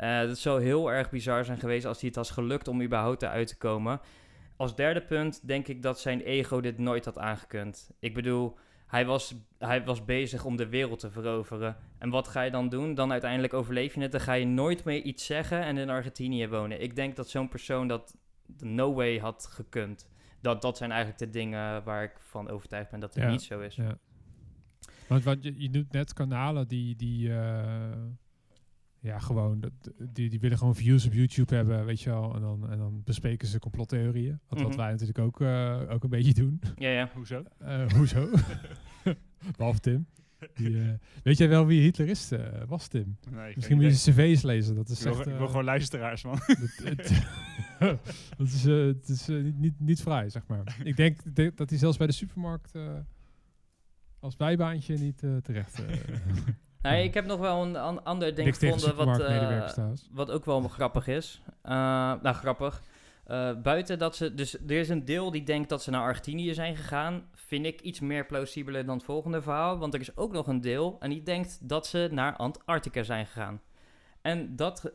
Uh, 0.00 0.20
dat 0.20 0.38
zou 0.38 0.62
heel 0.62 0.92
erg 0.92 1.10
bizar 1.10 1.44
zijn 1.44 1.58
geweest 1.58 1.86
als 1.86 1.98
hij 1.98 2.08
het 2.08 2.16
was 2.16 2.30
gelukt 2.30 2.68
om 2.68 2.82
überhaupt 2.82 3.22
eruit 3.22 3.48
te 3.48 3.56
komen. 3.56 4.00
Als 4.56 4.76
derde 4.76 5.02
punt 5.02 5.46
denk 5.46 5.68
ik 5.68 5.82
dat 5.82 6.00
zijn 6.00 6.20
ego 6.20 6.60
dit 6.60 6.78
nooit 6.78 7.04
had 7.04 7.18
aangekund. 7.18 7.90
Ik 7.98 8.14
bedoel, 8.14 8.58
hij 8.86 9.06
was, 9.06 9.34
hij 9.58 9.84
was 9.84 10.04
bezig 10.04 10.44
om 10.44 10.56
de 10.56 10.68
wereld 10.68 10.98
te 10.98 11.10
veroveren. 11.10 11.76
En 11.98 12.10
wat 12.10 12.28
ga 12.28 12.42
je 12.42 12.50
dan 12.50 12.68
doen? 12.68 12.94
Dan 12.94 13.12
uiteindelijk 13.12 13.54
overleef 13.54 13.94
je 13.94 14.00
het. 14.00 14.12
Dan 14.12 14.20
ga 14.20 14.32
je 14.32 14.46
nooit 14.46 14.84
meer 14.84 15.02
iets 15.02 15.26
zeggen 15.26 15.62
en 15.62 15.78
in 15.78 15.90
Argentinië 15.90 16.48
wonen. 16.48 16.82
Ik 16.82 16.96
denk 16.96 17.16
dat 17.16 17.28
zo'n 17.28 17.48
persoon 17.48 17.88
dat 17.88 18.16
no 18.58 18.94
way 18.94 19.18
had 19.18 19.48
gekund. 19.50 20.08
Dat, 20.40 20.62
dat 20.62 20.76
zijn 20.76 20.90
eigenlijk 20.90 21.20
de 21.20 21.30
dingen 21.38 21.84
waar 21.84 22.02
ik 22.02 22.14
van 22.18 22.48
overtuigd 22.48 22.90
ben 22.90 23.00
dat 23.00 23.14
het 23.14 23.28
niet 23.28 23.42
zo 23.42 23.60
is. 23.60 23.74
Ja. 23.74 23.98
Want, 25.08 25.24
want 25.24 25.42
je, 25.42 25.60
je 25.60 25.70
noemt 25.70 25.92
net 25.92 26.12
kanalen 26.12 26.68
die, 26.68 26.96
die, 26.96 27.28
uh, 27.28 27.92
Ja, 29.02 29.18
gewoon. 29.18 29.60
dat- 29.60 29.92
Die, 30.12 30.30
die 30.30 30.40
willen 30.40 30.58
gewoon 30.58 30.74
views 30.74 31.06
op 31.06 31.12
YouTube 31.12 31.54
hebben, 31.54 31.84
weet 31.84 32.00
je 32.00 32.10
wel. 32.10 32.34
En 32.34 32.40
dan, 32.40 32.70
en 32.70 32.78
dan 32.78 33.02
bespreken 33.04 33.48
ze 33.48 33.58
complottheorieën. 33.58 34.40
Wat, 34.48 34.60
wat 34.60 34.68
Mhm. 34.68 34.78
wij 34.78 34.90
natuurlijk 34.90 35.18
ook, 35.18 35.40
eh, 35.40 35.80
ook 35.88 36.02
een 36.04 36.10
beetje 36.10 36.34
doen. 36.34 36.60
Ja, 36.76 36.88
ja. 36.88 37.10
Hoezo? 37.14 37.42
Eh, 37.58 37.90
hoezo? 37.92 38.28
Behalve 39.56 39.80
Tim. 39.80 40.06
Die, 40.54 40.78
eh, 40.80 40.88
weet 41.22 41.38
jij 41.38 41.48
wel 41.48 41.66
wie 41.66 41.80
Hitler 41.82 42.08
is, 42.08 42.30
eh, 42.32 42.62
was 42.66 42.88
Tim? 42.88 43.16
Nee, 43.30 43.48
ik 43.50 43.56
Misschien 43.56 43.76
moet 43.76 43.84
je 43.84 43.92
zijn 43.92 44.16
cv's 44.16 44.42
lezen. 44.42 44.74
Dat 44.74 44.88
is 44.88 44.98
ik 44.98 45.04
wil, 45.04 45.18
echt... 45.20 45.26
ik 45.28 45.36
wil 45.36 45.46
gewoon 45.46 45.64
luisteraars, 45.64 46.24
man. 46.24 46.38
dat 48.36 48.46
is, 48.46 48.64
eh, 48.66 48.86
het 48.86 49.08
is 49.08 49.26
niet, 49.26 49.58
niet, 49.58 49.80
niet 49.80 50.00
vrij, 50.02 50.28
zeg 50.30 50.46
maar. 50.46 50.76
Ik 50.84 50.96
denk, 50.96 51.34
denk 51.36 51.56
dat 51.56 51.70
hij 51.70 51.78
zelfs 51.78 51.96
bij 51.96 52.06
de 52.06 52.12
supermarkt 52.12 52.74
eh, 52.74 52.92
als 54.18 54.36
bijbaantje 54.36 54.98
niet 54.98 55.22
eh, 55.22 55.36
terecht... 55.36 55.82
Nee, 56.82 57.04
ik 57.04 57.14
heb 57.14 57.26
nog 57.26 57.40
wel 57.40 57.62
een 57.62 57.76
an- 57.76 58.04
ander 58.04 58.34
ding 58.34 58.46
niks 58.46 58.58
gevonden 58.58 58.96
wat, 58.96 59.20
eh, 59.20 59.70
wat 60.10 60.30
ook 60.30 60.44
wel 60.44 60.60
grappig 60.68 61.06
is. 61.06 61.42
Eh, 61.62 61.72
nou, 62.22 62.32
grappig. 62.32 62.82
Eh, 63.24 63.60
buiten 63.62 63.98
dat 63.98 64.16
ze... 64.16 64.34
Dus 64.34 64.54
er 64.54 64.70
is 64.70 64.88
een 64.88 65.04
deel 65.04 65.30
die 65.30 65.42
denkt 65.42 65.68
dat 65.68 65.82
ze 65.82 65.90
naar 65.90 66.02
Argentinië 66.02 66.54
zijn 66.54 66.76
gegaan. 66.76 67.28
Vind 67.34 67.66
ik 67.66 67.80
iets 67.80 68.00
meer 68.00 68.26
plausibeler 68.26 68.86
dan 68.86 68.96
het 68.96 69.04
volgende 69.04 69.42
verhaal. 69.42 69.78
Want 69.78 69.94
er 69.94 70.00
is 70.00 70.16
ook 70.16 70.32
nog 70.32 70.46
een 70.46 70.60
deel 70.60 70.96
en 71.00 71.10
die 71.10 71.22
denkt 71.22 71.68
dat 71.68 71.86
ze 71.86 72.08
naar 72.10 72.36
Antarctica 72.36 73.02
zijn 73.02 73.26
gegaan. 73.26 73.60
En 74.20 74.56
dat, 74.56 74.92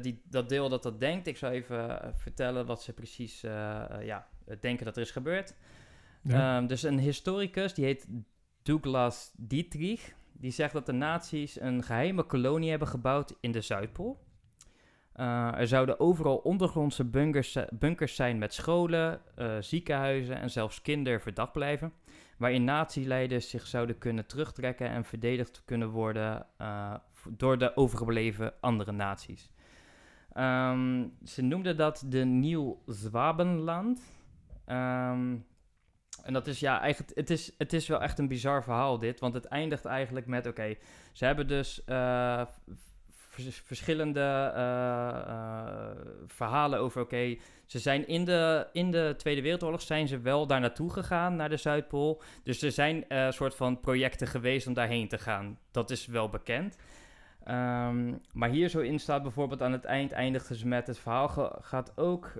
die, 0.00 0.22
dat 0.24 0.48
deel 0.48 0.68
dat 0.68 0.82
dat 0.82 1.00
denkt... 1.00 1.26
Ik 1.26 1.36
zal 1.36 1.50
even 1.50 2.12
vertellen 2.16 2.66
wat 2.66 2.82
ze 2.82 2.92
precies 2.92 3.40
ja, 4.00 4.26
denken 4.60 4.84
dat 4.84 4.96
er 4.96 5.02
is 5.02 5.10
gebeurd. 5.10 5.54
Ja. 6.22 6.56
Ehm, 6.56 6.66
dus 6.66 6.82
een 6.82 6.98
historicus, 6.98 7.74
die 7.74 7.84
heet 7.84 8.06
Douglas 8.62 9.32
Dietrich, 9.36 10.14
die 10.38 10.50
zegt 10.50 10.72
dat 10.72 10.86
de 10.86 10.92
nazi's 10.92 11.60
een 11.60 11.82
geheime 11.82 12.22
kolonie 12.22 12.70
hebben 12.70 12.88
gebouwd 12.88 13.34
in 13.40 13.52
de 13.52 13.60
Zuidpool. 13.60 14.22
Eh, 15.12 15.58
er 15.58 15.66
zouden 15.66 16.00
overal 16.00 16.36
ondergrondse 16.36 17.04
bunkers, 17.04 17.58
bunkers 17.70 18.14
zijn 18.14 18.38
met 18.38 18.54
scholen, 18.54 19.20
eh, 19.34 19.56
ziekenhuizen 19.60 20.40
en 20.40 20.50
zelfs 20.50 20.82
kinderverdagblijven, 20.82 21.92
waarin 22.38 22.64
nazi-leiders 22.64 23.50
zich 23.50 23.66
zouden 23.66 23.98
kunnen 23.98 24.26
terugtrekken 24.26 24.88
en 24.88 25.04
verdedigd 25.04 25.62
kunnen 25.64 25.88
worden 25.88 26.46
eh, 26.56 26.94
door 27.28 27.58
de 27.58 27.76
overgebleven 27.76 28.52
andere 28.60 28.92
naties. 28.92 29.50
Ehm, 30.32 31.06
ze 31.24 31.42
noemden 31.42 31.76
dat 31.76 32.04
de 32.06 32.24
Nieuw-Zwabenland. 32.24 34.02
Ehm, 34.64 35.36
en 36.22 36.32
dat 36.32 36.46
is 36.46 36.60
ja, 36.60 36.80
eigenlijk, 36.80 37.16
het 37.16 37.30
is, 37.30 37.52
het 37.58 37.72
is 37.72 37.86
wel 37.86 38.00
echt 38.00 38.18
een 38.18 38.28
bizar 38.28 38.62
verhaal 38.62 38.98
dit, 38.98 39.20
want 39.20 39.34
het 39.34 39.44
eindigt 39.44 39.84
eigenlijk 39.84 40.26
met, 40.26 40.46
oké, 40.46 40.76
ze 41.12 41.24
hebben 41.24 41.46
dus 41.46 41.84
eh, 41.84 42.42
vers- 43.06 43.62
verschillende 43.64 44.52
eh, 44.54 45.08
eh, 45.08 45.96
verhalen 46.26 46.78
over, 46.78 47.02
oké, 47.02 47.36
ze 47.66 47.78
zijn 47.78 48.08
in 48.08 48.24
de, 48.24 48.66
in 48.72 48.90
de 48.90 49.14
Tweede 49.16 49.42
Wereldoorlog 49.42 49.82
zijn 49.82 50.08
ze 50.08 50.20
wel 50.20 50.46
daar 50.46 50.60
naartoe 50.60 50.92
gegaan, 50.92 51.36
naar 51.36 51.48
de 51.48 51.56
Zuidpool. 51.56 52.22
Dus 52.42 52.62
er 52.62 52.72
zijn 52.72 53.04
soort 53.28 53.54
van 53.54 53.80
projecten 53.80 54.26
geweest 54.26 54.66
om 54.66 54.74
daarheen 54.74 55.08
te 55.08 55.18
gaan. 55.18 55.58
Dat 55.70 55.90
is 55.90 56.06
wel 56.06 56.28
bekend. 56.28 56.76
Ehm, 57.44 58.14
maar 58.32 58.48
hier 58.48 58.68
zo 58.68 58.80
in 58.80 58.98
staat 58.98 59.22
bijvoorbeeld 59.22 59.62
aan 59.62 59.72
het 59.72 59.84
eind 59.84 60.12
eindigden 60.12 60.56
ze 60.56 60.66
met 60.66 60.86
het 60.86 60.98
verhaal 60.98 61.28
gaat 61.60 61.92
ook 61.96 62.32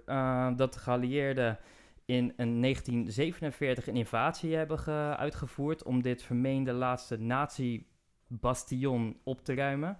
dat 0.57 0.75
de 0.75 0.79
geallieerden 0.79 1.59
in 2.07 2.33
een 2.37 2.61
1947 2.61 3.87
een 3.87 3.97
invasie 3.97 4.57
hebben 4.57 4.79
ge- 4.79 5.14
uitgevoerd 5.19 5.83
om 5.83 6.03
dit 6.03 6.23
vermeende 6.23 6.73
laatste 6.73 7.17
nazi-bastion 7.17 9.17
op 9.25 9.45
te 9.45 9.55
ruimen. 9.55 9.99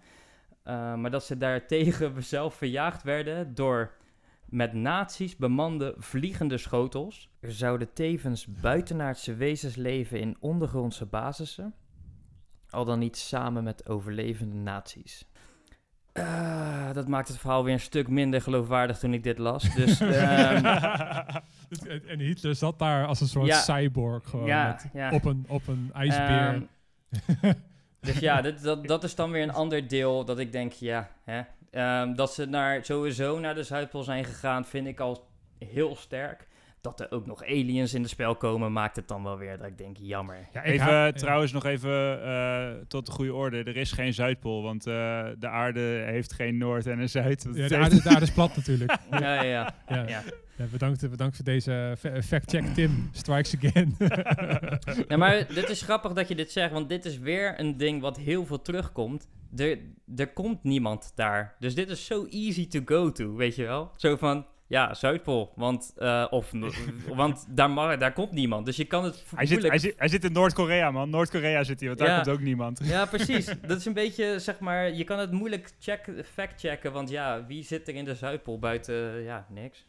Uh, 0.65 0.95
maar 0.95 1.11
dat 1.11 1.25
ze 1.25 1.37
daartegen 1.37 2.23
zelf 2.37 2.55
verjaagd 2.55 3.03
werden 3.03 3.55
door 3.55 3.95
met 4.45 4.73
nazi's 4.73 5.37
bemande 5.37 5.95
vliegende 5.99 6.59
schotels. 6.59 7.31
Er 7.41 7.53
zouden 7.53 7.93
tevens 7.93 8.47
buitenaardse 8.47 9.35
wezens 9.35 9.77
leven 9.77 10.21
in 10.21 10.37
ondergrondse 10.41 11.07
basissen, 11.07 11.75
al 12.69 12.85
dan 12.85 12.99
niet 12.99 13.17
samen 13.17 13.65
met 13.65 13.89
overlevende 13.89 14.57
nazi's. 14.57 15.29
Uh, 16.19 16.93
dat 16.93 17.09
maakt 17.09 17.29
het 17.29 17.39
verhaal 17.39 17.65
weer 17.65 17.73
een 17.73 17.81
stuk 17.81 18.09
minder 18.09 18.43
geloofwaardig 18.43 18.99
toen 18.99 19.15
ik 19.15 19.23
dit 19.23 19.39
las. 19.39 19.63
Dus, 19.75 20.01
um, 20.01 20.09
en, 21.87 22.09
en 22.09 22.19
Hitler 22.19 22.55
zat 22.55 22.79
daar 22.79 23.07
als 23.07 23.21
een 23.21 23.27
soort 23.29 23.47
Ja. 23.47 23.61
cyborg 23.61 24.29
gewoon 24.29 24.47
ja, 24.47 24.67
met- 24.67 24.91
ja. 24.93 25.11
op, 25.11 25.25
een, 25.25 25.45
op 25.49 25.67
een 25.69 25.91
ijsbeer. 25.95 26.67
Ehm, 27.43 27.53
dus 28.01 28.19
ja, 28.19 28.41
dit, 28.41 28.63
dat, 28.63 28.87
dat 28.87 29.05
is 29.05 29.15
dan 29.15 29.31
weer 29.31 29.43
een 29.43 29.53
ander 29.53 29.89
deel 29.89 30.25
dat 30.25 30.39
ik 30.39 30.53
denk, 30.53 30.73
ja, 30.73 31.11
hè, 31.25 31.41
ehm, 31.71 32.15
dat 32.15 32.35
ze 32.35 32.45
naar, 32.47 32.85
sowieso 32.85 33.39
naar 33.39 33.55
de 33.55 33.63
Zuidpool 33.63 34.03
zijn 34.03 34.25
gegaan, 34.25 34.65
vind 34.65 34.87
ik 34.87 35.01
al 35.01 35.29
heel 35.59 35.97
sterk. 35.97 36.47
Dat 36.85 37.01
er 37.01 37.11
ook 37.11 37.27
nog 37.27 37.43
aliens 37.45 37.95
in 37.95 38.01
het 38.01 38.11
spel 38.11 38.37
komen, 38.37 38.73
maakt 38.73 38.97
het 38.97 39.09
dan 39.09 39.23
wel 39.23 39.39
weer 39.39 39.59
dat 39.59 39.67
ik 39.67 39.79
denk, 39.79 39.97
jammer. 40.01 40.49
ja, 40.53 40.63
Even 40.65 41.07
eh, 41.07 41.13
trouwens 41.13 41.53
nog 41.53 41.65
even 41.65 42.23
eh, 42.25 42.73
tot 42.89 43.07
de 43.07 43.13
goede 43.13 43.35
orde. 43.35 43.57
Er 43.63 43.77
is 43.77 43.93
geen 43.93 44.15
Zuidpool, 44.15 44.63
want 44.63 44.87
eh, 44.87 44.93
de 45.39 45.49
aarde 45.49 45.81
heeft 46.07 46.33
geen 46.33 46.59
Noord 46.59 46.87
en 46.87 46.99
een 46.99 47.09
Zuid. 47.09 47.43
Ja, 47.43 47.53
de, 47.53 47.61
heeft- 47.61 47.73
aarde, 47.75 48.03
de 48.03 48.09
aarde 48.09 48.21
is 48.27 48.33
plat 48.33 48.57
natuurlijk. 48.67 48.97
Ja, 49.11 49.19
ja, 49.19 49.43
ja. 49.43 49.75
Ja. 49.89 50.09
ja. 50.09 50.23
Ja, 50.57 50.65
bedankt, 50.71 51.11
bedankt 51.11 51.37
voor 51.37 51.45
deze 51.45 51.95
fa- 51.99 52.23
fact-check, 52.23 52.65
Tim. 52.75 53.09
Strikes 53.13 53.57
again. 53.57 53.97
Ja, 55.09 55.17
maar 55.17 55.47
dit 55.55 55.69
is 55.71 55.83
grappig 55.83 56.13
dat 56.13 56.29
je 56.29 56.35
dit 56.35 56.53
zegt, 56.53 56.73
want 56.73 56.89
dit 56.89 57.05
is 57.05 57.19
weer 57.19 57.61
een 57.61 57.77
ding 57.77 58.01
wat 58.01 58.17
heel 58.17 58.47
veel 58.47 58.63
terugkomt. 58.63 59.29
Er, 59.57 59.79
er 60.17 60.33
komt 60.33 60.63
niemand 60.63 61.13
daar. 61.15 61.55
Dus 61.59 61.75
dit 61.75 61.91
is 61.91 62.07
zo 62.07 62.27
easy 62.31 62.69
to 62.69 62.81
go 62.85 63.13
to, 63.13 63.35
weet 63.35 63.57
je 63.57 63.65
wel? 63.65 63.91
Zo 63.97 64.17
van, 64.17 64.47
ja, 64.67 64.95
Zuidpool, 64.95 65.53
want, 65.57 65.93
eh, 65.97 66.27
of, 66.31 66.53
want 67.15 67.47
daar, 67.49 67.71
mag, 67.71 67.97
daar 67.97 68.13
komt 68.13 68.31
niemand. 68.33 68.67
Dus 68.67 68.77
je 68.77 68.85
kan 68.85 69.05
het 69.05 69.25
hij, 69.35 69.47
zit, 69.47 69.59
moeilijk... 69.61 69.69
hij, 69.69 69.79
zit, 69.79 69.99
hij 69.99 70.09
zit 70.09 70.25
in 70.25 70.33
Noord-Korea, 70.33 70.91
man. 70.91 71.11
Noord-Korea 71.11 71.65
zit 71.65 71.79
hij, 71.81 71.89
want 71.89 72.01
daar 72.01 72.09
Ja. 72.09 72.15
komt 72.15 72.29
ook 72.29 72.41
niemand. 72.41 72.81
Ja, 72.83 73.07
precies. 73.17 73.45
Dat 73.67 73.79
is 73.79 73.85
een 73.85 73.93
beetje, 73.93 74.39
zeg 74.39 74.59
maar, 74.59 74.93
je 74.93 75.05
kan 75.05 75.19
het 75.19 75.31
moeilijk 75.33 75.73
check, 75.79 76.25
fact-checken, 76.33 76.93
want 76.93 77.11
ja, 77.11 77.47
wie 77.47 77.65
zit 77.65 77.89
er 77.89 77.95
in 77.95 78.05
de 78.05 78.15
Zuidpool 78.15 78.59
buiten, 78.59 79.23
ja, 79.23 79.47
niks. 79.51 79.87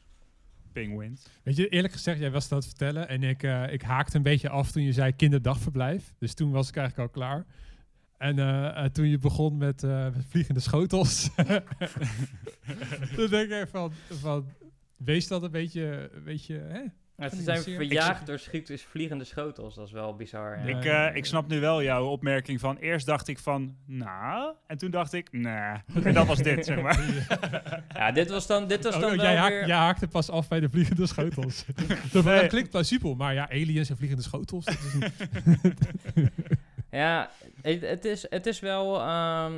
Penguins. 0.74 1.26
Weet 1.44 1.56
je, 1.56 1.68
eerlijk 1.70 1.94
gezegd, 1.94 2.20
jij 2.20 2.32
was 2.32 2.44
dat 2.44 2.52
aan 2.52 2.58
het 2.58 2.68
vertellen 2.68 3.08
en 3.08 3.24
ik, 3.24 3.44
eh, 3.44 3.74
ik 3.74 3.82
haakte 3.82 4.18
een 4.18 4.24
beetje 4.24 4.50
af 4.50 4.72
toen 4.72 4.84
je 4.84 4.92
zei 4.94 5.16
kinderdagverblijf. 5.16 6.14
Dus 6.20 6.34
toen 6.34 6.52
was 6.52 6.70
ik 6.70 6.76
eigenlijk 6.76 7.08
al 7.10 7.22
klaar. 7.22 7.46
En 8.18 8.40
eh, 8.40 8.84
toen 8.86 9.08
je 9.08 9.18
begon 9.20 9.58
met, 9.58 9.84
eh, 9.84 10.04
met 10.04 10.26
vliegende 10.30 10.60
schotels, 10.60 11.30
toen 13.16 13.30
denk 13.30 13.52
ik 13.52 13.68
van, 13.72 13.92
van, 14.10 14.46
wees 14.98 15.28
dat 15.28 15.44
een 15.44 15.52
beetje, 15.52 16.10
een 16.14 16.24
beetje 16.24 16.60
hè? 16.68 16.82
Maar 17.16 17.30
ze 17.30 17.42
zijn 17.42 17.62
verjaagd 17.62 18.26
door 18.26 18.40
schieters 18.40 18.82
vliegende 18.84 19.24
schotels, 19.24 19.76
dat 19.76 19.86
is 19.88 19.92
wel 19.94 20.16
bizar. 20.16 20.60
Ja. 20.60 20.68
Ja. 20.68 20.78
Ik, 20.78 20.86
eh, 20.86 21.16
ik 21.16 21.26
snap 21.26 21.48
nu 21.48 21.60
wel 21.60 21.84
jouw 21.84 22.06
opmerking 22.06 22.60
van... 22.60 22.78
Eerst 22.78 23.06
dacht 23.06 23.28
ik 23.28 23.40
van, 23.40 23.76
nou... 23.86 24.54
En 24.68 24.78
toen 24.78 24.92
dacht 24.92 25.14
ik, 25.14 25.32
nee. 25.32 25.74
En 26.04 26.14
dat 26.14 26.28
was 26.28 26.38
dit, 26.38 26.66
zeg 26.66 26.82
maar. 26.82 27.00
Ja, 27.94 28.12
dit 28.12 28.30
was 28.30 28.48
dan, 28.48 28.68
dit 28.68 28.84
was 28.84 28.96
Oh, 28.96 29.02
dan 29.02 29.10
oh, 29.12 29.16
wel 29.16 29.26
jij, 29.26 29.36
haak- 29.36 29.50
weer... 29.50 29.68
jij 29.68 29.78
haakte 29.78 30.08
pas 30.08 30.30
af 30.30 30.48
bij 30.48 30.60
de 30.60 30.70
vliegende 30.70 31.08
schotels. 31.08 31.66
Nee. 32.14 32.24
Dat 32.24 32.48
klinkt 32.48 32.70
plausibel, 32.70 33.16
maar 33.16 33.34
ja, 33.34 33.50
aliens 33.50 33.90
en 33.90 33.98
vliegende 33.98 34.24
schotels. 34.24 34.66
dat 34.66 34.74
is 34.76 34.94
niet- 34.94 35.74
Ja, 36.92 37.30
het, 37.62 37.82
het 37.82 38.06
is, 38.06 38.26
het 38.30 38.46
is 38.46 38.60
wel... 38.60 39.00
ehm, 39.02 39.54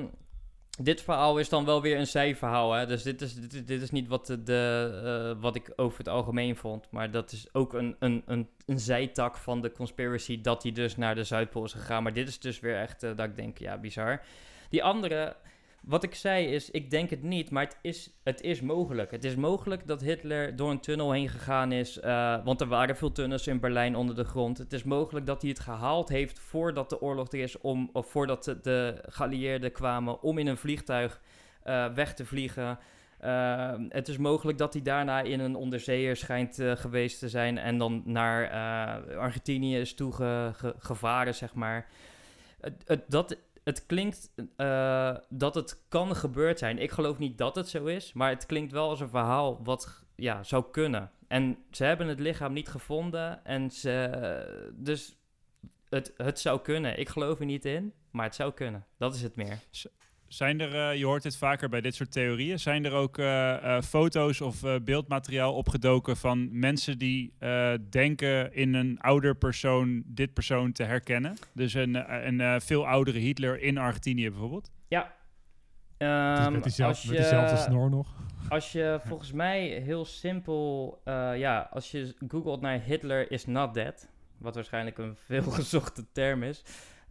dit 0.77 1.01
verhaal 1.01 1.37
is 1.39 1.49
dan 1.49 1.65
wel 1.65 1.81
weer 1.81 1.97
een 1.99 2.07
zijverhaal, 2.07 2.71
hè. 2.73 2.85
Dus 2.85 3.03
dit 3.03 3.21
is, 3.21 3.33
dit, 3.35 3.69
is- 3.81 3.91
niet 3.91 4.07
wat, 4.07 4.25
de, 4.25 4.43
de, 4.43 5.33
eh, 5.35 5.41
wat 5.41 5.55
ik 5.55 5.73
over 5.75 5.97
het 5.97 6.07
algemeen 6.09 6.55
vond. 6.55 6.87
Maar 6.91 7.11
dat 7.11 7.31
is 7.31 7.47
ook 7.53 7.73
een, 7.73 7.95
een, 7.99 8.23
een, 8.25 8.49
een 8.65 8.79
zijtak 8.79 9.37
van 9.37 9.61
de 9.61 9.71
conspiracy... 9.71 10.41
dat 10.41 10.63
hij 10.63 10.71
dus 10.71 10.97
naar 10.97 11.15
de 11.15 11.23
Zuidpool 11.23 11.63
is 11.63 11.71
gegaan. 11.73 12.03
Maar 12.03 12.13
dit 12.13 12.27
is 12.27 12.39
dus 12.39 12.59
weer 12.59 12.75
echt 12.75 13.03
eh, 13.03 13.15
dat 13.15 13.25
ik 13.25 13.35
denk, 13.35 13.57
ja, 13.57 13.77
bizar. 13.77 14.21
Die 14.69 14.83
andere... 14.83 15.35
Wat 15.87 16.03
ik 16.03 16.15
zei 16.15 16.45
is, 16.45 16.71
ik 16.71 16.89
denk 16.89 17.09
het 17.09 17.23
niet, 17.23 17.49
maar 17.49 17.63
het 17.63 17.77
is, 17.81 18.19
het 18.23 18.41
is 18.41 18.61
mogelijk. 18.61 19.11
Het 19.11 19.23
is 19.23 19.35
mogelijk 19.35 19.87
dat 19.87 20.01
Hitler 20.01 20.55
door 20.55 20.71
een 20.71 20.79
tunnel 20.79 21.11
heen 21.11 21.29
gegaan 21.29 21.71
is, 21.71 21.99
eh, 21.99 22.45
want 22.45 22.61
er 22.61 22.67
waren 22.67 22.97
veel 22.97 23.11
tunnels 23.11 23.47
in 23.47 23.59
Berlijn 23.59 23.95
onder 23.95 24.15
de 24.15 24.23
grond. 24.23 24.57
Het 24.57 24.73
is 24.73 24.83
mogelijk 24.83 25.25
dat 25.25 25.41
hij 25.41 25.49
het 25.49 25.59
gehaald 25.59 26.09
heeft 26.09 26.39
voordat 26.39 26.89
de 26.89 27.01
oorlog 27.01 27.31
er 27.31 27.39
is, 27.39 27.57
om, 27.57 27.89
of 27.93 28.09
voordat 28.09 28.43
de, 28.43 28.61
de 28.61 29.03
geallieerden 29.09 29.71
kwamen, 29.71 30.21
om 30.21 30.37
in 30.37 30.47
een 30.47 30.57
vliegtuig 30.57 31.21
eh, 31.63 31.93
weg 31.93 32.13
te 32.13 32.25
vliegen. 32.25 32.79
Eh, 33.19 33.73
het 33.89 34.07
is 34.07 34.17
mogelijk 34.17 34.57
dat 34.57 34.73
hij 34.73 34.81
daarna 34.81 35.21
in 35.21 35.39
een 35.39 35.55
onderzeeër 35.55 36.15
schijnt 36.15 36.61
geweest 36.61 37.19
te 37.19 37.29
zijn 37.29 37.57
en 37.57 37.77
dan 37.77 38.01
naar 38.05 38.49
Argentinië 39.17 39.77
is 39.77 39.93
toegevaren, 39.93 41.35
zeg 41.35 41.53
maar. 41.53 41.87
Dat, 43.07 43.37
het 43.67 43.85
klinkt 43.85 44.31
eh, 44.55 45.15
dat 45.29 45.55
het 45.55 45.83
kan 45.87 46.15
gebeurd 46.15 46.59
zijn. 46.59 46.77
Ik 46.77 46.91
geloof 46.91 47.17
niet 47.17 47.37
dat 47.37 47.55
het 47.55 47.69
zo 47.69 47.85
is, 47.85 48.13
maar 48.13 48.29
het 48.29 48.45
klinkt 48.45 48.71
wel 48.71 48.89
als 48.89 48.99
een 48.99 49.09
verhaal 49.09 49.63
wat 49.63 50.03
ja, 50.15 50.43
zou 50.43 50.65
kunnen. 50.71 51.11
En 51.27 51.57
ze 51.71 51.83
hebben 51.83 52.07
het 52.07 52.19
lichaam 52.19 52.53
niet 52.53 52.67
gevonden 52.67 53.45
en 53.45 53.71
ze, 53.71 54.71
dus 54.75 55.17
het, 55.89 56.13
het 56.17 56.39
zou 56.39 56.61
kunnen. 56.61 56.99
Ik 56.99 57.09
geloof 57.09 57.39
er 57.39 57.45
niet 57.45 57.65
in, 57.65 57.93
maar 58.11 58.25
het 58.25 58.35
zou 58.35 58.53
kunnen. 58.53 58.85
Dat 58.97 59.15
is 59.15 59.21
het 59.21 59.35
meer. 59.35 59.59
Zijn 60.27 60.59
er, 60.61 60.89
eh, 60.89 60.97
je 60.97 61.05
hoort 61.05 61.23
dit 61.23 61.37
vaker 61.37 61.69
bij 61.69 61.81
dit 61.81 61.95
soort 61.95 62.11
theorieën, 62.11 62.59
zijn 62.59 62.85
er 62.85 62.93
ook 62.93 63.17
eh, 63.17 63.75
eh, 63.77 63.81
foto's 63.83 64.41
of 64.41 64.63
eh, 64.63 64.75
beeldmateriaal 64.83 65.53
opgedoken 65.53 66.17
van 66.17 66.59
mensen 66.59 66.97
die 66.97 67.33
eh, 67.39 67.73
denken 67.89 68.53
in 68.53 68.73
een 68.73 68.99
ouder 68.99 69.35
persoon 69.35 70.03
dit 70.05 70.33
persoon 70.33 70.71
te 70.71 70.83
herkennen? 70.83 71.37
Dus 71.53 71.73
een, 71.73 72.25
een 72.27 72.41
eh, 72.41 72.55
veel 72.59 72.87
oudere 72.87 73.19
Hitler 73.19 73.61
in 73.61 73.77
Argentinië 73.77 74.29
bijvoorbeeld? 74.29 74.71
Ja. 74.87 75.15
Dus 75.97 76.07
Ehm, 76.07 76.51
met, 76.51 76.63
diezelfde, 76.63 77.01
als, 77.01 77.05
met 77.05 77.17
diezelfde 77.17 77.57
snor 77.57 77.89
nog. 77.89 78.07
als 78.49 78.71
je 78.71 78.99
volgens 79.05 79.31
mij 79.31 79.67
heel 79.67 80.05
simpel, 80.05 81.01
eh, 81.03 81.37
ja, 81.37 81.69
als 81.71 81.91
je 81.91 82.15
googelt 82.27 82.61
naar 82.61 82.79
Hitler 82.81 83.31
is 83.31 83.45
not 83.45 83.73
dead, 83.73 84.07
wat 84.37 84.55
waarschijnlijk 84.55 84.97
een 84.97 85.15
veelgezochte 85.27 86.05
term 86.11 86.43
is, 86.43 86.63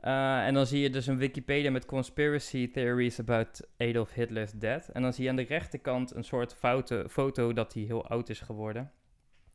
eh, 0.06 0.46
en 0.46 0.54
dan 0.54 0.66
zie 0.66 0.80
je 0.80 0.90
dus 0.90 1.06
een 1.06 1.18
Wikipedia 1.18 1.70
met 1.70 1.86
conspiracy 1.86 2.70
theories 2.70 3.20
about 3.20 3.68
Adolf 3.78 4.12
Hitler's 4.12 4.52
death. 4.52 4.88
En 4.88 5.02
dan 5.02 5.12
zie 5.12 5.24
je 5.24 5.30
aan 5.30 5.36
de 5.36 5.42
rechterkant 5.42 6.14
een 6.14 6.24
soort 6.24 6.54
foto, 6.54 7.04
foto 7.08 7.52
dat 7.52 7.74
hij 7.74 7.82
heel 7.82 8.08
oud 8.08 8.28
is 8.28 8.40
geworden. 8.40 8.90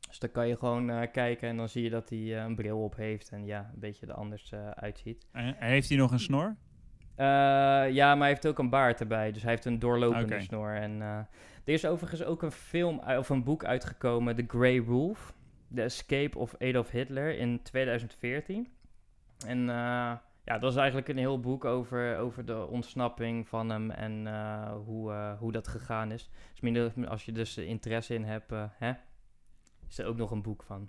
Dus 0.08 0.18
dan 0.18 0.30
kan 0.30 0.48
je 0.48 0.56
gewoon 0.56 0.90
eh, 0.90 1.12
kijken 1.12 1.48
en 1.48 1.56
dan 1.56 1.68
zie 1.68 1.82
je 1.82 1.90
dat 1.90 2.08
hij 2.08 2.18
eh, 2.18 2.44
een 2.44 2.54
bril 2.54 2.82
op 2.82 2.96
heeft 2.96 3.30
en 3.30 3.44
ja, 3.46 3.70
een 3.74 3.80
beetje 3.80 4.06
er 4.06 4.12
anders 4.12 4.54
uitziet. 4.74 5.26
En 5.32 5.54
heeft 5.58 5.88
hij 5.88 5.98
nog 5.98 6.12
een 6.12 6.20
snor? 6.20 6.56
Ja, 7.16 8.14
maar 8.14 8.18
hij 8.18 8.28
heeft 8.28 8.46
ook 8.46 8.58
een 8.58 8.70
baard 8.70 9.00
erbij. 9.00 9.32
Dus 9.32 9.42
hij 9.42 9.50
heeft 9.50 9.64
een 9.64 9.78
doorlopende 9.78 10.40
snor. 10.40 10.74
En 10.74 11.00
er 11.00 11.28
is 11.64 11.86
overigens 11.86 12.24
ook 12.24 12.42
een 12.42 12.52
film 12.52 12.98
of 12.98 13.28
een 13.28 13.44
boek 13.44 13.64
uitgekomen, 13.64 14.36
The 14.36 14.44
Grey 14.48 14.82
Wolf. 14.82 15.34
The 15.74 15.82
Escape 15.82 16.38
of 16.38 16.54
Adolf 16.58 16.90
Hitler 16.90 17.38
in 17.38 17.62
2014. 17.62 18.68
En 19.46 19.68
ja, 20.44 20.58
dat 20.58 20.70
is 20.70 20.76
eigenlijk 20.76 21.08
een 21.08 21.18
heel 21.18 21.40
boek 21.40 21.64
over, 21.64 22.16
over 22.18 22.44
de 22.44 22.66
ontsnapping 22.66 23.48
van 23.48 23.68
hem 23.70 23.90
en 23.90 24.26
eh, 24.26 24.72
hoe, 24.84 25.12
eh, 25.12 25.38
hoe 25.38 25.52
dat 25.52 25.68
gegaan 25.68 26.10
is. 26.12 26.30
Dus 26.50 26.60
minder, 26.60 27.08
als 27.08 27.24
je 27.24 27.32
dus 27.32 27.56
interesse 27.58 28.14
in 28.14 28.24
hebt, 28.24 28.52
eh, 28.52 28.64
hè, 28.78 28.92
is 29.88 29.98
er 29.98 30.06
ook 30.06 30.16
nog 30.16 30.30
een 30.30 30.42
boek 30.42 30.62
van. 30.62 30.88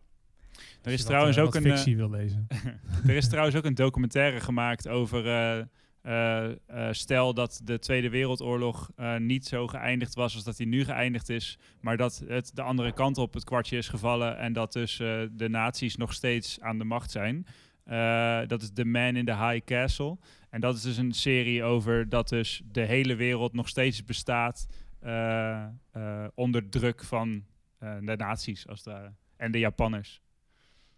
Er 0.51 0.59
Als 0.83 0.93
is 0.93 0.99
je 0.99 1.05
trouwens 1.05 1.37
ook 1.39 1.55
een... 1.55 1.61
fictie 1.61 1.95
wil 1.97 2.09
lezen. 2.09 2.47
er 3.07 3.15
is 3.15 3.29
trouwens 3.29 3.55
ook 3.55 3.65
een 3.65 3.75
documentaire 3.75 4.39
gemaakt 4.39 4.87
over. 4.87 5.27
eh, 5.27 5.65
eh, 6.01 6.51
eh, 6.67 6.87
stel 6.91 7.33
dat 7.33 7.61
de 7.63 7.79
Tweede 7.79 8.09
Wereldoorlog 8.09 8.91
eh, 8.95 9.17
niet 9.17 9.45
zo 9.45 9.67
geëindigd 9.67 10.15
was 10.15 10.35
als 10.35 10.43
dat 10.43 10.57
hij 10.57 10.65
nu 10.65 10.83
geëindigd 10.83 11.29
is. 11.29 11.59
Maar 11.81 11.97
dat 11.97 12.23
het 12.27 12.51
de 12.55 12.61
andere 12.61 12.91
kant 12.93 13.17
op 13.17 13.33
het 13.33 13.43
kwartje 13.43 13.77
is 13.77 13.87
gevallen. 13.89 14.37
En 14.37 14.53
dat 14.53 14.73
dus 14.73 14.99
eh, 14.99 15.21
de 15.31 15.49
nazi's 15.49 15.95
nog 15.95 16.13
steeds 16.13 16.59
aan 16.61 16.77
de 16.77 16.83
macht 16.83 17.11
zijn. 17.11 17.45
Eh, 17.83 18.41
dat 18.47 18.61
is 18.61 18.71
The 18.73 18.85
Man 18.85 19.15
in 19.15 19.25
the 19.25 19.37
High 19.37 19.65
Castle. 19.65 20.17
En 20.49 20.61
dat 20.61 20.75
is 20.75 20.81
dus 20.81 20.97
een 20.97 21.13
serie 21.13 21.63
over 21.63 22.09
dat 22.09 22.29
dus 22.29 22.61
de 22.71 22.81
hele 22.81 23.15
wereld 23.15 23.53
nog 23.53 23.69
steeds 23.69 24.03
bestaat. 24.03 24.67
eh, 24.99 25.63
eh, 25.91 26.25
onder 26.35 26.69
druk 26.69 27.03
van 27.03 27.45
de 27.77 28.15
nazi's 28.17 28.67
als 28.67 28.85
het. 28.85 29.11
En 29.35 29.51
de 29.51 29.59
Japanners. 29.59 30.21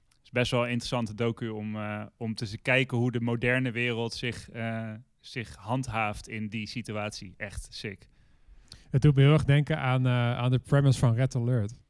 Het 0.07 0.23
is 0.23 0.29
best 0.29 0.51
wel 0.51 0.63
een 0.63 0.69
interessante 0.69 1.13
docu 1.13 1.49
om, 1.49 1.77
om 2.17 2.35
te 2.35 2.57
kijken 2.57 2.97
hoe 2.97 3.11
de 3.11 3.19
moderne 3.21 3.71
wereld 3.71 4.13
zich, 4.13 4.49
zich 5.19 5.55
handhaaft 5.55 6.27
in 6.27 6.47
die 6.47 6.67
situatie. 6.67 7.33
Echt 7.37 7.67
sick. 7.69 8.07
Het 8.89 9.01
doet 9.01 9.15
me 9.15 9.21
heel 9.21 9.33
erg 9.33 9.45
denken 9.45 9.79
aan, 9.79 10.07
aan 10.07 10.51
de 10.51 10.59
premise 10.59 10.99
van 10.99 11.13
Red 11.13 11.35
Alert. 11.35 11.84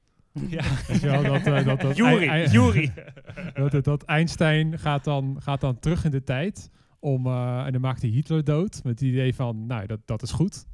Ja. 0.48 0.64
Weet 0.88 1.02
je 1.02 1.08
wel, 1.10 1.24
dat, 1.24 1.46
eh, 1.46 1.66
dat, 1.66 1.82
dat, 1.82 1.96
Yuri, 1.98 2.28
Ei- 2.28 2.44
Ei- 2.44 2.50
Yuri. 2.52 2.92
dat, 3.54 3.72
dat, 3.72 3.84
dat 3.84 4.04
Einstein 4.04 4.80
gaat 4.80 5.04
dan, 5.04 5.36
gaat 5.40 5.62
dan 5.62 5.80
terug 5.80 6.06
in 6.06 6.12
de 6.12 6.24
tijd 6.24 6.70
om, 7.00 7.26
eh, 7.26 7.66
en 7.66 7.72
dan 7.72 7.82
maakt 7.82 8.02
hij 8.02 8.10
Hitler 8.12 8.44
dood 8.44 8.84
met 8.84 9.00
het 9.00 9.10
idee 9.10 9.36
van, 9.36 9.66
nou, 9.66 9.86
dat, 9.86 10.00
dat 10.06 10.22
is 10.22 10.32
goed. 10.32 10.66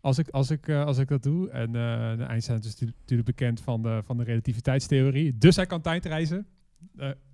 Als 0.00 0.18
ik, 0.18 0.28
als 0.28 0.50
ik, 0.50 0.68
eh, 0.68 0.84
als 0.84 0.98
ik 0.98 1.08
dat 1.08 1.22
doe. 1.22 1.50
En 1.50 1.72
de 1.72 2.24
Einstein 2.28 2.58
is 2.58 2.80
natuurlijk- 2.80 3.24
bekend 3.26 3.60
van 3.60 3.82
de, 3.82 4.00
van 4.04 4.16
de 4.16 4.24
relativiteitstheorie. 4.24 5.38
Dus 5.38 5.56
hij 5.56 5.66
kan 5.66 5.80
tijdreizen. 5.80 6.46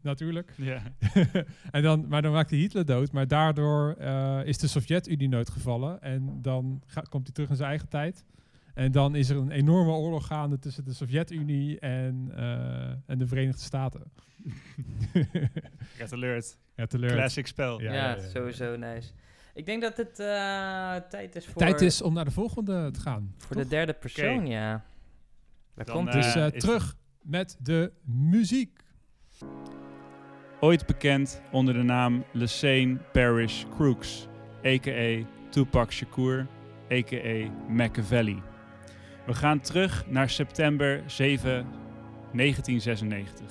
Natuurlijk. 0.03 0.53
ja. 0.57 0.83
en 1.71 1.83
dan, 1.83 2.09
maar 2.09 2.23
dan 2.23 2.33
maakt 2.33 2.51
hij 2.51 2.59
Hitler 2.59 2.85
dood. 2.87 3.13
Maar 3.13 3.29
daardoor 3.29 3.97
is 4.45 4.59
de 4.59 4.67
Sovjet-Unie 4.67 5.29
nooit 5.29 5.51
gevallen. 5.51 6.03
En 6.03 6.39
dan 6.43 6.83
komt 7.09 7.25
hij 7.25 7.33
terug 7.35 7.51
in 7.51 7.57
zijn 7.57 7.69
eigen 7.69 7.89
tijd. 7.89 8.25
En 8.81 8.93
dan 8.93 9.15
is 9.15 9.31
er 9.31 9.37
een 9.37 9.51
enorme 9.51 9.91
oorlog 9.91 10.27
gaande 10.27 10.59
tussen 10.59 10.85
de 10.85 10.95
Sovjet-Unie 10.95 11.79
en, 11.79 12.33
eh, 12.37 13.11
en 13.11 13.19
de 13.19 13.27
Verenigde 13.27 13.63
Staten. 13.63 14.03
Red 15.99 16.13
Alert. 16.13 16.57
Classic 17.13 17.47
spel. 17.47 17.81
Ja, 17.81 17.93
Ja, 17.93 17.95
ja, 17.95 18.09
ja, 18.09 18.23
ja. 18.23 18.29
sowieso 18.29 18.77
nice. 18.77 19.11
Ik 19.55 19.67
denk 19.67 19.83
dat 19.83 19.97
het 19.97 20.19
eh, 20.19 20.97
tijd 21.09 21.37
is 21.37 21.47
voor, 21.47 21.55
Tijd 21.55 21.81
is 21.81 22.03
om 22.03 22.13
naar 22.13 22.25
de 22.25 22.31
volgende 22.31 22.91
te 22.91 23.01
gaan. 23.01 23.35
voor 23.37 23.57
de 23.57 23.69
derde 23.69 23.93
persoon, 23.93 24.47
ja. 24.47 24.85
Daar 25.75 25.85
Dan, 25.85 25.95
komt 25.95 26.09
eh, 26.09 26.15
hij. 26.15 26.23
Dus 26.23 26.35
eh, 26.35 26.55
is 26.55 26.63
terug 26.63 26.97
met 27.23 27.57
de 27.63 27.93
muziek. 28.05 28.81
Ooit 30.61 30.87
bekend 30.87 31.43
onder 31.53 31.75
de 31.75 31.83
naam 31.83 32.25
Lesane 32.33 32.97
Parish 33.13 33.65
Crooks, 33.75 34.29
a.k.a. 34.67 35.27
Tupac 35.51 35.93
Shakur, 35.93 36.47
a.k.a. 36.91 37.51
Machiavelli. 37.69 38.43
We 39.31 39.37
gaan 39.37 39.61
terug 39.61 40.05
naar 40.07 40.31
september 40.31 41.03
7, 41.07 41.67
1996. 42.33 43.47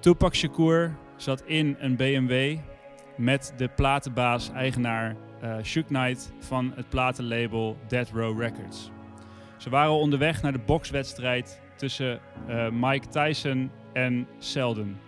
Tupac 0.00 0.34
Shakur 0.34 0.96
zat 1.16 1.42
in 1.46 1.76
een 1.78 1.96
BMW 1.96 2.58
met 3.16 3.54
de 3.56 3.68
platenbaas-eigenaar 3.68 5.16
eh 5.40 5.56
Shook 5.62 5.86
Knight 5.86 6.32
van 6.38 6.72
het 6.74 6.88
platenlabel 6.88 7.76
Dead 7.88 8.10
Row 8.10 8.40
Records. 8.40 8.90
Ze 9.56 9.70
waren 9.70 9.92
onderweg 9.92 10.42
naar 10.42 10.52
de 10.52 10.62
bokswedstrijd 10.66 11.60
tussen 11.76 12.20
eh, 12.48 12.68
Mike 12.70 13.08
Tyson 13.08 13.70
en 13.92 14.26
Selden. 14.38 15.00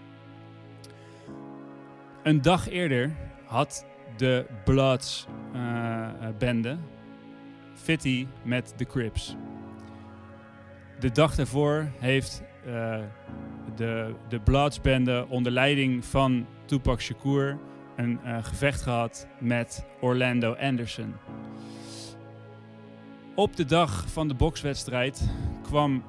Een 2.22 2.42
dag 2.42 2.68
eerder 2.68 3.12
had 3.44 3.86
de 4.16 4.46
Bloods 4.64 5.26
eh, 5.52 6.08
bende 6.38 6.76
Fitty 7.76 8.26
met 8.42 8.74
de 8.76 8.84
Crips. 8.84 9.36
De 11.00 11.10
dag 11.10 11.34
daarvoor 11.34 11.90
heeft 11.98 12.42
eh, 12.64 12.98
de, 13.76 14.14
de 14.28 14.40
Bloods 14.40 14.80
bende 14.80 15.26
onder 15.28 15.52
leiding 15.52 16.04
van 16.04 16.46
Tupac 16.64 17.00
Shakur 17.00 17.58
een 17.96 18.20
eh, 18.24 18.44
gevecht 18.44 18.82
gehad 18.82 19.26
met 19.38 19.86
Orlando 20.00 20.54
Anderson. 20.54 21.14
Op 23.34 23.56
de 23.56 23.64
dag 23.64 24.04
van 24.08 24.28
de 24.28 24.34
bokswedstrijd 24.34 25.28
kwam 25.62 26.02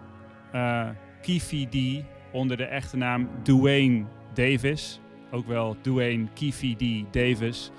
Kifi 1.21 1.67
D 1.69 2.05
onder 2.31 2.57
de 2.57 2.65
echte 2.65 2.97
naam 2.97 3.29
Dwayne 3.43 4.05
Davis, 4.33 4.99
ook 5.31 5.47
wel 5.47 5.75
Dwayne 5.81 6.27
Kifi 6.33 6.75
D 6.75 7.13
Davis, 7.13 7.71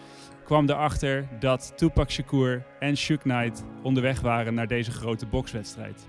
kwam 0.49 0.68
erachter 0.68 1.28
dat 1.40 1.72
Tupac 1.76 2.11
Shakur 2.11 2.64
en 2.78 2.96
Shook 2.96 3.20
Knight 3.20 3.64
onderweg 3.82 4.20
waren 4.20 4.55
naar 4.55 4.66
deze 4.66 4.90
grote 4.90 5.26
bokswedstrijd. 5.26 6.09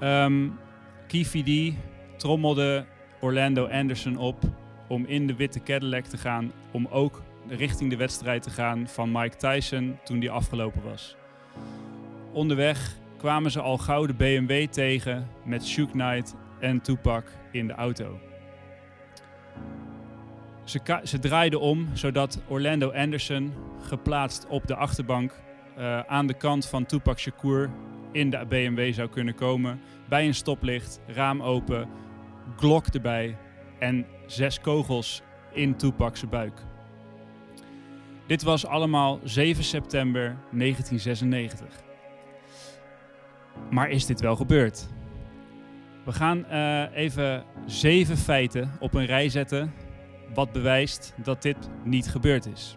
Ehm 0.00 0.48
Kifi 1.06 1.42
D 1.42 1.74
trommelde 2.18 2.84
Orlando 3.20 3.66
Anderson 3.66 4.16
op 4.16 4.42
om 4.88 5.04
in 5.06 5.26
de 5.26 5.34
witte 5.34 5.62
Cadillac 5.62 6.04
te 6.04 6.16
gaan, 6.16 6.52
om 6.72 6.86
ook 6.86 7.22
richting 7.48 7.90
de 7.90 7.96
wedstrijd 7.96 8.42
te 8.42 8.50
gaan 8.50 8.88
van 8.88 9.12
Mike 9.12 9.36
Tyson 9.36 9.98
toen 10.04 10.18
die 10.18 10.30
afgelopen 10.30 10.82
was. 10.82 11.16
Onderweg 12.32 12.96
kwamen 13.16 13.50
ze 13.50 13.60
al 13.60 13.78
gauw 13.78 14.06
de 14.06 14.14
BMW 14.14 14.66
tegen 14.66 15.28
met 15.44 15.66
Shook 15.66 15.90
Knight 15.90 16.34
en 16.60 16.80
Tupac 16.80 17.24
in 17.50 17.66
de 17.66 17.74
auto. 17.74 18.18
Ze, 20.64 21.00
ze 21.02 21.18
draaiden 21.18 21.60
om 21.60 21.88
zodat 21.92 22.42
Orlando 22.48 22.92
Anderson, 22.92 23.52
geplaatst 23.80 24.46
op 24.48 24.66
de 24.66 24.74
achterbank, 24.74 25.40
eh, 25.76 26.00
aan 26.00 26.26
de 26.26 26.34
kant 26.34 26.66
van 26.66 26.86
Tupac 26.86 27.18
Shakur 27.18 27.70
in 28.12 28.30
de 28.30 28.46
BMW 28.48 28.92
zou 28.92 29.08
kunnen 29.08 29.34
komen. 29.34 29.80
Bij 30.08 30.26
een 30.26 30.34
stoplicht, 30.34 31.00
raam 31.06 31.42
open, 31.42 31.88
glok 32.56 32.86
erbij 32.86 33.36
en 33.78 34.06
zes 34.26 34.60
kogels 34.60 35.22
in 35.52 35.76
Tupac's 35.76 36.28
buik. 36.28 36.60
Dit 38.26 38.42
was 38.42 38.66
allemaal 38.66 39.20
7 39.24 39.64
september 39.64 40.36
1996. 40.50 41.82
Maar 43.70 43.90
is 43.90 44.06
dit 44.06 44.20
wel 44.20 44.36
gebeurd? 44.36 44.88
We 46.04 46.12
gaan 46.12 46.46
eh, 46.46 46.84
even 46.94 47.44
zeven 47.66 48.16
feiten 48.16 48.70
op 48.80 48.94
een 48.94 49.06
rij 49.06 49.28
zetten 49.28 49.72
wat 50.34 50.52
bewijst 50.52 51.14
dat 51.22 51.42
dit 51.42 51.56
niet 51.84 52.08
gebeurd 52.08 52.46
is. 52.46 52.76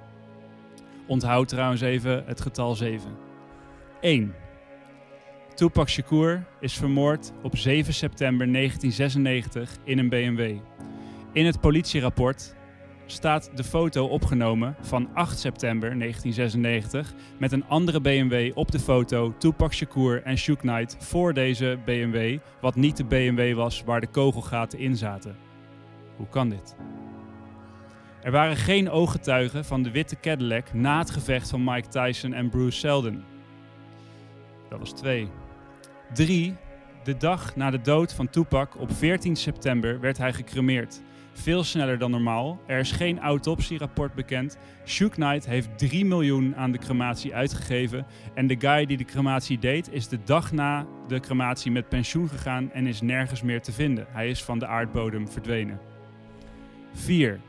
Onthoud 1.08 1.48
trouwens 1.48 1.82
even 1.82 2.24
het 2.26 2.42
getal 2.42 2.76
7. 2.76 3.12
1. 4.02 4.34
Tupac 5.54 5.90
Shakur 5.90 6.46
is 6.60 6.74
vermoord 6.74 7.32
op 7.42 7.58
7 7.58 7.94
september 7.94 8.52
1996 8.52 9.78
in 9.84 9.98
een 9.98 10.10
BMW. 10.10 10.58
In 11.32 11.46
het 11.46 11.60
politierapport 11.60 12.56
staat 13.06 13.52
de 13.56 13.64
foto 13.64 14.06
opgenomen 14.06 14.76
van 14.82 15.10
8 15.14 15.40
september 15.40 16.00
1996 16.00 17.14
met 17.40 17.52
een 17.52 17.66
andere 17.68 18.02
BMW 18.02 18.58
op 18.58 18.72
de 18.72 18.80
foto, 18.80 19.34
Tupac 19.38 19.74
Shakur 19.74 20.24
en 20.24 20.38
Shook 20.38 20.60
Knight 20.60 20.96
voor 21.00 21.34
deze 21.34 21.80
BMW, 21.86 22.40
wat 22.62 22.76
niet 22.76 22.98
de 22.98 23.06
BMW 23.06 23.56
was 23.56 23.84
waar 23.84 24.02
de 24.02 24.08
kogelgaten 24.08 24.80
in 24.80 24.96
zaten. 24.96 25.36
Hoe 26.16 26.28
kan 26.30 26.50
dit? 26.50 26.76
Er 28.28 28.34
waren 28.34 28.58
geen 28.58 28.90
ooggetuigen 28.90 29.66
van 29.66 29.84
de 29.84 29.92
witte 29.92 30.20
Cadillac 30.20 30.74
na 30.74 30.98
het 31.00 31.10
gevecht 31.10 31.50
van 31.50 31.64
Mike 31.64 31.88
Tyson 31.88 32.34
en 32.34 32.50
Bruce 32.50 32.80
Seldon. 32.80 33.24
Dat 34.70 34.80
was 34.80 34.94
twee. 34.94 35.30
Drie. 36.14 36.56
De 37.04 37.18
dag 37.18 37.56
na 37.56 37.70
de 37.70 37.82
dood 37.82 38.14
van 38.14 38.30
Tupac 38.30 38.80
op 38.80 38.92
14 38.92 39.36
september 39.36 40.00
werd 40.00 40.18
hij 40.18 40.34
gecremeerd. 40.34 41.02
Veel 41.34 41.64
sneller 41.64 41.98
dan 41.98 42.12
normaal. 42.12 42.60
Er 42.66 42.80
is 42.80 42.92
geen 42.92 43.20
autopsierapport 43.20 44.14
bekend. 44.14 44.58
Shook 44.86 45.12
Knight 45.12 45.46
heeft 45.46 45.78
3 45.78 46.06
miljoen 46.06 46.56
aan 46.56 46.72
de 46.72 46.78
crematie 46.78 47.36
uitgegeven. 47.36 48.06
En 48.34 48.48
de 48.48 48.56
guy 48.60 48.86
die 48.86 48.98
de 48.98 49.06
crematie 49.06 49.60
deed 49.60 49.92
is 49.92 50.08
de 50.08 50.20
dag 50.24 50.52
na 50.52 50.86
de 51.08 51.20
crematie 51.20 51.72
met 51.72 51.90
pensioen 51.90 52.30
gegaan 52.30 52.72
en 52.72 52.88
is 52.88 53.02
nergens 53.02 53.42
meer 53.42 53.62
te 53.62 53.72
vinden. 53.72 54.08
Hij 54.10 54.30
is 54.30 54.44
van 54.44 54.60
de 54.60 54.68
aardbodem 54.68 55.30
verdwenen. 55.32 55.80
4. 56.94 57.40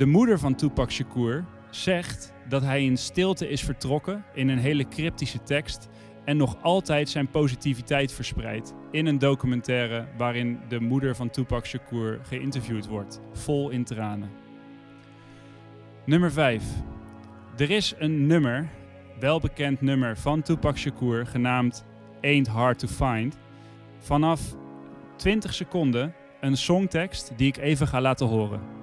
De 0.00 0.06
moeder 0.06 0.38
van 0.38 0.54
Tupac 0.54 0.90
Shakur 0.90 1.44
zegt 1.70 2.32
dat 2.48 2.62
hij 2.62 2.84
in 2.84 2.96
stilte 2.96 3.48
is 3.48 3.64
vertrokken 3.64 4.24
in 4.34 4.48
een 4.48 4.58
hele 4.58 4.88
cryptische 4.88 5.42
tekst 5.42 5.88
en 6.24 6.36
nog 6.36 6.62
altijd 6.62 7.08
zijn 7.08 7.30
positiviteit 7.30 8.12
verspreidt 8.12 8.74
in 8.90 9.06
een 9.06 9.18
documentaire 9.18 10.06
waarin 10.16 10.60
de 10.68 10.80
moeder 10.80 11.16
van 11.16 11.30
Tupac 11.30 11.66
Shakur 11.66 12.20
geïnterviewd 12.22 12.86
wordt, 12.86 13.20
vol 13.32 13.70
in 13.70 13.84
tranen. 13.84 14.30
Nummer 16.04 16.32
5. 16.32 16.64
Er 17.56 17.70
is 17.70 17.94
een 17.98 18.26
nummer, 18.26 18.68
welbekend 19.18 19.80
nummer 19.80 20.16
van 20.16 20.42
Tupac 20.42 20.78
Shakur, 20.78 21.26
genaamd 21.26 21.84
Ain't 22.20 22.46
Hard 22.46 22.78
to 22.78 22.88
Find. 22.88 23.38
Vanaf 23.98 24.56
20 25.16 25.54
seconden 25.54 26.14
een 26.40 26.56
songtekst 26.56 27.32
die 27.36 27.48
ik 27.48 27.56
even 27.56 27.86
ga 27.86 28.00
laten 28.00 28.26
horen. 28.26 28.79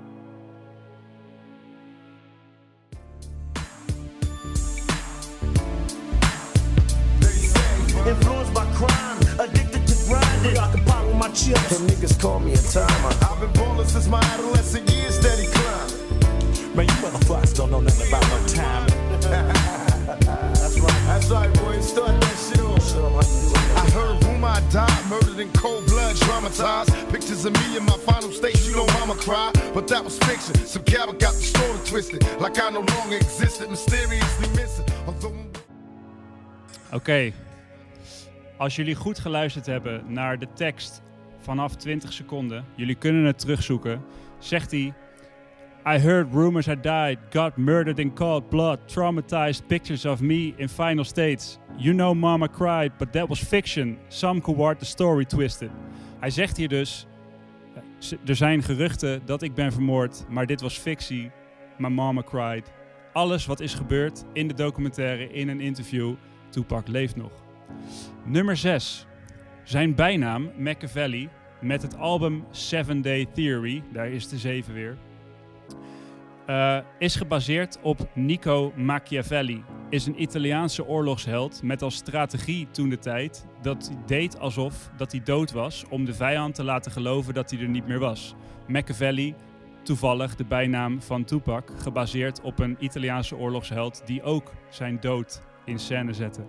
With. 11.45 11.79
And 11.79 11.89
niggas 11.89 12.19
call 12.19 12.39
me 12.39 12.53
a 12.53 12.57
timer. 12.57 13.13
I've 13.21 13.39
been 13.39 13.53
ballin' 13.53 13.87
since 13.87 14.07
my 14.07 14.21
adolescent 14.33 14.89
years, 14.89 15.19
steady 15.19 15.47
climbing. 15.47 16.75
Man, 16.75 16.85
you 16.85 16.97
motherfuckers 17.03 17.55
don't 17.55 17.71
know 17.71 17.81
nothing 17.81 18.07
about 18.07 18.23
no 18.29 18.37
time. 18.47 18.87
That's 20.07 20.79
right. 20.79 21.01
That's 21.07 21.29
right, 21.29 21.53
boy. 21.59 21.79
Start 21.81 22.19
that 22.21 22.37
shit 22.37 22.59
off. 22.61 22.77
I 23.77 23.89
heard 23.91 24.23
rumor 24.23 24.47
I 24.47 24.61
died, 24.71 25.09
murdered 25.09 25.39
in 25.39 25.51
cold 25.53 25.85
blood, 25.87 26.15
traumatized. 26.15 27.11
Pictures 27.11 27.45
of 27.45 27.53
me 27.53 27.77
in 27.77 27.83
my 27.85 27.97
final 28.05 28.31
state, 28.31 28.59
you 28.65 28.75
know 28.75 28.85
mama 28.99 29.15
cried. 29.15 29.53
But 29.73 29.87
that 29.89 30.03
was 30.03 30.17
fiction. 30.19 30.55
Some 30.65 30.83
coward 30.83 31.19
got 31.19 31.33
the 31.33 31.41
story 31.41 31.79
twisted. 31.85 32.23
Like 32.39 32.61
I 32.61 32.69
no 32.69 32.81
longer 32.81 33.17
existed, 33.17 33.69
mysteriously 33.69 34.49
missing. 34.55 34.85
Oké. 36.91 37.31
Als 38.57 38.75
jullie 38.75 38.95
goed 38.95 39.19
geluisterd 39.19 39.65
hebben 39.65 40.13
naar 40.13 40.39
de 40.39 40.47
tekst 40.53 41.01
vanaf 41.47 41.75
20 41.75 42.13
seconden, 42.13 42.65
jullie 42.75 42.95
kunnen 42.95 43.25
het 43.25 43.39
terugzoeken, 43.39 44.01
zegt 44.39 44.71
hij: 44.71 44.93
I 45.95 45.97
heard 45.97 46.33
rumors 46.33 46.67
I 46.67 46.75
died, 46.75 47.17
got 47.29 47.57
murdered 47.57 47.99
in 47.99 48.13
cold 48.13 48.49
blood, 48.49 48.79
traumatized 48.85 49.67
pictures 49.67 50.05
of 50.05 50.21
me 50.21 50.53
in 50.57 50.69
final 50.69 51.03
states. 51.03 51.59
You 51.77 51.93
know 51.93 52.13
mama 52.13 52.47
cried, 52.47 52.97
but 52.97 53.11
that 53.11 53.27
was 53.27 53.39
fiction. 53.43 53.97
Some 54.07 54.41
could 54.41 54.79
the 54.79 54.85
story 54.85 55.25
twisted. 55.25 55.69
Hij 56.19 56.29
zegt 56.29 56.57
hier 56.57 56.67
dus: 56.67 57.07
eh, 57.99 58.17
er 58.25 58.35
zijn 58.35 58.63
geruchten 58.63 59.21
dat 59.25 59.41
ik 59.41 59.53
ben 59.53 59.71
vermoord, 59.71 60.25
maar 60.29 60.45
dit 60.45 60.61
was 60.61 60.77
fictie. 60.77 61.31
My 61.77 61.89
mama 61.89 62.23
cried. 62.23 62.71
Alles 63.13 63.45
wat 63.45 63.59
is 63.59 63.73
gebeurd 63.73 64.23
in 64.33 64.47
de 64.47 64.53
documentaire, 64.53 65.31
in 65.31 65.49
een 65.49 65.61
interview, 65.61 66.13
Tupac 66.49 66.87
leeft 66.87 67.15
nog. 67.15 67.31
Nummer 68.25 68.57
6. 68.57 69.07
Zijn 69.63 69.95
bijnaam, 69.95 70.51
Machiavelli, 70.57 71.29
met 71.61 71.81
het 71.81 71.97
album 71.97 72.43
Seven 72.51 73.01
Day 73.01 73.25
Theory, 73.33 73.83
daar 73.91 74.09
is 74.09 74.27
de 74.27 74.37
7 74.37 74.73
weer, 74.73 74.97
eh, 76.45 76.77
is 76.99 77.15
gebaseerd 77.15 77.79
op 77.81 78.07
Nico 78.13 78.73
Machiavelli. 78.75 79.63
Is 79.89 80.05
een 80.05 80.21
Italiaanse 80.21 80.85
oorlogsheld 80.85 81.63
met 81.63 81.81
als 81.81 81.95
strategie 81.95 82.67
toen 82.71 82.89
de 82.89 82.99
tijd 82.99 83.45
dat 83.61 83.87
hij 83.87 83.97
deed 84.05 84.39
alsof 84.39 84.89
dat 84.97 85.11
hij 85.11 85.21
dood 85.23 85.51
was 85.51 85.85
om 85.89 86.05
de 86.05 86.13
vijand 86.13 86.55
te 86.55 86.63
laten 86.63 86.91
geloven 86.91 87.33
dat 87.33 87.51
hij 87.51 87.59
er 87.59 87.67
niet 87.67 87.87
meer 87.87 87.99
was. 87.99 88.35
Machiavelli, 88.67 89.35
toevallig 89.83 90.35
de 90.35 90.45
bijnaam 90.45 91.01
van 91.01 91.23
Tupac, 91.23 91.71
gebaseerd 91.77 92.41
op 92.41 92.59
een 92.59 92.75
Italiaanse 92.79 93.35
oorlogsheld 93.35 94.01
die 94.05 94.23
ook 94.23 94.51
zijn 94.69 94.97
dood 94.99 95.41
in 95.65 95.79
scène 95.79 96.13
zette. 96.13 96.45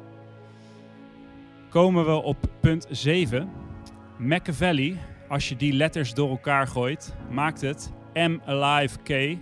Komen 1.69 2.05
we 2.05 2.23
op 2.23 2.37
punt 2.61 2.87
7. 2.91 3.51
Machiavelli, 4.19 4.99
als 5.29 5.49
je 5.49 5.57
die 5.57 5.73
letters 5.73 6.15
door 6.15 6.31
elkaar 6.31 6.67
gooit, 6.67 7.15
maakt 7.31 7.61
het 7.61 7.93
M 8.15 8.39
Alive 8.45 8.99
K, 9.03 9.39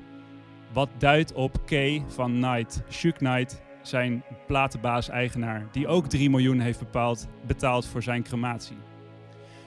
wat 0.72 0.88
duidt 0.98 1.32
op 1.32 1.66
K 1.66 2.00
van 2.08 2.32
Knight. 2.32 2.82
Shook 2.90 3.14
Knight, 3.14 3.62
zijn 3.82 4.24
platenbaas-eigenaar, 4.46 5.66
die 5.72 5.86
ook 5.86 6.06
3 6.06 6.30
miljoen 6.30 6.60
heeft 6.60 6.78
bepaald, 6.78 7.28
betaald 7.46 7.86
voor 7.86 8.02
zijn 8.02 8.22
crematie. 8.22 8.76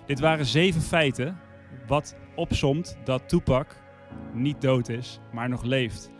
Dit 0.05 0.20
waren 0.20 0.45
zeven 0.45 0.82
feiten, 0.82 1.39
wat 1.88 2.16
opsomt 2.36 2.97
dat 3.03 3.30
Tupac 3.30 3.76
niet 4.34 4.62
dood 4.62 4.89
is, 4.89 5.20
maar 5.32 5.49
nog 5.49 5.64
leeft. 5.64 6.12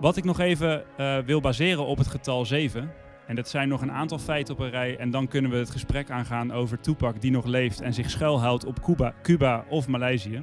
Wat 0.00 0.16
ik 0.16 0.24
nog 0.24 0.40
even 0.40 0.84
eh, 0.96 1.18
wil 1.18 1.40
baseren 1.40 1.86
op 1.86 1.98
het 1.98 2.06
getal 2.06 2.44
7. 2.44 2.90
En 3.26 3.34
dat 3.34 3.48
zijn 3.48 3.68
nog 3.68 3.82
een 3.82 3.92
aantal 3.92 4.18
feiten 4.18 4.54
op 4.54 4.60
een 4.60 4.70
rij. 4.70 4.96
En 4.96 5.10
dan 5.10 5.28
kunnen 5.28 5.50
we 5.50 5.56
het 5.56 5.70
gesprek 5.70 6.10
aangaan 6.10 6.52
over 6.52 6.80
Tupac 6.80 7.20
die 7.20 7.30
nog 7.30 7.44
leeft 7.44 7.80
en 7.80 7.94
zich 7.94 8.10
schuilhoudt 8.10 8.64
op 8.64 8.82
Cuba, 8.82 9.14
Cuba 9.22 9.64
of 9.68 9.88
Maleisië. 9.88 10.42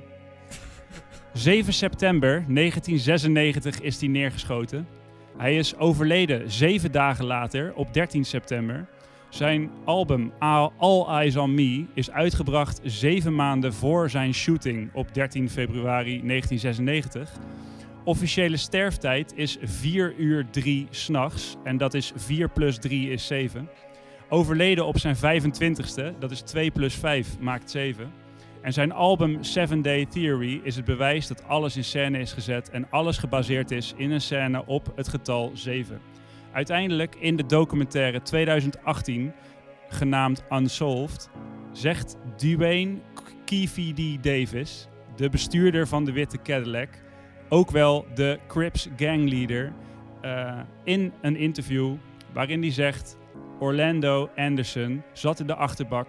7 1.34 1.74
september 1.74 2.30
1996 2.32 3.82
is 3.82 4.00
hij 4.00 4.10
neergeschoten. 4.10 4.88
Hij 5.38 5.58
is 5.58 5.78
overleden 5.78 6.52
zeven 6.52 6.92
dagen 6.92 7.26
later, 7.26 7.74
op 7.76 7.94
13 7.94 8.26
september. 8.26 8.88
Zijn 9.30 9.72
album 9.84 10.32
All 10.78 11.06
Eyes 11.08 11.36
on 11.36 11.54
Me 11.54 11.86
is 11.94 12.12
uitgebracht 12.12 12.80
zeven 12.84 13.36
maanden 13.36 13.74
voor 13.74 14.10
zijn 14.10 14.34
shooting 14.34 14.90
op 14.94 15.14
13 15.14 15.50
februari 15.50 16.22
1996. 16.26 17.32
Officiële 18.06 18.58
sterftijd 18.58 19.34
is 19.36 19.58
4 19.62 20.14
uur 20.18 20.50
3 20.50 20.88
s'nachts. 20.90 21.56
En 21.64 21.78
dat 21.78 21.94
is 21.94 22.12
4 22.16 22.50
plus 22.50 22.78
3 22.78 23.10
is 23.10 23.28
7. 23.28 23.70
Overleden 24.30 24.86
op 24.86 24.98
zijn 24.98 25.16
25ste, 25.16 26.18
dat 26.20 26.32
is 26.32 26.42
2 26.42 26.72
plus 26.72 26.96
5 26.96 27.40
maakt 27.40 27.72
7. 27.72 28.12
En 28.62 28.74
zijn 28.74 28.92
album 28.92 29.44
Seven 29.44 29.82
Day 29.82 30.06
Theory 30.06 30.60
is 30.64 30.76
het 30.76 30.86
bewijs 30.86 31.28
dat 31.28 31.48
alles 31.48 31.76
in 31.76 31.84
scène 31.84 32.20
is 32.20 32.34
gezet 32.34 32.70
en 32.70 32.90
alles 32.90 33.18
gebaseerd 33.18 33.72
is 33.72 33.94
in 33.98 34.12
een 34.12 34.22
scène 34.22 34.66
op 34.66 34.92
het 34.96 35.08
getal 35.08 35.52
7. 35.54 36.00
Uiteindelijk 36.52 37.16
in 37.16 37.36
de 37.36 37.46
documentaire 37.46 38.22
2018, 38.22 39.34
genaamd 39.90 40.44
Unsolved, 40.50 41.30
zegt 41.72 42.18
Dwayne 42.36 42.98
D. 43.46 44.24
Davis, 44.24 44.88
de 45.16 45.30
bestuurder 45.30 45.88
van 45.88 46.06
de 46.06 46.12
witte 46.12 46.42
Cadillac, 46.42 46.90
ook 47.50 47.72
wel 47.72 48.06
de 48.16 48.40
Crips 48.48 48.90
gangleader, 48.98 49.74
eh, 50.22 50.60
in 50.84 51.14
een 51.22 51.36
interview 51.36 51.96
waarin 52.34 52.62
hij 52.62 52.72
zegt: 52.72 53.18
Orlando 53.60 54.30
Anderson 54.36 55.04
zat 55.14 55.40
in 55.40 55.48
de 55.48 55.56
achterbak 55.56 56.08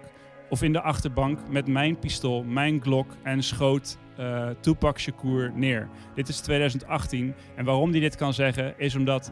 of 0.49 0.61
in 0.61 0.73
de 0.73 0.81
achterbank 0.81 1.39
met 1.49 1.67
mijn 1.67 1.99
pistool, 1.99 2.43
mijn 2.43 2.81
Glock 2.81 3.15
en 3.23 3.43
schoot 3.43 3.97
eh 4.15 4.49
Tupac 4.59 4.99
Shakur 4.99 5.51
neer. 5.55 5.89
Dit 6.13 6.27
is 6.27 6.39
2018 6.39 7.33
en 7.55 7.65
waarom 7.65 7.91
hij 7.91 7.99
dit 7.99 8.15
kan 8.15 8.33
zeggen 8.33 8.73
is 8.77 8.95
omdat 8.95 9.31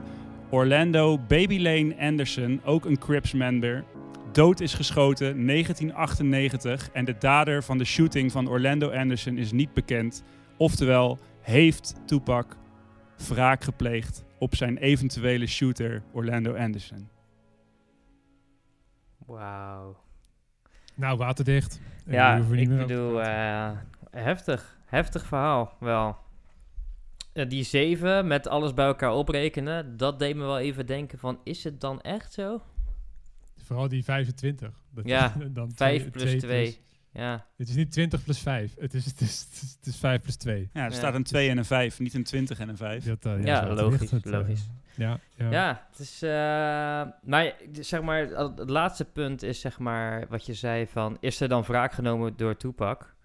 Orlando 0.50 1.18
Baby 1.18 1.60
Lane 1.60 1.96
Anderson, 2.00 2.62
ook 2.66 2.86
een 2.86 2.98
Crips 2.98 3.34
member, 3.34 3.84
dood 4.32 4.60
is 4.60 4.74
geschoten 4.74 5.46
1998 5.46 6.90
en 6.94 7.06
de 7.06 7.16
dader 7.20 7.64
van 7.64 7.78
de 7.78 7.86
shooting 7.86 8.32
van 8.32 8.50
Orlando 8.50 8.92
Anderson 8.92 9.38
is 9.38 9.52
niet 9.52 9.74
bekend. 9.74 10.24
Oftewel, 10.58 11.20
heeft 11.44 11.96
Tupac 12.06 12.58
wraak 13.28 13.64
gepleegd 13.64 14.24
op 14.40 14.56
zijn 14.56 14.78
eventuele 14.78 15.48
shooter 15.48 16.04
Orlando 16.12 16.56
Anderson. 16.56 17.08
Wauw. 19.26 19.96
Nou, 20.96 21.18
waterdicht. 21.18 21.82
Ja, 22.06 22.36
hoeven 22.36 22.56
we 22.56 22.62
ik 22.62 22.70
bedoel, 22.70 23.22
eh, 23.22 23.72
heftig. 24.12 24.78
Heftig 24.86 25.26
verhaal, 25.26 25.76
wel. 25.80 26.18
Eh, 27.34 27.50
die 27.50 27.64
zeven, 27.64 28.28
met 28.28 28.48
alles 28.48 28.74
bij 28.74 28.86
elkaar 28.86 29.14
oprekenen, 29.14 29.98
dat 29.98 30.20
deed 30.20 30.36
me 30.36 30.42
wel 30.42 30.60
even 30.60 30.86
denken 30.86 31.20
van, 31.20 31.40
is 31.44 31.64
het 31.64 31.82
dan 31.82 32.02
echt 32.02 32.34
zo? 32.34 32.62
Vooral 33.58 33.88
die 33.88 34.04
25. 34.04 34.82
Dat 34.90 35.08
Ja, 35.08 35.34
dan 35.50 35.72
5 35.76 35.98
twee- 36.00 36.12
plus 36.12 36.24
twee 36.30 36.40
2. 36.40 36.80
Ja, 37.14 37.46
Het 37.58 37.70
is 37.70 37.76
niet 37.76 37.92
20 37.92 38.24
plus 38.24 38.40
5. 38.40 38.74
Het 38.80 38.94
is, 38.94 39.06
het 39.06 39.22
is, 39.22 39.40
het 39.50 39.62
is, 39.64 39.76
het 39.78 39.86
is 39.86 39.98
5 39.98 40.22
plus 40.22 40.36
2. 40.36 40.70
Ja, 40.74 40.84
er 40.86 40.92
Ja. 40.92 40.98
staat 40.98 41.14
een 41.14 41.24
2 41.24 41.50
en 41.50 41.58
een 41.58 41.66
5, 41.66 42.00
niet 42.00 42.14
een 42.14 42.24
20 42.24 42.60
en 42.60 42.70
een 42.70 42.78
5. 42.78 43.04
Dat, 43.04 43.26
eh, 43.26 43.44
Ja, 43.44 43.68
het 43.70 43.80
logisch, 43.80 44.12
het, 44.12 44.26
eh, 44.26 44.32
logisch. 44.32 44.68
ja, 44.96 45.20
ja. 45.36 45.52
ja. 45.52 45.88
het 45.90 46.00
is... 46.00 46.22
eh, 46.22 46.30
maar 47.30 47.54
zeg 47.72 48.02
maar, 48.02 48.20
het 48.28 48.58
het 48.60 48.70
laatste 48.70 49.06
punt 49.06 49.44
is 49.44 49.60
zeg 49.60 49.80
maar 49.80 50.28
wat 50.30 50.46
je 50.46 50.54
zei 50.54 50.88
van... 50.88 51.18
Is 51.20 51.40
er 51.40 51.48
dan 51.48 51.64
wraak 51.64 51.94
genomen 51.94 52.38
door 52.38 52.58
Tupac? 52.58 53.16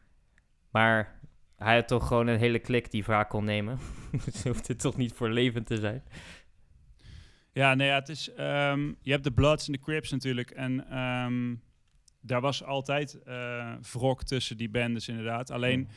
Maar 0.70 1.18
hij 1.57 1.74
had 1.74 1.89
toch 1.89 2.07
gewoon 2.07 2.26
een 2.26 2.39
hele 2.39 2.59
klik 2.59 2.91
die 2.91 3.05
wraak 3.05 3.28
kon 3.28 3.45
nemen. 3.45 3.78
dus 4.24 4.43
hoeft 4.43 4.68
het 4.68 4.80
toch 4.80 4.97
niet 4.97 5.12
voor 5.12 5.30
levend 5.30 5.66
te 5.66 5.76
zijn? 5.76 6.03
Ja, 7.53 7.74
nee, 7.74 7.89
ja, 7.89 7.95
het 7.95 8.09
is. 8.09 8.32
ehm, 8.34 8.93
je 9.03 9.11
hebt 9.11 9.24
de 9.24 9.32
Bloods 9.32 9.66
en 9.66 9.72
de 9.72 9.78
Crips 9.78 10.11
natuurlijk. 10.11 10.51
En 10.51 10.89
ehm, 10.91 11.55
daar 12.21 12.41
was 12.41 12.64
altijd 12.64 13.23
eh 13.23 13.75
wrok 13.93 14.25
tussen 14.25 14.57
die 14.57 14.69
bandes, 14.69 15.09
inderdaad. 15.09 15.51
Alleen 15.51 15.89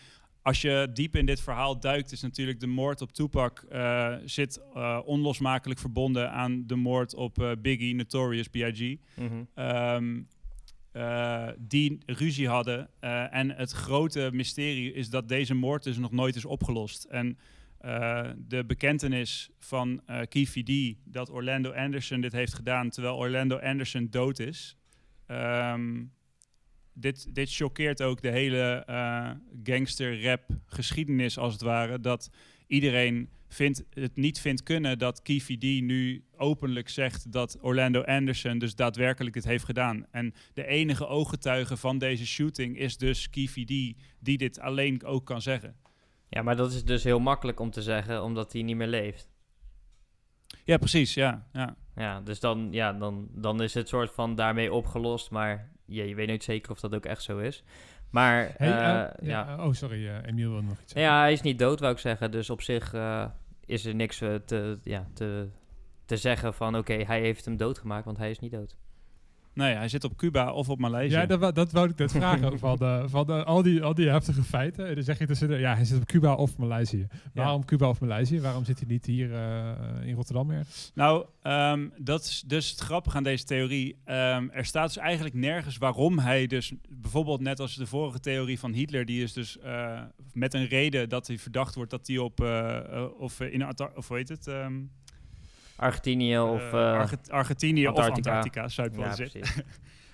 als 0.41 0.61
je 0.61 0.89
diep 0.93 1.15
in 1.15 1.26
dit 1.26 1.41
verhaal 1.41 1.80
duikt, 1.80 2.11
is 2.11 2.22
natuurlijk 2.22 2.59
de 2.59 2.67
moord 2.67 3.01
op 3.01 3.11
Tupac 3.11 3.65
eh, 3.69 4.15
zit 4.26 4.61
eh, 4.74 4.99
onlosmakelijk 5.05 5.80
verbonden 5.80 6.32
aan 6.32 6.63
de 6.67 6.76
moord 6.76 7.15
op 7.15 7.55
Biggie, 7.61 7.95
Notorious 7.95 8.47
B.I.G. 8.47 8.97
Mhm. 9.15 9.43
ehm, 9.55 10.22
eh, 10.91 11.47
die 11.59 11.97
ruzie 12.05 12.47
hadden. 12.47 12.89
En 13.32 13.49
het 13.49 13.72
grote 13.72 14.30
mysterie 14.34 14.93
is 14.93 15.09
dat 15.09 15.28
deze 15.28 15.53
moord 15.53 15.84
dus 15.84 15.97
nog 15.97 16.11
nooit 16.11 16.36
is 16.36 16.45
opgelost. 16.45 17.03
En 17.03 17.38
de 18.38 18.63
bekentenis 18.67 19.49
van 19.59 20.01
Keefe 20.30 20.61
D 20.61 20.97
dat 21.13 21.30
Orlando 21.30 21.72
Anderson 21.72 22.22
dit 22.22 22.32
heeft 22.32 22.53
gedaan 22.53 22.89
terwijl 22.89 23.15
Orlando 23.15 23.57
Anderson 23.57 24.07
dood 24.09 24.39
is. 24.39 24.76
Ehm, 25.32 26.03
dit, 26.93 27.36
dit 27.36 27.53
choqueert 27.53 28.01
ook 28.01 28.21
de 28.21 28.32
hele 28.32 28.84
eh, 28.86 29.29
gangster-rap 29.63 30.43
geschiedenis 30.65 31.38
als 31.38 31.53
het 31.53 31.61
ware. 31.61 31.99
Dat 31.99 32.29
iedereen 32.67 33.29
vindt, 33.47 33.84
het 33.89 34.15
niet 34.15 34.39
vindt 34.39 34.63
kunnen 34.63 34.97
dat 34.97 35.21
Keefe 35.21 35.57
D 35.57 35.63
nu 35.63 36.23
openlijk 36.38 36.89
zegt 36.89 37.32
dat 37.32 37.57
Orlando 37.61 38.01
Anderson 38.01 38.57
dus 38.57 38.75
daadwerkelijk 38.75 39.34
dit 39.34 39.43
heeft 39.43 39.65
gedaan. 39.65 40.05
En 40.11 40.34
de 40.53 40.65
enige 40.65 41.07
ooggetuige 41.07 41.77
van 41.77 41.97
deze 41.97 42.27
shooting 42.27 42.77
is 42.77 42.97
dus 42.97 43.29
Keefe 43.29 43.63
D 43.63 43.67
die 44.19 44.38
dit 44.38 44.59
alleen 44.59 45.03
ook 45.03 45.25
kan 45.25 45.41
zeggen. 45.41 45.75
Ja, 46.29 46.41
maar 46.41 46.55
dat 46.55 46.73
is 46.73 46.84
dus 46.84 47.03
heel 47.03 47.19
makkelijk 47.19 47.59
om 47.59 47.71
te 47.71 47.82
zeggen, 47.82 48.23
omdat 48.23 48.53
hij 48.53 48.61
niet 48.61 48.75
meer 48.75 48.88
leeft. 48.88 49.29
Ja, 50.63 50.77
precies, 50.77 51.13
ja. 51.13 51.47
ja. 51.53 51.75
Ja, 51.95 52.21
dus 52.21 52.39
dan, 52.39 52.67
ja, 52.71 52.93
dan, 52.93 53.27
dan 53.31 53.61
is 53.61 53.73
het 53.73 53.87
soort 53.87 54.11
van 54.11 54.35
daarmee 54.35 54.73
opgelost, 54.73 55.31
maar 55.31 55.69
ja, 55.85 56.03
je 56.03 56.15
weet 56.15 56.27
nooit 56.27 56.43
zeker 56.43 56.71
of 56.71 56.79
dat 56.79 56.95
ook 56.95 57.05
echt 57.05 57.23
zo 57.23 57.37
is. 57.37 57.63
Maar 58.09 58.51
Hey, 58.57 58.71
eh, 58.71 59.01
eh, 59.01 59.09
ja. 59.21 59.55
ja. 59.57 59.65
Oh, 59.65 59.73
sorry. 59.73 60.07
eh 60.07 60.17
Emiel 60.25 60.51
wil 60.51 60.61
nog 60.61 60.79
iets 60.81 60.93
Ja, 60.93 60.99
zeggen. 60.99 61.19
hij 61.19 61.31
is 61.31 61.41
niet 61.41 61.59
dood, 61.59 61.79
wou 61.79 61.91
ik 61.93 61.99
zeggen. 61.99 62.31
Dus 62.31 62.49
op 62.49 62.61
zich 62.61 62.93
eh, 62.93 63.25
is 63.65 63.85
er 63.85 63.95
niks 63.95 64.17
te, 64.17 64.79
ja, 64.83 65.07
te, 65.13 65.47
te 66.05 66.17
zeggen 66.17 66.53
van... 66.53 66.77
oké, 66.77 66.93
hij 66.93 67.19
heeft 67.19 67.45
hem 67.45 67.57
doodgemaakt, 67.57 68.05
want 68.05 68.17
hij 68.17 68.29
is 68.29 68.39
niet 68.39 68.51
dood. 68.51 68.75
Nee, 69.54 69.74
hij 69.76 69.89
zit 69.89 70.04
op 70.04 70.18
Cuba 70.18 70.52
of 70.52 70.70
op 70.70 70.80
Maleisië. 70.80 71.16
Ja, 71.16 71.26
dat, 71.26 71.39
wou- 71.39 71.54
dat 71.54 71.72
wou 71.72 71.89
ik 71.89 71.97
net 71.97 72.12
vragen. 72.12 72.60
van 72.60 72.78
de, 72.78 73.04
van 73.08 73.26
de, 73.26 73.43
al, 73.43 73.62
die, 73.62 73.84
al 73.84 73.93
die 73.93 74.10
heftige 74.10 74.43
feiten. 74.43 74.88
En 74.88 74.95
dan 74.95 75.04
zeg 75.04 75.20
je 75.20 75.26
tussen, 75.28 75.60
ja, 75.60 75.76
hij 75.76 75.86
zit 75.86 75.97
op 75.97 76.06
Cuba 76.06 76.34
of 76.36 76.58
Maleisië. 76.58 77.08
Waarom 77.34 77.66
Cuba 77.66 77.89
of 77.89 77.99
Maleisië? 78.02 78.41
Waarom 78.41 78.66
zit 78.66 78.80
hij 78.80 78.88
niet 78.88 79.06
hier 79.06 79.34
eh, 79.34 80.08
in 80.08 80.16
Rotterdam 80.16 80.52
ergens? 80.52 80.91
Nou, 80.95 81.26
ehm, 81.41 81.88
dat 81.97 82.24
is 82.24 82.43
dus 82.47 82.70
het 82.70 82.80
grappige 82.80 83.18
aan 83.18 83.24
deze 83.24 83.43
theorie. 83.45 83.97
Ehm, 84.06 84.47
er 84.52 84.66
staat 84.66 84.88
dus 84.88 84.97
eigenlijk 84.97 85.36
nergens 85.36 85.78
waarom 85.78 86.20
hij 86.20 86.47
dus... 86.47 86.74
Bijvoorbeeld 86.89 87.41
net 87.41 87.60
als 87.60 87.76
de 87.76 87.86
vorige 87.86 88.20
theorie 88.20 88.60
van 88.60 88.74
Hitler... 88.74 89.06
die 89.06 89.24
is 89.24 89.34
dus 89.34 89.60
eh, 89.60 90.02
met 90.34 90.54
een 90.54 90.68
reden 90.68 91.10
dat 91.10 91.28
hij 91.28 91.38
verdacht 91.38 91.76
wordt... 91.76 91.91
dat 91.91 92.08
hij 92.08 92.18
op... 92.18 92.41
eh, 92.41 92.78
eh, 92.78 93.20
of 93.20 93.39
eh, 93.39 93.54
in 93.54 93.68
of 93.95 94.08
hoe 94.08 94.18
heet 94.18 94.30
het? 94.30 94.47
ehm, 94.47 94.74
Argentinië 95.82 96.39
of... 96.39 96.59
eh, 96.61 96.67
eh, 96.69 96.99
Arge- 96.99 97.17
Argentinië 97.27 97.88
of 97.88 97.95
Antarctica. 97.95 98.29
Antarctica, 98.29 98.67
Zuidpool 98.67 99.03
ja, 99.03 99.15
zit. 99.15 99.32
precies. 99.32 99.61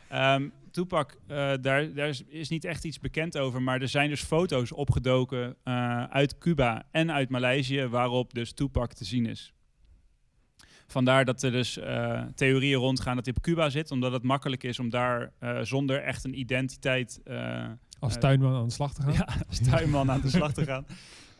Ehm 0.10 0.48
Tupac, 0.72 1.18
eh, 1.28 1.54
daar, 1.62 1.94
daar 1.94 2.08
is, 2.08 2.24
is 2.28 2.50
niet 2.50 2.66
echt 2.66 2.84
iets 2.84 3.00
bekend 3.00 3.38
over, 3.38 3.62
maar 3.62 3.82
er 3.82 3.88
zijn 3.88 4.10
dus 4.10 4.24
foto's 4.24 4.72
opgedoken 4.74 5.56
eh, 5.64 6.04
uit 6.04 6.38
Cuba 6.38 6.84
en 6.92 7.12
uit 7.12 7.30
Maleisië 7.30 7.88
waarop 7.88 8.34
dus 8.34 8.52
Tupac 8.54 8.94
te 8.94 9.06
zien 9.06 9.26
is. 9.26 9.54
Vandaar 10.88 11.26
dat 11.26 11.44
er 11.44 11.52
dus 11.52 11.78
eh, 11.78 12.22
theorieën 12.36 12.80
rondgaan 12.80 13.16
dat 13.16 13.26
hij 13.26 13.34
op 13.38 13.44
Cuba 13.44 13.70
zit, 13.70 13.92
omdat 13.92 14.12
het 14.12 14.24
makkelijk 14.24 14.64
is 14.64 14.80
om 14.80 14.90
daar 14.90 15.32
eh, 15.40 15.60
zonder 15.62 16.02
echt 16.04 16.24
een 16.24 16.40
identiteit 16.40 17.22
eh, 17.24 17.66
Als 18.00 18.18
tuinman 18.18 18.56
aan 18.56 18.68
de 18.68 18.74
slag 18.74 18.94
te 18.94 19.02
gaan? 19.02 19.14
ja, 19.22 19.28
als 19.48 19.60
tuinman 19.60 20.12
aan 20.12 20.22
de 20.22 20.30
slag 20.30 20.54
te 20.54 20.66
gaan. 20.72 20.86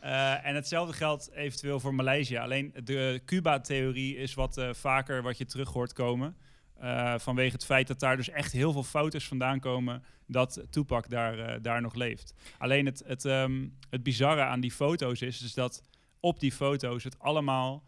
Eh, 0.00 0.46
en 0.46 0.54
hetzelfde 0.54 0.92
geldt 0.92 1.30
eventueel 1.32 1.80
voor 1.80 1.94
Maleisië. 1.94 2.36
Alleen 2.36 2.74
de 2.84 3.20
Cuba-theorie 3.24 4.16
is 4.16 4.34
wat 4.34 4.56
eh, 4.56 4.72
vaker 4.72 5.22
wat 5.22 5.38
je 5.38 5.44
terug 5.44 5.72
hoort 5.72 5.92
komen. 5.92 6.36
Eh, 6.74 7.14
vanwege 7.18 7.52
het 7.52 7.64
feit 7.64 7.86
dat 7.86 8.00
daar 8.00 8.16
dus 8.16 8.28
echt 8.28 8.52
heel 8.52 8.72
veel 8.72 8.82
foto's 8.82 9.28
vandaan 9.28 9.60
komen 9.60 10.02
dat 10.26 10.66
Tupac 10.70 11.08
daar, 11.08 11.62
daar 11.62 11.80
nog 11.80 11.94
leeft. 11.94 12.34
Alleen 12.58 12.86
het, 12.86 13.02
het, 13.06 13.24
ehm, 13.24 13.66
het 13.90 14.02
bizarre 14.02 14.42
aan 14.42 14.60
die 14.60 14.72
foto's 14.72 15.20
is, 15.20 15.42
is 15.42 15.54
dat 15.54 15.82
op 16.20 16.40
die 16.40 16.52
foto's 16.52 17.04
het 17.04 17.18
allemaal, 17.18 17.84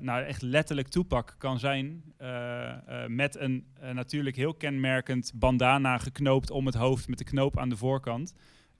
nou 0.00 0.24
echt 0.24 0.42
letterlijk 0.42 0.88
Tupac 0.88 1.34
kan 1.38 1.58
zijn. 1.58 2.14
met 3.06 3.36
een 3.36 3.66
natuurlijk 3.92 4.36
heel 4.36 4.54
kenmerkend 4.54 5.32
bandana 5.34 5.98
geknoopt 5.98 6.50
om 6.50 6.66
het 6.66 6.74
hoofd 6.74 7.08
met 7.08 7.18
de 7.18 7.24
knoop 7.24 7.58
aan 7.58 7.68
de 7.68 7.76
voorkant. 7.76 8.34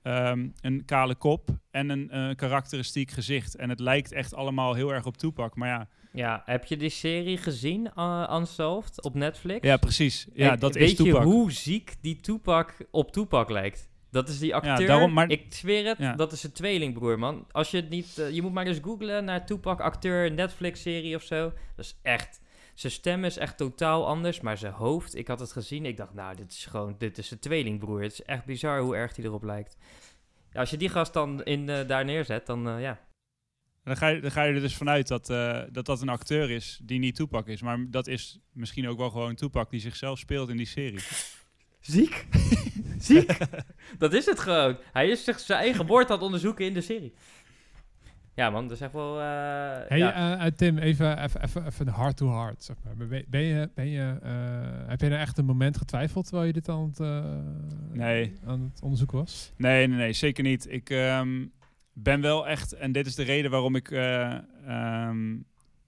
Ehm, 0.05 0.47
een 0.61 0.85
kale 0.85 1.15
kop 1.15 1.49
en 1.71 1.89
een 1.89 2.09
eh, 2.11 2.35
karakteristiek 2.35 3.11
gezicht. 3.11 3.55
En 3.55 3.69
het 3.69 3.79
lijkt 3.79 4.11
echt 4.11 4.33
allemaal 4.35 4.73
heel 4.73 4.93
erg 4.93 5.05
op 5.05 5.17
Tupac. 5.17 5.55
Maar 5.55 5.67
ja, 5.67 5.87
ja, 6.13 6.41
heb 6.45 6.65
je 6.65 6.77
die 6.77 6.89
serie 6.89 7.37
gezien, 7.37 7.89
uh, 7.97 8.33
Unsolved, 8.39 9.03
op 9.03 9.13
Netflix? 9.15 9.67
ja 9.67 9.77
precies. 9.77 10.27
Ja, 10.33 10.55
dat 10.55 10.73
weet 10.73 10.89
is 10.89 10.95
Tupac. 10.95 11.21
je 11.21 11.27
hoe 11.27 11.51
ziek 11.51 11.95
die 12.01 12.19
Tupac 12.19 12.73
op 12.91 13.11
Tupac 13.11 13.49
lijkt? 13.49 13.89
Dat 14.11 14.29
is 14.29 14.39
die 14.39 14.55
acteur. 14.55 14.87
daarom, 14.87 15.13
maar- 15.13 15.29
Ik 15.29 15.45
zweer 15.49 15.85
het, 15.87 15.97
Ja. 15.97 16.13
dat 16.15 16.31
is 16.31 16.43
een 16.43 16.51
tweelingbroer, 16.51 17.19
man. 17.19 17.45
Als 17.51 17.71
je 17.71 17.77
het 17.77 17.89
niet... 17.89 18.17
eh, 18.17 18.29
je 18.31 18.41
moet 18.41 18.53
maar 18.53 18.65
eens 18.67 18.79
googlen 18.81 19.25
naar 19.25 19.45
Tupac, 19.45 19.79
acteur, 19.79 20.31
Netflix-serie 20.31 21.15
of 21.15 21.21
zo. 21.23 21.43
Dat 21.75 21.85
is 21.85 21.99
echt... 22.01 22.41
Zijn 22.75 22.93
stem 22.93 23.23
is 23.23 23.37
echt 23.37 23.57
totaal 23.57 24.07
anders, 24.07 24.41
maar 24.41 24.57
zijn 24.57 24.73
hoofd... 24.73 25.15
Ik 25.15 25.27
had 25.27 25.39
het 25.39 25.51
gezien, 25.51 25.85
ik 25.85 25.97
dacht, 25.97 26.13
nou, 26.13 26.35
dit 26.35 26.51
is 26.51 26.65
gewoon... 26.65 26.95
Dit 26.97 27.17
is 27.17 27.31
een 27.31 27.39
tweelingbroer. 27.39 28.01
Het 28.01 28.11
is 28.11 28.21
echt 28.21 28.45
bizar 28.45 28.81
hoe 28.81 28.95
erg 28.95 29.15
hij 29.15 29.25
erop 29.25 29.43
lijkt. 29.43 29.77
Ja, 30.51 30.59
als 30.59 30.69
je 30.69 30.77
die 30.77 30.89
gast 30.89 31.13
dan 31.13 31.43
in, 31.43 31.69
eh, 31.69 31.87
daar 31.87 32.05
neerzet, 32.05 32.45
dan 32.45 32.67
eh, 32.67 32.81
ja... 32.81 32.99
Dan 33.83 33.97
ga, 33.97 34.07
je, 34.07 34.21
dan 34.21 34.31
ga 34.31 34.43
je 34.43 34.53
er 34.53 34.59
dus 34.59 34.75
vanuit 34.75 35.07
dat, 35.07 35.29
eh, 35.29 35.61
dat 35.71 35.85
dat 35.85 36.01
een 36.01 36.09
acteur 36.09 36.51
is 36.51 36.79
die 36.83 36.99
niet 36.99 37.15
Tupac 37.15 37.47
is. 37.47 37.61
Maar 37.61 37.85
dat 37.89 38.07
is 38.07 38.39
misschien 38.51 38.87
ook 38.87 38.97
wel 38.97 39.09
gewoon 39.09 39.35
Tupac 39.35 39.69
die 39.69 39.79
zichzelf 39.79 40.19
speelt 40.19 40.49
in 40.49 40.57
die 40.57 40.65
serie. 40.65 40.99
Ziek. 41.79 42.25
Ziek. 42.99 43.37
dat 43.97 44.13
is 44.13 44.25
het 44.25 44.39
gewoon. 44.39 44.77
Hij 44.91 45.09
is 45.09 45.23
zich 45.23 45.39
zijn 45.39 45.59
eigen 45.59 45.85
woord 45.85 46.09
aan 46.09 46.15
het 46.15 46.25
onderzoeken 46.25 46.65
in 46.65 46.73
de 46.73 46.81
serie. 46.81 47.13
Ja, 48.35 48.49
man, 48.49 48.63
dat 48.63 48.71
is 48.71 48.81
echt 48.81 48.93
wel. 48.93 49.19
eh, 49.19 49.25
Hey, 49.87 49.97
ja. 49.97 50.37
eh, 50.39 50.45
eh, 50.45 50.53
Tim, 50.55 50.77
even, 50.77 51.23
even, 51.23 51.41
even, 51.43 51.65
even 51.65 51.93
heart 51.93 52.17
to 52.17 52.29
heart. 52.31 52.63
Zeg 52.63 52.75
maar. 52.83 53.07
Ben, 53.07 53.25
ben 53.27 53.41
je, 53.41 53.69
ben 53.75 53.87
je, 53.87 54.17
eh, 54.23 54.87
heb 54.89 55.01
je 55.01 55.07
er 55.09 55.19
echt 55.19 55.37
een 55.37 55.45
moment 55.45 55.77
getwijfeld 55.77 56.25
terwijl 56.25 56.47
je 56.47 56.53
dit 56.53 56.69
aan 56.69 56.83
het, 56.87 56.99
eh, 56.99 57.23
Nee. 57.91 58.33
aan 58.45 58.61
het 58.61 58.81
onderzoeken 58.81 59.17
was? 59.17 59.53
Nee, 59.57 59.87
nee, 59.87 59.97
nee, 59.97 60.13
zeker 60.13 60.43
niet. 60.43 60.71
Ik 60.71 60.89
ehm, 60.89 61.45
ben 61.93 62.21
wel 62.21 62.47
echt, 62.47 62.73
en 62.73 62.91
dit 62.91 63.05
is 63.05 63.15
de 63.15 63.23
reden 63.23 63.51
waarom 63.51 63.75
ik 63.75 63.91
eh, 63.91 64.37
ehm, 64.65 65.35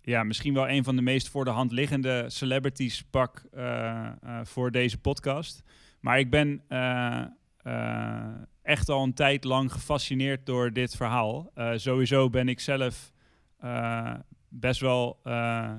ja, 0.02 0.24
misschien 0.24 0.54
wel 0.54 0.70
een 0.70 0.84
van 0.84 0.95
de 0.95 1.02
meest 1.02 1.30
voor 1.30 1.45
de 1.45 1.52
hand 1.52 1.72
liggende 1.72 2.26
celebrities 2.28 3.04
pak 3.04 3.43
eh, 3.54 4.06
eh, 4.22 4.39
voor 4.43 4.72
deze 4.72 4.98
podcast. 4.98 5.64
Maar 6.00 6.20
ik 6.20 6.30
ben 6.30 6.62
eh, 6.68 7.24
eh, 7.64 8.26
echt 8.68 8.89
al 8.89 9.03
een 9.03 9.13
tijd 9.13 9.43
lang 9.43 9.72
gefascineerd 9.72 10.45
door 10.45 10.74
dit 10.74 10.95
verhaal. 10.95 11.51
Eh, 11.53 11.72
sowieso 11.76 12.30
ben 12.30 12.49
ik 12.49 12.59
zelf 12.59 13.11
eh, 13.57 14.13
best 14.47 14.80
wel 14.80 15.20
eh, 15.24 15.74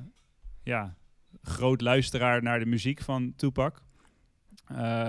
ja, 0.62 0.96
groot 1.42 1.80
luisteraar 1.80 2.42
naar 2.42 2.58
de 2.58 2.66
muziek 2.66 3.00
van 3.00 3.32
Tupac. 3.36 3.82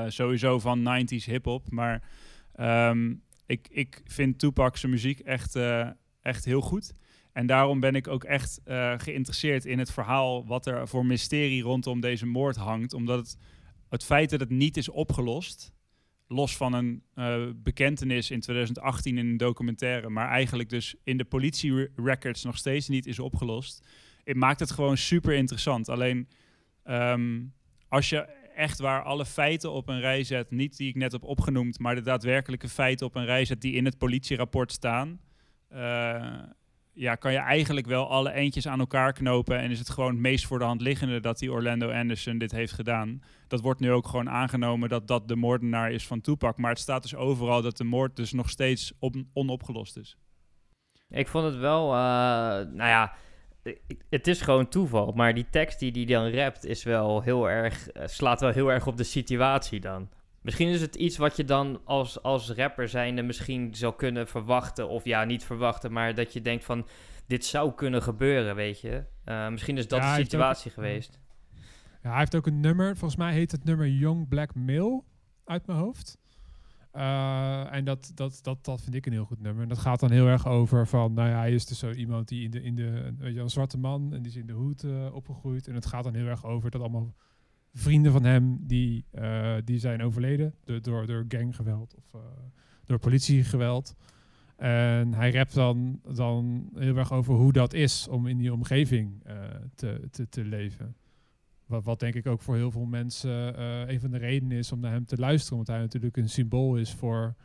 Sowieso 0.08 0.60
van 0.60 1.04
90s 1.04 1.26
hip-hop. 1.26 1.72
Maar 1.72 2.04
ehm, 2.54 3.14
ik, 3.46 3.68
ik 3.72 4.02
vind 4.06 4.40
Tupac 4.40 4.78
zijn 4.78 4.92
muziek 4.92 5.20
echt, 5.20 5.56
echt 6.22 6.46
heel 6.46 6.62
goed. 6.62 6.94
En 7.34 7.46
daarom 7.46 7.80
ben 7.80 7.96
ik 7.96 8.08
ook 8.08 8.24
echt 8.24 8.62
geïnteresseerd 8.98 9.66
in 9.66 9.80
het 9.80 9.92
verhaal 9.92 10.46
wat 10.46 10.66
er 10.66 10.88
voor 10.88 11.06
mysterie 11.06 11.62
rondom 11.62 12.00
deze 12.00 12.26
moord 12.26 12.56
hangt. 12.56 12.94
Omdat 12.94 13.18
het, 13.18 13.38
het 13.90 14.04
feit 14.04 14.30
dat 14.30 14.40
het 14.40 14.50
niet 14.50 14.78
is 14.78 14.90
opgelost, 14.90 15.74
los 16.32 16.58
van 16.58 16.74
een 16.74 17.04
uh, 17.16 17.50
bekentenis 17.56 18.32
in 18.32 18.40
2018 18.40 19.18
in 19.18 19.28
een 19.28 19.38
documentaire, 19.38 20.10
maar 20.10 20.30
eigenlijk 20.30 20.70
dus 20.70 20.96
in 21.04 21.18
de 21.18 21.26
politie-records 21.26 22.44
nog 22.44 22.58
steeds 22.58 22.88
niet 22.88 23.06
is 23.06 23.20
opgelost. 23.20 23.88
Het 24.24 24.36
maakt 24.36 24.60
het 24.60 24.72
gewoon 24.72 24.98
super 24.98 25.34
interessant. 25.34 25.90
Alleen 25.90 26.28
ehm, 26.84 27.42
als 27.88 28.10
je 28.10 28.18
echt 28.56 28.80
waar 28.80 29.04
alle 29.04 29.26
feiten 29.26 29.72
op 29.72 29.88
een 29.88 30.00
rij 30.00 30.24
zet, 30.24 30.52
niet 30.52 30.78
die 30.78 30.90
ik 30.90 30.96
net 30.96 31.12
heb 31.12 31.24
opgenoemd, 31.24 31.80
maar 31.80 31.96
de 31.96 32.02
daadwerkelijke 32.02 32.70
feiten 32.70 33.06
op 33.06 33.16
een 33.16 33.26
rij 33.26 33.46
zet 33.46 33.62
die 33.62 33.74
in 33.74 33.86
het 33.86 33.98
politierapport 33.98 34.72
staan, 34.72 35.20
uh, 35.74 36.44
ja, 37.00 37.16
kan 37.16 37.32
je 37.32 37.38
eigenlijk 37.38 37.88
wel 37.88 38.10
alle 38.10 38.34
eentjes 38.34 38.68
aan 38.68 38.80
elkaar 38.80 39.14
knopen. 39.14 39.60
En 39.60 39.72
is 39.72 39.80
het 39.80 39.90
gewoon 39.90 40.12
het 40.12 40.20
meest 40.20 40.46
voor 40.46 40.60
de 40.60 40.66
hand 40.66 40.82
liggende 40.82 41.20
dat 41.20 41.40
die 41.40 41.52
Orlando 41.52 41.92
Anderson 41.92 42.38
dit 42.38 42.52
heeft 42.52 42.74
gedaan. 42.74 43.22
Dat 43.48 43.62
wordt 43.62 43.80
nu 43.80 43.92
ook 43.92 44.08
gewoon 44.08 44.30
aangenomen 44.30 44.90
dat 44.90 45.08
dat 45.08 45.28
de 45.28 45.36
moordenaar 45.36 45.92
is 45.92 46.08
van 46.08 46.22
Tupac. 46.22 46.58
Maar 46.58 46.70
het 46.70 46.80
staat 46.80 47.02
dus 47.02 47.16
overal 47.16 47.62
dat 47.62 47.78
de 47.78 47.84
moord 47.84 48.16
dus 48.16 48.32
nog 48.32 48.50
steeds 48.50 48.94
op, 49.00 49.16
onopgelost 49.34 49.98
is. 49.98 50.18
Ik 51.10 51.28
vond 51.28 51.46
het 51.46 51.56
wel, 51.56 51.86
uh, 51.86 51.92
nou 51.92 52.76
ja, 52.76 53.14
het 54.10 54.28
is 54.28 54.42
gewoon 54.42 54.68
toeval. 54.68 55.12
Maar 55.12 55.34
die 55.34 55.50
tekst 55.50 55.80
die 55.80 55.92
die 55.92 56.06
dan 56.06 56.30
rapt 56.30 56.66
is 56.66 56.84
wel 56.84 57.22
heel 57.22 57.50
erg, 57.50 57.96
uh, 57.96 58.04
slaat 58.06 58.42
wel 58.42 58.52
heel 58.52 58.72
erg 58.72 58.88
op 58.88 58.98
de 58.98 59.04
situatie 59.04 59.80
dan. 59.80 60.10
Misschien 60.42 60.68
is 60.68 60.82
het 60.82 60.96
iets 60.96 61.18
wat 61.18 61.36
je 61.36 61.44
dan 61.44 61.82
als, 61.84 62.24
als 62.24 62.52
rapper 62.52 62.90
zijnde 62.90 63.22
misschien 63.22 63.76
zou 63.76 63.96
kunnen 63.96 64.28
verwachten. 64.28 64.90
Of 64.90 65.06
ja, 65.06 65.24
niet 65.24 65.44
verwachten, 65.44 65.92
maar 65.92 66.16
dat 66.16 66.34
je 66.34 66.42
denkt 66.42 66.64
van... 66.64 66.88
Dit 67.28 67.46
zou 67.46 67.74
kunnen 67.74 68.02
gebeuren, 68.02 68.56
weet 68.56 68.82
je. 68.82 69.04
Uh, 69.26 69.50
misschien 69.50 69.78
is 69.78 69.88
dat 69.88 70.02
de 70.02 70.14
situatie 70.16 70.72
geweest. 70.72 71.20
Ja, 72.04 72.10
hij 72.10 72.20
heeft 72.20 72.36
ook 72.36 72.48
een 72.48 72.60
nummer. 72.60 72.98
Volgens 72.98 73.20
mij 73.20 73.34
heet 73.34 73.52
het 73.52 73.64
nummer 73.64 73.88
Young 73.88 74.28
Black 74.28 74.56
Male 74.56 75.04
uit 75.46 75.68
mijn 75.68 75.80
hoofd. 75.80 76.18
Uh, 76.94 77.74
en 77.74 77.86
dat, 77.86 78.12
dat, 78.16 78.40
dat, 78.42 78.66
dat 78.66 78.82
vind 78.82 78.96
ik 78.96 79.06
een 79.06 79.12
heel 79.12 79.26
goed 79.26 79.42
nummer. 79.42 79.64
En 79.64 79.70
dat 79.70 79.78
gaat 79.78 80.00
dan 80.00 80.12
heel 80.12 80.28
erg 80.28 80.48
over 80.48 80.88
van, 80.88 81.14
nou 81.14 81.30
ja, 81.30 81.38
hij 81.38 81.54
is 81.54 81.66
dus 81.66 81.80
zo 81.80 81.92
iemand 81.92 82.28
die 82.28 82.44
in 82.44 82.52
de, 82.52 82.64
in 82.64 82.76
de 82.76 83.14
weet 83.18 83.34
je, 83.34 83.40
een 83.40 83.50
zwarte 83.50 83.78
man 83.78 84.14
en 84.14 84.22
die 84.22 84.32
is 84.32 84.38
in 84.38 84.48
de 84.48 84.54
hoed 84.54 84.84
uh, 84.84 85.14
opgegroeid. 85.14 85.68
En 85.68 85.76
het 85.76 85.86
gaat 85.86 86.04
dan 86.04 86.16
heel 86.16 86.28
erg 86.28 86.46
over 86.46 86.72
dat 86.72 86.82
allemaal 86.82 87.14
vrienden 87.74 88.12
van 88.12 88.24
hem 88.24 88.58
die, 88.62 89.06
uh, 89.14 89.56
die 89.64 89.80
zijn 89.80 90.02
overleden 90.02 90.54
door, 90.64 90.82
door, 90.82 91.06
door 91.06 91.26
ganggeweld 91.28 91.96
of 91.96 92.14
uh, 92.14 92.22
door 92.86 93.00
politiegeweld. 93.00 93.96
En 94.56 95.14
hij 95.14 95.32
rapt 95.32 95.54
dan, 95.54 96.00
dan 96.14 96.70
heel 96.76 96.98
erg 96.98 97.12
over 97.12 97.34
hoe 97.34 97.54
dat 97.54 97.74
is 97.74 98.08
om 98.08 98.28
in 98.28 98.38
die 98.38 98.54
omgeving 98.54 99.24
uh, 99.28 99.34
te, 99.76 100.08
te, 100.12 100.30
te 100.30 100.46
leven. 100.46 100.96
Wat, 101.66 101.84
wat 101.84 102.00
denk 102.00 102.14
ik 102.14 102.28
ook 102.28 102.42
voor 102.42 102.56
heel 102.56 102.72
veel 102.72 102.86
mensen 102.86 103.62
een 103.90 104.00
van 104.00 104.12
de 104.12 104.18
redenen 104.18 104.58
is 104.58 104.72
om 104.72 104.80
naar 104.80 104.92
hem 104.92 105.06
te 105.06 105.18
luisteren. 105.18 105.58
Omdat 105.58 105.76
hij 105.76 105.84
natuurlijk 105.84 106.18
een 106.18 106.30
symbool 106.30 106.78
is 106.78 106.94
voor 106.94 107.36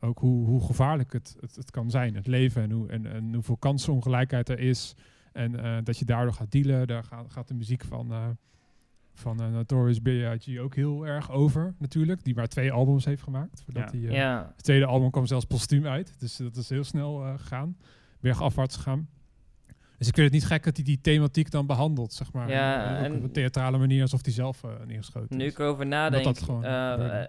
ook 0.00 0.18
hoe, 0.18 0.46
hoe 0.46 0.66
gevaarlijk 0.66 1.12
het, 1.12 1.36
het, 1.40 1.56
het 1.56 1.70
kan 1.70 1.90
zijn, 1.90 2.14
het 2.14 2.26
leven. 2.26 2.62
En, 2.62 2.70
hoe, 2.70 2.88
en, 2.88 3.06
en 3.06 3.34
hoeveel 3.34 3.56
kansenongelijkheid 3.56 4.48
er 4.48 4.58
is. 4.58 4.94
En 5.32 5.84
dat 5.84 5.98
je 5.98 6.04
daardoor 6.04 6.34
gaat 6.34 6.52
dealen. 6.52 6.86
Daar 6.86 7.04
gaat, 7.04 7.32
gaat 7.32 7.48
de 7.48 7.54
muziek 7.54 7.84
van 7.84 8.36
van 9.18 9.42
uh, 9.42 9.48
Notorious 9.48 9.98
B.I.G. 9.98 10.58
ook 10.58 10.74
heel 10.74 11.06
erg 11.06 11.30
over, 11.30 11.74
natuurlijk. 11.78 12.24
Die 12.24 12.34
maar 12.34 12.48
twee 12.48 12.72
albums 12.72 13.04
heeft 13.04 13.22
gemaakt. 13.22 13.62
Voordat 13.64 13.92
ja. 13.92 13.98
hij, 13.98 14.08
uh, 14.08 14.14
ja. 14.14 14.52
Het 14.56 14.64
tweede 14.64 14.86
album 14.86 15.10
kwam 15.10 15.26
zelfs 15.26 15.44
postuum 15.44 15.86
uit. 15.86 16.14
Dus 16.18 16.36
dat 16.36 16.56
is 16.56 16.68
heel 16.68 16.84
snel 16.84 17.26
uh, 17.26 17.38
gegaan. 17.38 17.76
Bergafwaarts 18.20 18.76
gegaan. 18.76 19.08
Dus 19.98 20.08
ik 20.08 20.14
vind 20.14 20.26
het 20.26 20.34
niet 20.34 20.46
gek 20.46 20.64
dat 20.64 20.76
hij 20.76 20.84
die 20.84 21.00
thematiek 21.00 21.50
dan 21.50 21.66
behandelt, 21.66 22.12
zeg 22.12 22.32
maar. 22.32 22.50
Ja, 22.50 22.96
en 22.96 23.14
op 23.14 23.22
een 23.22 23.32
theatrale 23.32 23.78
manier, 23.78 24.02
alsof 24.02 24.24
hij 24.24 24.32
zelf 24.32 24.62
uh, 24.64 24.70
neergeschoten 24.86 25.36
nu 25.36 25.36
is. 25.36 25.42
Nu 25.44 25.50
ik 25.50 25.58
erover 25.58 25.86
nadenk, 25.86 26.24
dat 26.24 26.42
gewoon, 26.42 26.64
uh, 26.64 27.22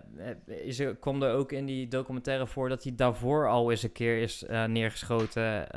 is 0.45 0.79
er, 0.79 0.95
komt 0.95 1.23
er 1.23 1.33
ook 1.33 1.51
in 1.51 1.65
die 1.65 1.87
documentaire 1.87 2.47
voor 2.47 2.69
dat 2.69 2.83
hij 2.83 2.95
daarvoor 2.95 3.49
al 3.49 3.71
eens 3.71 3.83
een 3.83 3.91
keer 3.91 4.21
is 4.21 4.43
uh, 4.43 4.65
neergeschoten 4.65 5.67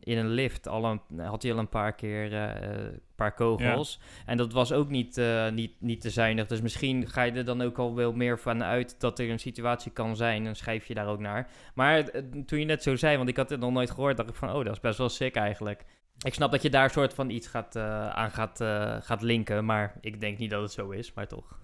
in 0.00 0.18
een 0.18 0.28
lift. 0.28 0.68
Al 0.68 0.84
een, 0.84 1.00
had 1.20 1.42
hij 1.42 1.52
al 1.52 1.58
een 1.58 1.68
paar 1.68 1.94
keer 1.94 2.32
een 2.32 3.00
paar 3.14 3.34
kogels. 3.34 4.00
Ja. 4.00 4.30
En 4.30 4.36
dat 4.36 4.52
was 4.52 4.72
ook 4.72 4.88
niet, 4.88 5.20
niet, 5.52 5.72
niet 5.78 6.00
te 6.00 6.10
zuinig. 6.10 6.46
Dus 6.46 6.60
misschien 6.60 7.08
ga 7.08 7.22
je 7.22 7.32
er 7.32 7.44
dan 7.44 7.62
ook 7.62 7.78
al 7.78 7.94
wel 7.94 8.12
meer 8.12 8.38
van 8.38 8.62
uit 8.62 9.00
dat 9.00 9.18
er 9.18 9.30
een 9.30 9.38
situatie 9.38 9.92
kan 9.92 10.16
zijn. 10.16 10.46
En 10.46 10.56
schrijf 10.56 10.86
je 10.86 10.94
daar 10.94 11.06
ook 11.06 11.20
naar. 11.20 11.48
Maar 11.74 12.10
toen 12.46 12.58
je 12.58 12.64
net 12.64 12.82
zo 12.82 12.96
zei, 12.96 13.16
want 13.16 13.28
ik 13.28 13.36
had 13.36 13.50
het 13.50 13.60
nog 13.60 13.72
nooit 13.72 13.90
gehoord, 13.90 14.16
dacht 14.16 14.28
ik 14.28 14.34
van, 14.34 14.52
oh, 14.52 14.64
dat 14.64 14.72
is 14.72 14.80
best 14.80 14.98
wel 14.98 15.08
sick 15.08 15.36
eigenlijk. 15.36 15.84
Ik 16.22 16.34
snap 16.34 16.50
dat 16.50 16.62
je 16.62 16.70
daar 16.70 16.90
soort 16.90 17.14
van 17.14 17.30
iets 17.30 17.46
gaat, 17.46 17.76
uh, 17.76 18.08
aan 18.08 18.30
gaat, 18.30 18.60
uh, 18.60 18.96
gaat 19.00 19.22
linken, 19.22 19.64
maar 19.64 19.94
ik 20.00 20.20
denk 20.20 20.38
niet 20.38 20.50
dat 20.50 20.62
het 20.62 20.72
zo 20.72 20.90
is, 20.90 21.12
maar 21.12 21.26
toch. 21.26 21.58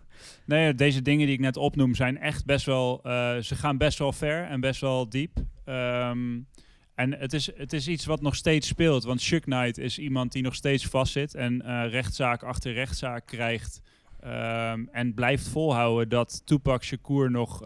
Nee, 0.44 0.74
deze 0.74 1.02
dingen 1.02 1.26
die 1.26 1.34
ik 1.34 1.40
net 1.40 1.56
opnoem 1.56 1.94
zijn 1.94 2.18
echt 2.18 2.44
best 2.44 2.66
wel, 2.66 3.00
uh, 3.06 3.36
ze 3.36 3.54
gaan 3.54 3.76
best 3.76 3.98
wel 3.98 4.12
ver 4.12 4.44
en 4.44 4.60
best 4.60 4.80
wel 4.80 5.08
diep. 5.08 5.36
Um, 5.64 6.46
en 6.94 7.18
het 7.18 7.32
is, 7.32 7.50
het 7.56 7.72
is 7.72 7.88
iets 7.88 8.04
wat 8.06 8.20
nog 8.20 8.34
steeds 8.34 8.68
speelt, 8.68 9.04
want 9.04 9.22
Chuck 9.22 9.42
Knight 9.42 9.78
is 9.78 9.98
iemand 9.98 10.32
die 10.32 10.42
nog 10.42 10.54
steeds 10.54 10.86
vastzit 10.86 11.34
en 11.34 11.88
rechtszaak 11.88 12.42
achter 12.42 12.72
rechtszaak 12.72 13.26
krijgt. 13.26 13.80
Um, 14.24 14.88
en 14.92 15.14
blijft 15.14 15.48
volhouden 15.48 16.08
dat 16.08 16.42
Tupac 16.44 16.84
Shakur 16.84 17.30
nog, 17.30 17.62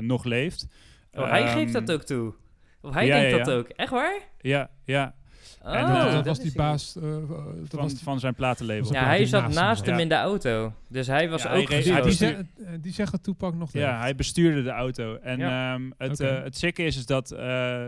nog 0.00 0.24
leeft. 0.24 0.66
Oh, 1.12 1.30
hij 1.30 1.42
um, 1.42 1.48
geeft 1.48 1.72
dat 1.72 1.92
ook 1.92 2.02
toe. 2.02 2.34
Of 2.80 2.94
hij 2.94 3.06
ja, 3.06 3.14
denkt 3.14 3.30
ja, 3.30 3.36
ja. 3.36 3.44
dat 3.44 3.54
ook. 3.54 3.68
Echt 3.68 3.90
waar? 3.90 4.20
Ja, 4.40 4.70
ja. 4.84 5.14
Oh, 5.62 5.74
en, 5.74 5.84
uh, 5.84 6.12
dat 6.12 6.26
was 6.26 6.40
die 6.40 6.52
baas 6.54 6.96
uh, 6.96 7.02
dat 7.02 7.20
van, 7.68 7.80
was 7.80 7.92
die, 7.92 8.02
van 8.02 8.20
zijn 8.20 8.34
platenlabel. 8.34 8.92
Ja, 8.92 9.04
hij 9.04 9.26
zat 9.26 9.48
naast 9.48 9.86
hem 9.86 9.98
in 9.98 10.08
de 10.08 10.14
auto. 10.14 10.72
Dus 10.88 11.06
hij 11.06 11.28
was 11.28 11.42
ja, 11.42 11.54
ook 11.54 11.68
hij, 11.68 11.82
hij 11.82 12.02
die, 12.02 12.12
zeg, 12.12 12.42
die 12.80 12.92
zeggen 12.92 13.20
Toepak 13.20 13.54
nog 13.54 13.72
Ja, 13.72 13.98
hij 13.98 14.14
bestuurde 14.14 14.62
de 14.62 14.70
auto. 14.70 15.16
En 15.16 15.38
ja. 15.38 15.74
um, 15.74 15.94
het, 15.98 16.20
okay. 16.20 16.36
uh, 16.36 16.42
het 16.42 16.56
sikke 16.56 16.82
is, 16.82 16.96
is 16.96 17.06
dat 17.06 17.32
uh, 17.32 17.86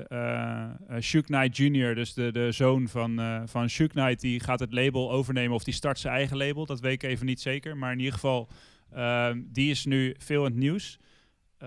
Shook 1.01 1.25
Knight 1.25 1.57
Jr., 1.57 1.95
dus 1.95 2.15
de, 2.15 2.33
de 2.33 2.53
zoon 2.53 2.89
van, 2.89 3.43
van 3.49 3.69
Shook 3.69 3.91
Knight, 3.91 4.21
die 4.21 4.41
gaat 4.41 4.61
het 4.61 4.73
label 4.73 5.11
overnemen 5.11 5.55
of 5.55 5.65
die 5.65 5.75
start 5.75 5.99
zijn 5.99 6.15
eigen 6.15 6.37
label. 6.37 6.67
Dat 6.67 6.81
weet 6.81 7.03
ik 7.03 7.11
even 7.11 7.27
niet 7.27 7.41
zeker. 7.41 7.77
Maar 7.77 7.93
in 7.93 7.99
ieder 7.99 8.15
geval, 8.15 8.49
ehm, 8.93 9.43
die 9.47 9.71
is 9.71 9.85
nu 9.85 10.15
veel 10.19 10.45
in 10.45 10.51
het 10.51 10.61
nieuws. 10.61 10.99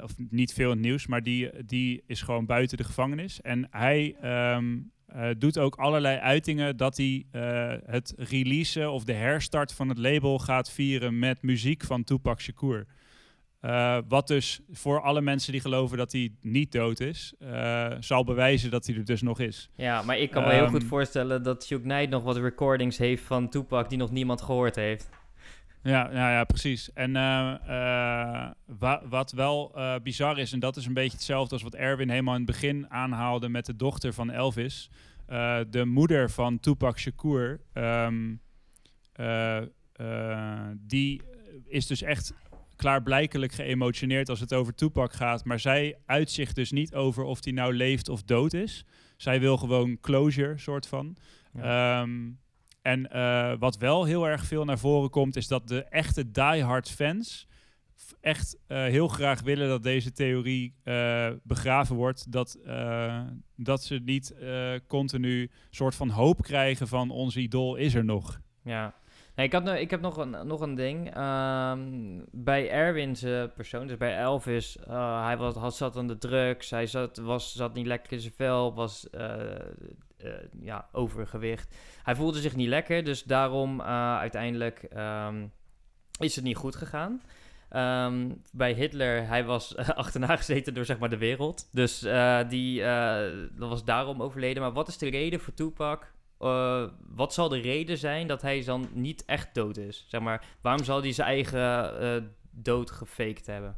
Of 0.03 0.11
niet 0.29 0.53
veel 0.53 0.71
in 0.71 0.77
het 0.77 0.85
nieuws, 0.85 1.07
maar 1.07 1.23
die, 1.23 1.49
die 1.65 2.03
is 2.07 2.21
gewoon 2.21 2.45
buiten 2.45 2.77
de 2.77 2.83
gevangenis. 2.83 3.41
En 3.41 3.67
hij... 3.71 4.15
Um, 4.55 4.91
Uh, 5.15 5.29
doet 5.37 5.57
ook 5.57 5.75
allerlei 5.75 6.17
uitingen 6.17 6.77
dat 6.77 6.97
hij 6.97 7.25
uh, 7.31 7.73
het 7.85 8.13
releasen 8.17 8.91
of 8.91 9.03
de 9.03 9.13
herstart 9.13 9.73
van 9.73 9.89
het 9.89 9.97
label 9.97 10.39
gaat 10.39 10.71
vieren 10.71 11.19
met 11.19 11.41
muziek 11.41 11.83
van 11.83 12.03
Tupac 12.03 12.41
Shakur. 12.41 12.85
Uh, 13.61 13.97
wat 14.07 14.27
dus 14.27 14.59
voor 14.71 15.01
alle 15.01 15.21
mensen 15.21 15.51
die 15.51 15.61
geloven 15.61 15.97
dat 15.97 16.11
hij 16.11 16.31
niet 16.41 16.71
dood 16.71 16.99
is, 16.99 17.33
zal 17.99 18.23
bewijzen 18.23 18.71
dat 18.71 18.85
hij 18.85 18.95
er 18.95 19.05
dus 19.05 19.21
nog 19.21 19.39
is. 19.39 19.69
Ja, 19.75 20.01
maar 20.01 20.17
ik 20.17 20.31
kan 20.31 20.43
me 20.43 20.53
heel 20.53 20.67
goed 20.67 20.83
voorstellen 20.83 21.43
dat 21.43 21.65
Shook 21.65 21.81
Knight 21.81 22.09
nog 22.09 22.23
wat 22.23 22.37
recordings 22.37 22.97
heeft 22.97 23.23
van 23.23 23.49
Tupac 23.49 23.89
die 23.89 23.97
nog 23.97 24.11
niemand 24.11 24.41
gehoord 24.41 24.75
heeft. 24.75 25.09
Ja, 25.83 26.03
nou 26.03 26.31
ja, 26.31 26.43
precies. 26.43 26.93
En 26.93 27.13
wa 28.65 29.01
wat 29.09 29.31
wel 29.31 29.75
bizar 30.03 30.37
is, 30.37 30.53
en 30.53 30.59
dat 30.59 30.75
is 30.75 30.85
een 30.85 30.93
beetje 30.93 31.17
hetzelfde 31.17 31.53
als 31.53 31.63
wat 31.63 31.75
Erwin 31.75 32.09
helemaal 32.09 32.35
in 32.35 32.41
het 32.41 32.51
begin 32.51 32.89
aanhaalde 32.89 33.49
met 33.49 33.65
de 33.65 33.75
dochter 33.75 34.13
van 34.13 34.31
Elvis. 34.31 34.89
De 35.69 35.85
moeder 35.85 36.29
van 36.29 36.59
Tupac 36.59 36.99
Shakur, 36.99 37.61
um, 37.73 38.41
uh, 39.19 40.67
die 40.77 41.21
is 41.65 41.87
dus 41.87 42.01
echt 42.01 42.33
klaarblijkelijk 42.75 43.51
geëmotioneerd 43.51 44.29
als 44.29 44.39
het 44.39 44.53
over 44.53 44.75
Tupac 44.75 45.13
gaat. 45.13 45.45
Maar 45.45 45.59
zij 45.59 45.97
uit 46.05 46.31
zich 46.31 46.53
dus 46.53 46.71
niet 46.71 46.95
over 46.95 47.23
of 47.23 47.43
hij 47.43 47.53
nou 47.53 47.73
leeft 47.73 48.09
of 48.09 48.23
dood 48.23 48.53
is. 48.53 48.85
Zij 49.17 49.39
wil 49.39 49.57
gewoon 49.57 49.99
closure, 49.99 50.57
soort 50.57 50.87
van. 50.87 51.15
Ja. 51.53 52.01
Um, 52.01 52.39
en 52.89 53.59
wat 53.59 53.77
wel 53.77 54.03
heel 54.03 54.27
erg 54.27 54.43
veel 54.43 54.65
naar 54.65 54.79
voren 54.79 55.09
komt, 55.09 55.35
is 55.35 55.47
dat 55.47 55.67
de 55.67 55.83
echte 55.83 56.31
diehard 56.31 56.89
fans 56.89 57.47
echt 58.21 58.57
uh, 58.67 58.77
heel 58.77 59.07
graag 59.07 59.41
willen 59.41 59.67
dat 59.67 59.83
deze 59.83 60.11
theorie 60.11 60.75
uh, 60.83 61.29
begraven 61.43 61.95
wordt. 61.95 62.31
Dat, 62.31 62.57
dat 63.55 63.83
ze 63.83 63.99
niet 64.03 64.35
continu 64.87 65.51
soort 65.69 65.95
van 65.95 66.09
hoop 66.09 66.41
krijgen 66.41 66.87
van 66.87 67.09
onze 67.09 67.39
idool 67.39 67.75
is 67.75 67.93
er 67.93 68.05
nog. 68.05 68.41
Ja. 68.63 68.93
Nee, 69.35 69.45
ik, 69.45 69.53
had, 69.53 69.67
ik 69.67 69.89
heb 69.89 70.01
nog 70.01 70.17
een, 70.17 70.47
nog 70.47 70.61
een 70.61 70.75
ding. 70.75 71.17
Um, 71.17 72.25
bij 72.31 72.69
Erwin's 72.69 73.21
persoon, 73.55 73.87
dus 73.87 73.97
bij 73.97 74.17
Elvis, 74.17 74.77
hij 74.87 75.37
was, 75.37 75.55
had, 75.55 75.75
zat 75.75 75.97
aan 75.97 76.07
de 76.07 76.17
drugs, 76.17 76.69
hij 76.69 76.85
zat, 76.85 77.17
was, 77.17 77.53
zat 77.55 77.73
niet 77.73 77.85
lekker 77.85 78.11
in 78.11 78.19
zijn 78.19 78.33
vel, 78.33 78.73
was 78.73 79.07
ja, 80.61 80.89
overgewicht. 80.91 81.75
Hij 82.03 82.15
voelde 82.15 82.39
zich 82.39 82.55
niet 82.55 82.67
lekker, 82.67 83.03
dus 83.03 83.23
daarom 83.23 83.81
uiteindelijk 83.81 84.87
um, 84.97 85.51
is 86.19 86.35
het 86.35 86.43
niet 86.43 86.55
goed 86.55 86.75
gegaan. 86.75 87.21
Um, 87.75 88.41
bij 88.51 88.73
Hitler, 88.73 89.27
hij 89.27 89.45
was 89.45 89.75
uh, 89.75 89.89
achterna 90.03 90.35
gezeten 90.35 90.73
door 90.73 90.85
zeg 90.85 90.99
maar 90.99 91.09
de 91.09 91.17
wereld. 91.17 91.69
Dus 91.71 92.03
uh, 92.03 92.39
die 92.49 92.83
was 93.57 93.83
daarom 93.83 94.21
overleden. 94.21 94.61
Maar 94.61 94.71
wat 94.71 94.87
is 94.87 94.97
de 94.97 95.09
reden 95.09 95.39
voor 95.39 95.53
Tupac? 95.53 96.17
wat 97.15 97.33
zal 97.33 97.49
de 97.49 97.59
reden 97.59 97.97
zijn 97.97 98.27
dat 98.27 98.41
hij 98.41 98.63
dan 98.63 98.89
niet 98.93 99.25
echt 99.25 99.53
dood 99.53 99.77
is? 99.77 100.05
Zeg 100.07 100.21
maar, 100.21 100.45
waarom 100.61 100.83
zal 100.83 101.01
hij 101.01 101.11
zijn 101.11 101.27
eigen 101.27 102.35
dood 102.51 102.91
gefaked 102.91 103.45
hebben? 103.45 103.77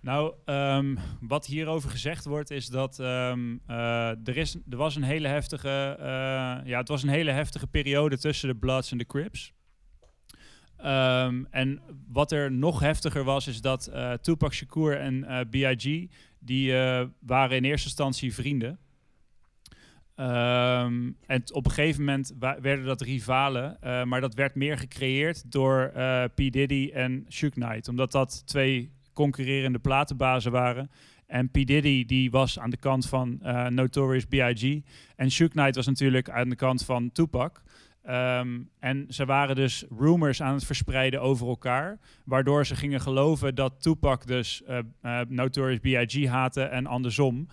Nou, 0.00 0.34
ehm, 0.44 0.96
wat 1.20 1.46
hierover 1.46 1.90
gezegd 1.90 2.24
wordt 2.24 2.50
is 2.50 2.66
dat 2.66 2.98
ehm, 2.98 3.56
eh, 3.66 4.08
er, 4.08 4.36
is, 4.36 4.54
er 4.70 4.76
was 4.76 4.96
een 4.96 5.02
hele 5.02 5.28
heftige, 5.28 5.96
eh, 5.98 6.06
ja, 6.64 6.78
het 6.78 6.88
was 6.88 7.02
een 7.02 7.08
hele 7.08 7.30
heftige 7.30 7.66
periode 7.66 8.18
tussen 8.18 8.48
de 8.48 8.54
Bloods 8.54 8.90
en 8.90 8.98
de 8.98 9.06
Crips. 9.06 9.52
Ehm, 10.76 11.44
en 11.50 11.80
wat 12.08 12.32
er 12.32 12.52
nog 12.52 12.80
heftiger 12.80 13.24
was, 13.24 13.46
is 13.46 13.60
dat 13.60 13.86
eh 13.86 14.12
Tupac 14.12 14.54
Shakur 14.54 14.98
en 14.98 15.46
B.I.G. 15.50 16.06
die 16.38 16.72
waren 17.20 17.56
in 17.56 17.64
eerste 17.64 17.86
instantie 17.86 18.34
vrienden. 18.34 18.78
En 20.14 21.42
op 21.52 21.64
een 21.64 21.70
gegeven 21.70 22.04
moment 22.04 22.34
werden 22.38 22.84
dat 22.84 23.00
rivalen, 23.00 23.76
maar 24.08 24.20
dat 24.20 24.34
werd 24.34 24.54
meer 24.54 24.78
gecreëerd 24.78 25.52
door 25.52 25.92
P. 26.34 26.36
Diddy 26.36 26.90
en 26.92 27.26
Shook 27.28 27.52
Knight, 27.52 27.88
omdat 27.88 28.12
dat 28.12 28.46
twee 28.46 28.92
concurrerende 29.20 29.78
platenbazen 29.78 30.52
waren. 30.52 30.90
En 31.26 31.50
P. 31.50 31.52
Diddy 31.52 32.04
die 32.04 32.30
was 32.30 32.58
aan 32.58 32.70
de 32.70 32.76
kant 32.76 33.08
van 33.08 33.38
eh, 33.42 33.66
Notorious 33.66 34.24
B.I.G. 34.24 34.80
En 35.16 35.30
Shook 35.30 35.50
Knight 35.50 35.74
was 35.74 35.86
natuurlijk 35.86 36.30
aan 36.30 36.48
de 36.48 36.56
kant 36.56 36.84
van 36.84 37.12
Tupac. 37.12 37.62
Ehm, 38.02 38.60
en 38.78 39.06
ze 39.08 39.24
waren 39.24 39.56
dus 39.56 39.84
rumors 39.98 40.42
aan 40.42 40.54
het 40.54 40.64
verspreiden 40.64 41.20
over 41.20 41.48
elkaar, 41.48 41.98
waardoor 42.24 42.66
ze 42.66 42.76
gingen 42.76 43.00
geloven 43.00 43.54
dat 43.54 43.82
Tupac 43.82 44.26
dus 44.26 44.62
eh, 44.64 45.20
Notorious 45.28 45.80
B.I.G. 45.80 46.26
haatte 46.28 46.62
en 46.62 46.86
andersom. 46.86 47.48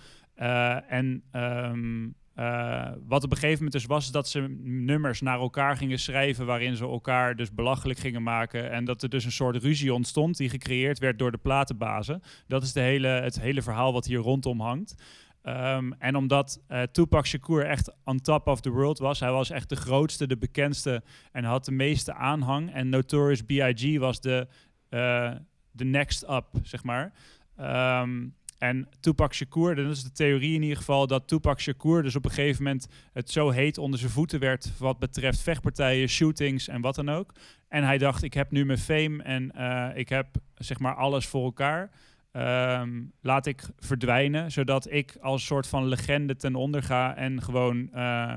En 0.87 1.23
ehm, 1.31 2.07
eh, 2.37 2.91
wat 3.07 3.23
op 3.23 3.31
een 3.31 3.37
gegeven 3.37 3.55
moment 3.55 3.71
dus 3.71 3.85
was, 3.85 4.11
dat 4.11 4.27
ze 4.27 4.39
nummers 4.63 5.21
naar 5.21 5.39
elkaar 5.39 5.77
gingen 5.77 5.99
schrijven 5.99 6.45
waarin 6.45 6.75
ze 6.75 6.83
elkaar 6.83 7.35
dus 7.35 7.53
belachelijk 7.53 7.99
gingen 7.99 8.23
maken. 8.23 8.71
En 8.71 8.85
dat 8.85 9.03
er 9.03 9.09
dus 9.09 9.25
een 9.25 9.31
soort 9.31 9.55
ruzie 9.55 9.93
ontstond 9.93 10.37
die 10.37 10.49
gecreëerd 10.49 10.99
werd 10.99 11.19
door 11.19 11.31
de 11.31 11.37
platenbazen. 11.37 12.21
Dat 12.47 12.63
is 12.63 12.73
de 12.73 12.79
hele, 12.79 13.07
het 13.07 13.39
hele 13.39 13.61
verhaal 13.61 13.93
wat 13.93 14.05
hier 14.05 14.19
rondom 14.19 14.61
hangt. 14.61 14.95
Ehm, 15.41 15.91
en 15.91 16.15
omdat 16.15 16.61
eh, 16.67 16.81
Tupac 16.81 17.25
Shakur 17.25 17.65
echt 17.65 17.91
on 18.03 18.19
top 18.19 18.47
of 18.47 18.61
the 18.61 18.71
world 18.71 18.99
was, 18.99 19.19
hij 19.19 19.31
was 19.31 19.49
echt 19.49 19.69
de 19.69 19.75
grootste, 19.75 20.27
de 20.27 20.37
bekendste 20.37 21.03
en 21.31 21.43
had 21.43 21.65
de 21.65 21.71
meeste 21.71 22.13
aanhang. 22.13 22.73
En 22.73 22.89
Notorious 22.89 23.41
B.I.G. 23.41 23.99
was 23.99 24.21
de, 24.21 24.47
eh, 24.89 25.31
de 25.71 25.85
next 25.85 26.23
up, 26.29 26.45
zeg 26.61 26.83
maar. 26.83 27.13
Ehm, 27.55 28.27
en 28.57 28.87
Tupac 28.99 29.33
Shakur, 29.33 29.75
dat 29.75 29.91
is 29.91 30.03
de 30.03 30.11
theorie 30.11 30.55
in 30.55 30.61
ieder 30.61 30.77
geval, 30.77 31.07
dat 31.07 31.27
Tupac 31.27 31.59
Shakur 31.59 32.03
dus 32.03 32.15
op 32.15 32.25
een 32.25 32.31
gegeven 32.31 32.63
moment 32.63 32.87
het 33.13 33.31
zo 33.31 33.49
heet 33.49 33.77
onder 33.77 33.99
zijn 33.99 34.11
voeten 34.11 34.39
werd 34.39 34.71
wat 34.77 34.99
betreft 34.99 35.41
vechtpartijen, 35.41 36.07
shootings 36.07 36.67
en 36.67 36.81
wat 36.81 36.95
dan 36.95 37.09
ook. 37.09 37.33
En 37.67 37.83
hij 37.83 37.97
dacht, 37.97 38.23
ik 38.23 38.33
heb 38.33 38.51
nu 38.51 38.65
mijn 38.65 38.77
fame 38.77 39.23
en 39.23 39.51
eh, 39.51 39.89
ik 39.93 40.09
heb 40.09 40.27
zeg 40.55 40.79
maar 40.79 40.95
alles 40.95 41.25
voor 41.25 41.43
elkaar. 41.43 41.89
Ehm, 42.31 43.03
laat 43.21 43.45
ik 43.45 43.63
verdwijnen, 43.77 44.51
zodat 44.51 44.91
ik 44.91 45.17
als 45.21 45.45
soort 45.45 45.67
van 45.67 45.87
legende 45.87 46.35
ten 46.35 46.55
onder 46.55 46.83
ga 46.83 47.15
en 47.15 47.41
gewoon 47.41 47.91
eh, 47.93 48.35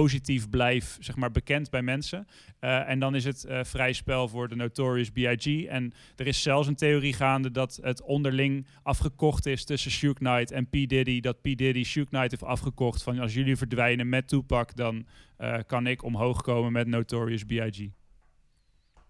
positief 0.00 0.48
blijf, 0.48 0.96
zeg 1.00 1.16
maar, 1.16 1.30
bekend 1.30 1.70
bij 1.70 1.82
mensen. 1.82 2.26
Eh, 2.58 2.88
en 2.88 2.98
dan 2.98 3.14
is 3.14 3.24
het 3.24 3.44
eh, 3.44 3.64
vrij 3.64 3.92
spel 3.92 4.28
voor 4.28 4.48
de 4.48 4.54
Notorious 4.54 5.10
B.I.G. 5.10 5.64
En 5.64 5.92
er 6.16 6.26
is 6.26 6.42
zelfs 6.42 6.68
een 6.68 6.74
theorie 6.74 7.12
gaande 7.12 7.50
dat 7.50 7.78
het 7.82 8.02
onderling 8.02 8.66
afgekocht 8.82 9.46
is 9.46 9.64
tussen 9.64 9.90
Shook 9.90 10.16
Knight 10.16 10.50
en 10.50 10.66
P. 10.66 10.72
Diddy. 10.72 11.20
Dat 11.20 11.40
P. 11.40 11.42
Diddy 11.42 11.84
Shook 11.84 12.08
Knight 12.08 12.30
heeft 12.30 12.42
afgekocht 12.42 13.02
van 13.02 13.18
als 13.18 13.34
jullie 13.34 13.56
verdwijnen 13.56 14.08
met 14.08 14.28
Tupac, 14.28 14.76
dan 14.76 15.06
eh, 15.36 15.58
kan 15.66 15.86
ik 15.86 16.02
omhoog 16.02 16.42
komen 16.42 16.72
met 16.72 16.86
Notorious 16.86 17.44
B.I.G. 17.44 17.88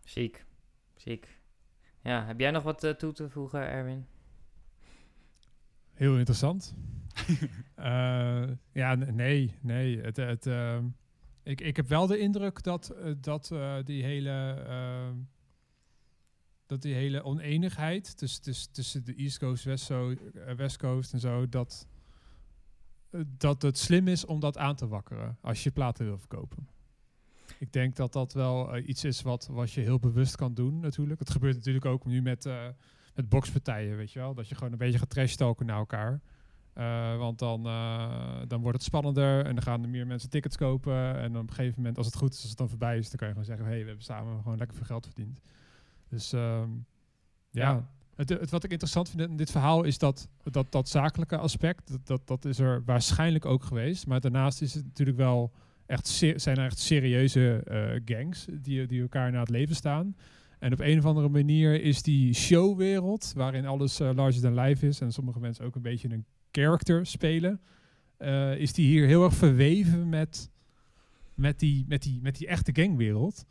Ziek. 0.04 0.44
Ziek. 0.96 1.40
Ja, 2.02 2.24
heb 2.26 2.40
jij 2.40 2.50
nog 2.50 2.62
wat 2.62 2.94
toe 2.98 3.12
te 3.12 3.28
voegen, 3.28 3.68
Erwin? 3.68 4.06
Heel 5.94 6.16
interessant. 6.16 6.74
Eh, 7.74 8.48
ja, 8.72 8.94
nee, 8.94 9.54
nee. 9.60 10.00
Het, 10.00 10.16
het, 10.16 10.46
ehm, 10.46 10.84
ik, 11.42 11.60
ik 11.60 11.76
heb 11.76 11.88
wel 11.88 12.06
de 12.06 12.18
indruk 12.18 12.62
dat, 12.62 12.90
eh, 12.90 13.12
dat 13.20 13.50
eh, 13.50 13.76
die 13.84 14.02
hele... 14.02 15.14
dat 16.66 16.82
die 16.82 16.94
hele 16.94 17.22
oneenigheid 17.22 18.16
tussen, 18.16 18.42
tussen, 18.42 18.72
tussen 18.72 19.04
de 19.04 19.14
East 19.14 19.38
Coast, 19.38 19.64
West, 19.64 19.90
eh, 19.90 20.08
West 20.56 20.76
Coast 20.76 21.12
en 21.12 21.20
zo, 21.20 21.48
dat, 21.48 21.86
eh, 23.14 23.20
dat 23.26 23.62
het 23.62 23.78
slim 23.78 24.08
is 24.08 24.24
om 24.24 24.40
dat 24.40 24.58
aan 24.58 24.76
te 24.76 24.88
wakkeren 24.88 25.38
als 25.40 25.62
je 25.62 25.70
platen 25.70 26.04
wil 26.04 26.18
verkopen. 26.18 26.68
Ik 27.58 27.72
denk 27.72 27.96
dat 27.96 28.12
dat 28.12 28.32
wel 28.32 28.74
eh, 28.74 28.88
iets 28.88 29.04
is 29.04 29.22
wat, 29.22 29.46
wat 29.50 29.72
je 29.72 29.80
heel 29.80 29.98
bewust 29.98 30.36
kan 30.36 30.54
doen 30.54 30.80
natuurlijk. 30.80 31.20
Het 31.20 31.30
gebeurt 31.30 31.54
natuurlijk 31.54 31.84
ook 31.84 32.04
nu 32.04 32.22
met, 32.22 32.46
eh, 32.46 32.66
met 33.14 33.28
boxpartijen, 33.28 33.96
weet 33.96 34.12
je 34.12 34.18
wel. 34.18 34.34
Dat 34.34 34.48
je 34.48 34.54
gewoon 34.54 34.72
een 34.72 34.78
beetje 34.78 34.98
gaat 34.98 35.10
trash 35.10 35.34
talken 35.34 35.66
naar 35.66 35.78
elkaar. 35.78 36.20
Eh, 36.74 37.16
want 37.16 37.38
dan, 37.38 37.66
eh, 37.66 38.40
dan 38.48 38.60
wordt 38.60 38.76
het 38.76 38.86
spannender 38.86 39.44
en 39.44 39.54
dan 39.54 39.62
gaan 39.62 39.82
er 39.82 39.88
meer 39.88 40.06
mensen 40.06 40.30
tickets 40.30 40.56
kopen. 40.56 41.16
En 41.16 41.36
op 41.36 41.48
een 41.48 41.54
gegeven 41.54 41.74
moment, 41.76 41.96
als 41.96 42.06
het 42.06 42.16
goed 42.16 42.32
is, 42.32 42.40
als 42.40 42.48
het 42.48 42.58
dan 42.58 42.68
voorbij 42.68 42.98
is, 42.98 43.10
dan 43.10 43.16
kan 43.16 43.28
je 43.28 43.32
gewoon 43.32 43.48
zeggen: 43.48 43.66
hé, 43.66 43.72
hey, 43.72 43.80
we 43.80 43.86
hebben 43.86 44.04
samen 44.04 44.42
gewoon 44.42 44.58
lekker 44.58 44.76
veel 44.76 44.86
geld 44.86 45.06
verdiend. 45.06 45.40
Dus 46.08 46.32
ehm, 46.32 46.68
ja, 47.50 47.70
Ja. 47.70 47.88
Het, 48.14 48.28
het, 48.28 48.50
wat 48.50 48.64
ik 48.64 48.70
interessant 48.70 49.08
vind 49.08 49.20
in 49.20 49.36
dit 49.36 49.50
verhaal 49.50 49.82
is 49.82 49.98
dat 49.98 50.28
dat, 50.42 50.72
dat 50.72 50.88
zakelijke 50.88 51.36
aspect, 51.36 51.90
dat, 51.90 52.06
dat, 52.06 52.26
dat 52.26 52.44
is 52.44 52.58
er 52.58 52.82
waarschijnlijk 52.84 53.44
ook 53.44 53.64
geweest. 53.64 54.06
Maar 54.06 54.20
daarnaast 54.20 54.62
is 54.62 54.74
het 54.74 54.84
natuurlijk 54.84 55.18
wel 55.18 55.52
echt 55.86 56.08
zijn 56.36 56.56
er 56.56 56.64
echt 56.64 56.78
serieuze 56.78 57.62
eh, 57.64 58.16
gangs 58.16 58.46
die, 58.50 58.86
die 58.86 59.00
elkaar 59.00 59.32
na 59.32 59.40
het 59.40 59.48
leven 59.48 59.76
staan. 59.76 60.16
En 60.58 60.72
op 60.72 60.80
een 60.80 60.98
of 60.98 61.04
andere 61.04 61.28
manier 61.28 61.82
is 61.82 62.02
die 62.02 62.34
showwereld, 62.34 63.32
waarin 63.36 63.66
alles 63.66 63.98
larger 63.98 64.40
than 64.40 64.54
life 64.54 64.86
is 64.86 65.00
en 65.00 65.12
sommige 65.12 65.40
mensen 65.40 65.64
ook 65.64 65.74
een 65.74 65.82
beetje 65.82 66.08
een 66.08 66.24
character 66.62 67.06
spelen, 67.06 67.60
eh, 68.16 68.56
is 68.56 68.72
die 68.72 68.86
hier 68.86 69.06
heel 69.06 69.24
erg 69.24 69.34
verweven 69.34 70.08
met, 70.08 70.50
met, 71.34 71.58
die, 71.58 71.84
met, 71.88 72.02
die, 72.02 72.20
met 72.22 72.36
die 72.38 72.46
echte 72.46 72.70
gangwereld. 72.74 73.44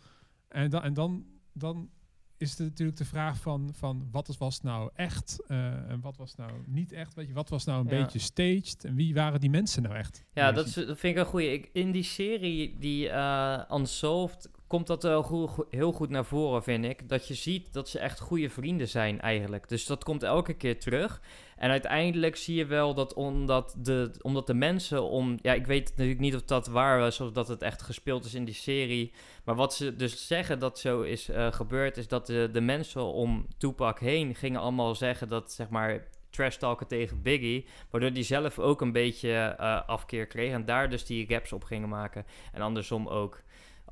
En, 0.47 0.69
dan 0.69 0.83
en 0.83 0.93
dan, 0.93 1.25
dan 1.53 1.89
is 2.37 2.49
het 2.49 2.59
natuurlijk 2.59 2.97
de 2.97 3.05
vraag 3.05 3.37
van, 3.41 3.69
van 3.73 4.07
wat 4.11 4.29
is- 4.29 4.37
was 4.37 4.61
nou 4.61 4.89
echt 4.95 5.43
eh, 5.47 5.89
en 5.89 5.99
wat 6.01 6.17
was 6.17 6.35
nou 6.35 6.51
niet 6.65 6.91
echt. 6.91 7.13
Weet 7.13 7.27
je, 7.27 7.33
wat 7.33 7.49
was 7.49 7.65
nou 7.65 7.85
een 7.87 7.97
Ja. 7.97 8.03
beetje 8.03 8.19
staged 8.19 8.85
en 8.85 8.95
wie 8.95 9.13
waren 9.13 9.39
die 9.39 9.49
mensen 9.49 9.83
nou 9.83 9.95
echt? 9.95 10.25
Ja, 10.33 10.51
dat, 10.51 10.65
is, 10.67 10.73
dat 10.73 10.99
vind 10.99 11.15
ik 11.15 11.17
een 11.17 11.25
goeie. 11.29 11.51
Ik, 11.53 11.69
in 11.73 11.91
die 11.91 12.03
serie, 12.03 12.77
die 12.79 13.09
eh, 13.09 13.61
Unsolved, 13.71 14.49
komt 14.67 14.87
dat 14.87 15.03
wel 15.03 15.49
heel 15.69 15.91
goed 15.91 16.09
naar 16.09 16.25
voren, 16.25 16.63
vind 16.63 16.85
ik. 16.85 17.09
Dat 17.09 17.27
je 17.27 17.33
ziet 17.33 17.73
dat 17.73 17.89
ze 17.89 17.99
echt 17.99 18.19
goede 18.19 18.49
vrienden 18.49 18.87
zijn 18.87 19.21
eigenlijk. 19.21 19.69
Dus 19.69 19.85
dat 19.85 20.03
komt 20.03 20.23
elke 20.23 20.53
keer 20.53 20.79
terug. 20.79 21.21
En 21.57 21.69
uiteindelijk 21.69 22.35
zie 22.35 22.55
je 22.55 22.65
wel 22.65 22.93
dat 22.93 23.13
omdat 23.13 23.75
de, 23.77 24.11
omdat 24.21 24.47
de 24.47 24.53
mensen 24.53 25.03
om... 25.03 25.37
Ja, 25.41 25.53
ik 25.53 25.65
weet 25.65 25.89
natuurlijk 25.89 26.19
niet 26.19 26.35
of 26.35 26.43
dat 26.43 26.67
waar 26.67 26.99
was 26.99 27.19
of 27.19 27.31
dat 27.31 27.47
het 27.47 27.61
echt 27.61 27.81
gespeeld 27.81 28.25
is 28.25 28.33
in 28.33 28.45
die 28.45 28.53
serie. 28.53 29.13
Maar 29.43 29.55
wat 29.55 29.73
ze 29.73 29.95
dus 29.95 30.27
zeggen 30.27 30.59
dat 30.59 30.79
zo 30.79 31.01
is 31.01 31.29
eh, 31.29 31.51
gebeurd... 31.51 31.97
is 31.97 32.07
dat 32.07 32.25
de, 32.25 32.49
de 32.51 32.61
mensen 32.61 33.03
om 33.03 33.47
Tupac 33.57 33.99
heen 33.99 34.35
gingen 34.35 34.61
allemaal 34.61 34.95
zeggen 34.95 35.27
dat, 35.29 35.51
zeg 35.51 35.69
maar... 35.69 36.07
Trash 36.29 36.55
talken 36.55 36.87
tegen 36.87 37.21
Biggie. 37.21 37.65
Waardoor 37.89 38.13
die 38.13 38.23
zelf 38.23 38.59
ook 38.59 38.81
een 38.81 38.91
beetje 38.91 39.33
eh, 39.33 39.87
afkeer 39.87 40.27
kreeg. 40.27 40.51
En 40.51 40.65
daar 40.65 40.89
dus 40.89 41.05
die 41.05 41.27
raps 41.29 41.53
op 41.53 41.63
gingen 41.63 41.89
maken. 41.89 42.25
En 42.51 42.61
andersom 42.61 43.07
ook. 43.07 43.42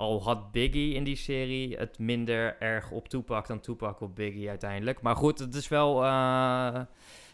Al 0.02 0.24
had 0.24 0.52
Biggie 0.52 0.94
in 0.94 1.04
die 1.04 1.16
serie 1.16 1.78
het 1.78 2.00
minder 2.00 2.56
erg 2.60 2.92
op 2.92 3.10
Tupac 3.10 3.48
dan 3.48 3.60
Tupac 3.60 4.02
op 4.02 4.16
Biggie 4.16 4.50
uiteindelijk. 4.50 5.02
Maar 5.02 5.16
goed, 5.16 5.40
het 5.40 5.56
is 5.56 5.68
wel... 5.68 6.04
eh, 6.04 6.80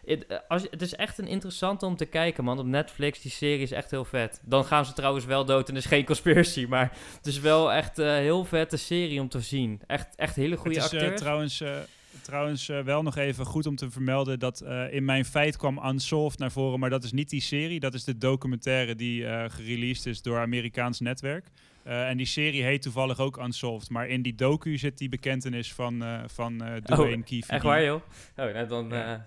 het, 0.04 0.26
eh, 0.26 0.36
als, 0.48 0.62
je- 0.62 0.68
het 0.70 0.82
is 0.82 0.94
echt 0.94 1.18
een 1.18 1.26
interessante 1.26 1.86
om 1.86 1.96
te 1.96 2.04
kijken, 2.04 2.44
man. 2.44 2.58
Op 2.58 2.66
Netflix, 2.66 3.20
die 3.20 3.30
serie 3.30 3.62
is 3.62 3.72
echt 3.72 3.90
heel 3.90 4.04
vet. 4.04 4.40
Dan 4.44 4.64
gaan 4.64 4.84
ze 4.84 4.92
trouwens 4.92 5.24
wel 5.24 5.44
dood 5.44 5.68
en 5.68 5.76
is 5.76 5.84
geen 5.86 6.04
conspiracy. 6.04 6.66
Maar 6.68 6.92
het 7.16 7.26
is 7.26 7.40
wel 7.40 7.72
echt 7.72 7.98
een 7.98 8.20
heel 8.22 8.44
vette 8.44 8.76
serie 8.76 9.20
om 9.20 9.28
te 9.28 9.40
zien. 9.40 9.80
Echt, 9.86 10.08
echt 10.16 10.36
hele 10.36 10.56
goede 10.56 10.76
het 10.80 10.84
is 10.84 10.92
eh, 10.92 10.98
acteurs. 11.00 11.20
trouwens, 11.20 11.60
eh, 11.60 11.70
trouwens 12.22 12.68
eh, 12.68 12.80
wel 12.80 13.02
nog 13.02 13.16
even 13.16 13.44
goed 13.44 13.66
om 13.66 13.76
te 13.76 13.90
vermelden 13.90 14.38
dat 14.38 14.60
eh, 14.60 14.92
in 14.94 15.04
mijn 15.04 15.24
feit 15.24 15.56
kwam 15.56 15.86
Unsolved 15.86 16.38
naar 16.38 16.52
voren, 16.52 16.78
maar 16.80 16.90
dat 16.90 17.04
is 17.04 17.12
niet 17.12 17.30
die 17.30 17.40
serie. 17.40 17.80
Dat 17.80 17.94
is 17.94 18.04
de 18.04 18.18
documentaire 18.18 18.94
die 18.94 19.26
eh 19.26 19.44
gereleased 19.50 20.06
is 20.06 20.22
door 20.22 20.38
Amerikaans 20.38 21.00
netwerk. 21.00 21.46
Eh, 21.82 22.08
en 22.08 22.16
die 22.16 22.26
serie 22.26 22.62
heet 22.62 22.82
toevallig 22.82 23.18
ook 23.18 23.36
Unsolved. 23.38 23.90
Maar 23.90 24.08
in 24.08 24.22
die 24.22 24.34
docu 24.34 24.76
zit 24.78 24.98
die 24.98 25.08
bekentenis 25.08 25.72
van, 25.72 26.02
eh 26.02 26.20
van 26.26 26.62
eh 26.62 26.74
Dwayne 26.76 27.16
Oh, 27.16 27.24
Keefe. 27.24 27.52
Echt 27.52 27.62
waar, 27.62 27.84
joh? 27.84 28.00
Oh, 28.36 28.52
nou, 28.52 28.66
dan 28.68 28.88
Ja. 28.88 29.14
eh, 29.14 29.20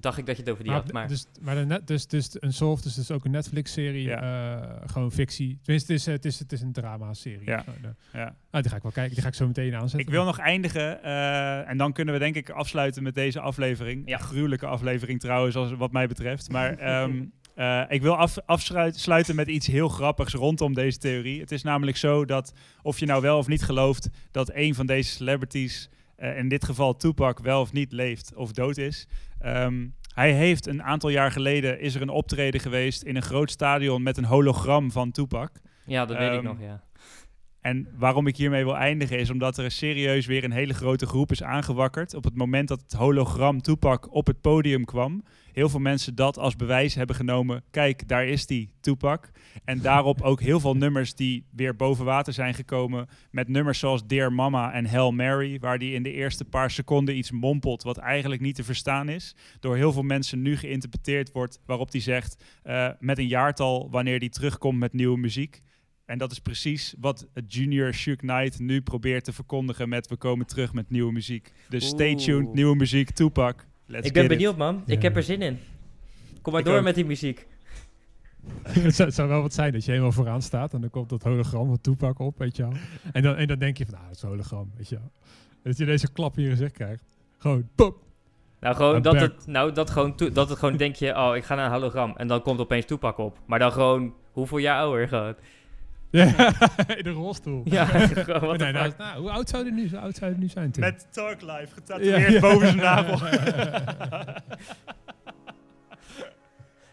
dacht 0.00 0.18
ik 0.18 0.26
dat 0.26 0.36
je 0.36 0.42
het 0.42 0.50
over 0.50 0.64
die 0.64 0.72
Maar, 0.72 0.82
had. 0.82 0.92
Maar 0.92 1.08
Dus, 1.08 1.26
maar 1.40 1.54
de 1.54 1.64
net, 1.64 1.86
dus, 1.86 2.06
dus 2.06 2.36
Unsolved 2.40 2.84
is 2.84 2.94
dus 2.94 3.10
ook 3.10 3.24
een 3.24 3.30
Netflix-serie, 3.30 4.12
eh, 4.12 4.60
gewoon 4.86 5.12
fictie. 5.12 5.58
Tenminste, 5.62 5.92
het 5.92 6.00
is, 6.00 6.06
het 6.06 6.24
is, 6.24 6.38
het 6.38 6.52
is 6.52 6.60
een 6.60 6.72
drama-serie. 6.72 7.46
Ja. 7.46 7.62
Zo, 7.66 7.70
de- 7.82 7.94
Ja. 8.18 8.34
Nou, 8.50 8.62
die 8.62 8.70
ga 8.70 8.76
ik 8.76 8.82
wel 8.82 8.92
kijken. 8.92 9.12
Die 9.14 9.22
ga 9.22 9.28
ik 9.28 9.34
zo 9.34 9.46
meteen 9.46 9.74
aanzetten. 9.74 10.00
Ik 10.00 10.08
wil 10.10 10.24
nog 10.24 10.38
eindigen 10.38 11.02
eh, 11.02 11.68
en 11.68 11.76
dan 11.76 11.92
kunnen 11.92 12.14
we 12.14 12.20
denk 12.20 12.34
ik 12.36 12.50
afsluiten 12.50 13.02
met 13.02 13.14
deze 13.14 13.40
aflevering. 13.40 14.02
Ja. 14.08 14.18
Een 14.18 14.24
gruwelijke 14.24 14.66
aflevering 14.66 15.20
trouwens, 15.20 15.56
als, 15.56 15.72
wat 15.72 15.92
mij 15.92 16.06
betreft. 16.08 16.50
Maar 16.50 16.78
ehm, 16.78 17.24
eh, 17.54 17.82
ik 17.88 18.02
wil 18.02 18.16
af, 18.16 18.36
afsluiten 18.46 19.34
met 19.34 19.48
iets 19.48 19.66
heel 19.66 19.88
grappigs 19.88 20.32
rondom 20.34 20.74
deze 20.74 20.98
theorie. 20.98 21.40
Het 21.40 21.52
is 21.52 21.62
namelijk 21.62 21.96
zo 21.96 22.24
dat, 22.24 22.52
of 22.82 22.98
je 22.98 23.06
nou 23.06 23.22
wel 23.22 23.38
of 23.38 23.46
niet 23.46 23.62
gelooft, 23.62 24.08
dat 24.30 24.50
een 24.54 24.74
van 24.74 24.86
deze 24.86 25.10
celebrities 25.10 25.88
eh, 26.16 26.38
in 26.38 26.48
dit 26.48 26.64
geval 26.64 26.96
Tupac 26.96 27.38
wel 27.38 27.60
of 27.60 27.72
niet 27.72 27.92
leeft 27.92 28.34
of 28.34 28.52
dood 28.52 28.76
is. 28.76 29.06
Ehm, 29.38 29.86
hij 30.14 30.32
heeft 30.32 30.66
een 30.66 30.82
aantal 30.82 31.10
jaar 31.10 31.30
geleden 31.30 31.80
is 31.80 31.94
er 31.94 32.02
een 32.02 32.08
optreden 32.08 32.60
geweest 32.60 33.02
in 33.02 33.16
een 33.16 33.22
groot 33.22 33.50
stadion 33.50 34.02
met 34.02 34.16
een 34.16 34.24
hologram 34.24 34.90
van 34.90 35.10
Tupac. 35.10 35.50
Ja, 35.86 36.06
dat 36.06 36.16
weet 36.18 36.28
ik 36.30 36.34
Ehm, 36.34 36.44
nog, 36.44 36.60
ja. 36.60 36.82
En 37.64 37.88
waarom 37.98 38.26
ik 38.26 38.36
hiermee 38.36 38.64
wil 38.64 38.76
eindigen 38.76 39.18
is 39.18 39.30
omdat 39.30 39.58
er 39.58 39.70
serieus 39.70 40.26
weer 40.26 40.44
een 40.44 40.52
hele 40.52 40.74
grote 40.74 41.06
groep 41.06 41.30
is 41.30 41.42
aangewakkerd. 41.42 42.14
Op 42.14 42.24
het 42.24 42.34
moment 42.34 42.68
dat 42.68 42.80
het 42.80 42.92
hologram 42.92 43.60
Tupac 43.60 44.14
op 44.14 44.26
het 44.26 44.40
podium 44.40 44.84
kwam, 44.84 45.22
heel 45.52 45.68
veel 45.68 45.80
mensen 45.80 46.14
dat 46.14 46.38
als 46.38 46.56
bewijs 46.56 46.94
hebben 46.94 47.16
genomen. 47.16 47.62
Kijk, 47.70 48.08
daar 48.08 48.26
is 48.26 48.46
die 48.46 48.70
Tupac. 48.80 49.30
En 49.64 49.80
daarop 49.80 50.22
ook 50.22 50.40
heel 50.40 50.60
veel 50.60 50.76
nummers 50.76 51.14
die 51.14 51.46
weer 51.50 51.76
boven 51.76 52.04
water 52.04 52.32
zijn 52.32 52.54
gekomen. 52.54 53.08
Met 53.30 53.48
nummers 53.48 53.78
zoals 53.78 54.06
Dear 54.06 54.32
Mama 54.32 54.72
en 54.72 54.86
Hail 54.86 55.12
Mary, 55.12 55.58
waar 55.58 55.78
die 55.78 55.94
in 55.94 56.02
de 56.02 56.12
eerste 56.12 56.44
paar 56.44 56.70
seconden 56.70 57.16
iets 57.16 57.30
mompelt 57.30 57.82
wat 57.82 57.96
eigenlijk 57.96 58.40
niet 58.40 58.54
te 58.54 58.64
verstaan 58.64 59.08
is. 59.08 59.36
Door 59.60 59.76
heel 59.76 59.92
veel 59.92 60.02
mensen 60.02 60.42
nu 60.42 60.56
geïnterpreteerd 60.56 61.32
wordt 61.32 61.60
waarop 61.66 61.90
die 61.90 62.00
zegt 62.00 62.44
eh, 62.62 62.88
met 62.98 63.18
een 63.18 63.28
jaartal 63.28 63.88
wanneer 63.90 64.18
die 64.18 64.30
terugkomt 64.30 64.78
met 64.78 64.92
nieuwe 64.92 65.18
muziek. 65.18 65.62
En 66.06 66.18
dat 66.18 66.32
is 66.32 66.38
precies 66.38 66.94
wat 67.00 67.26
het 67.32 67.54
Junior 67.54 67.92
Shook 67.94 68.16
Knight 68.18 68.58
nu 68.58 68.82
probeert 68.82 69.24
te 69.24 69.32
verkondigen 69.32 69.88
met 69.88 70.08
we 70.08 70.16
komen 70.16 70.46
terug 70.46 70.72
met 70.72 70.90
nieuwe 70.90 71.12
muziek. 71.12 71.52
Dus 71.68 71.86
stay 71.86 72.12
Oeh. 72.12 72.22
tuned, 72.22 72.52
nieuwe 72.54 72.76
muziek, 72.76 73.10
Tupac. 73.10 73.64
Let's 73.86 74.06
Ik 74.06 74.12
ben 74.12 74.22
it. 74.22 74.28
benieuwd, 74.28 74.56
man. 74.56 74.82
Ik 74.86 74.96
Ja. 75.02 75.08
heb 75.08 75.16
er 75.16 75.22
zin 75.22 75.42
in. 75.42 75.58
Kom 76.42 76.52
maar 76.52 76.60
Ik 76.62 76.66
door 76.68 76.76
ook. 76.78 76.84
met 76.84 76.94
die 76.94 77.04
muziek. 77.04 77.46
het, 78.62 78.94
zou, 78.94 79.08
het 79.08 79.16
zou 79.16 79.28
wel 79.28 79.42
wat 79.42 79.54
zijn 79.54 79.72
dat 79.72 79.84
je 79.84 79.90
helemaal 79.90 80.12
vooraan 80.12 80.42
staat 80.42 80.74
en 80.74 80.80
dan 80.80 80.90
komt 80.90 81.08
dat 81.08 81.22
hologram 81.22 81.66
van 81.66 81.80
Toepak 81.80 82.18
op, 82.18 82.38
weet 82.38 82.56
je 82.56 82.62
wel. 82.62 82.72
En 83.12 83.22
dan, 83.22 83.36
en 83.36 83.46
dan 83.46 83.58
denk 83.58 83.76
je 83.78 83.84
van, 83.84 83.94
nou, 83.94 84.06
dat 84.06 84.16
is 84.16 84.22
een 84.22 84.28
hologram, 84.28 84.70
weet 84.76 84.88
je 84.88 84.94
wel. 84.96 85.10
Dat 85.62 85.76
je 85.76 85.84
deze 85.84 86.12
klap 86.12 86.36
in 86.38 86.42
je 86.44 86.50
gezicht 86.50 86.72
krijgt. 86.72 87.04
Gewoon, 87.38 87.68
pop. 87.74 88.02
Nou, 88.60 88.76
gewoon 88.76 89.02
dat 89.02 89.20
het, 89.20 89.46
nou, 89.46 89.72
dat 89.72 89.90
gewoon, 89.90 90.14
dat 90.32 90.48
het 90.48 90.58
gewoon 90.58 90.76
denk 90.76 90.94
je, 90.96 91.16
oh, 91.16 91.36
ik 91.36 91.44
ga 91.44 91.54
naar 91.54 91.66
een 91.66 91.72
hologram. 91.72 92.14
En 92.16 92.28
dan 92.28 92.42
komt 92.42 92.60
opeens 92.60 92.84
toepak 92.86 93.18
op. 93.18 93.38
Maar 93.46 93.58
dan 93.58 93.72
gewoon, 93.72 94.14
hoeveel 94.32 94.58
jaar 94.58 94.78
ouder 94.78 95.08
gewoon. 95.08 95.34
Ja, 96.16 96.52
in 96.96 97.02
de 97.04 97.10
rolstoel. 97.10 97.62
Ja, 97.64 97.84
gewoon, 97.86 98.56
Nee, 98.62 98.72
nou, 98.78 98.92
nou, 98.98 99.20
hoe 99.20 99.30
oud 99.30 99.48
zou 99.48 99.62
hij 99.62 99.72
nu, 99.72 99.88
zo 99.88 99.96
oud 99.96 100.16
zou 100.16 100.30
hij 100.30 100.40
nu 100.40 100.48
zijn, 100.48 100.70
Tim? 100.70 100.82
Met 100.82 101.06
Talk 101.10 101.40
Life 101.40 101.68
getatoeëerd 101.74 102.32
Ja. 102.32 102.40
boven 102.40 102.66
zijn 102.66 102.76
nagel. 102.76 103.28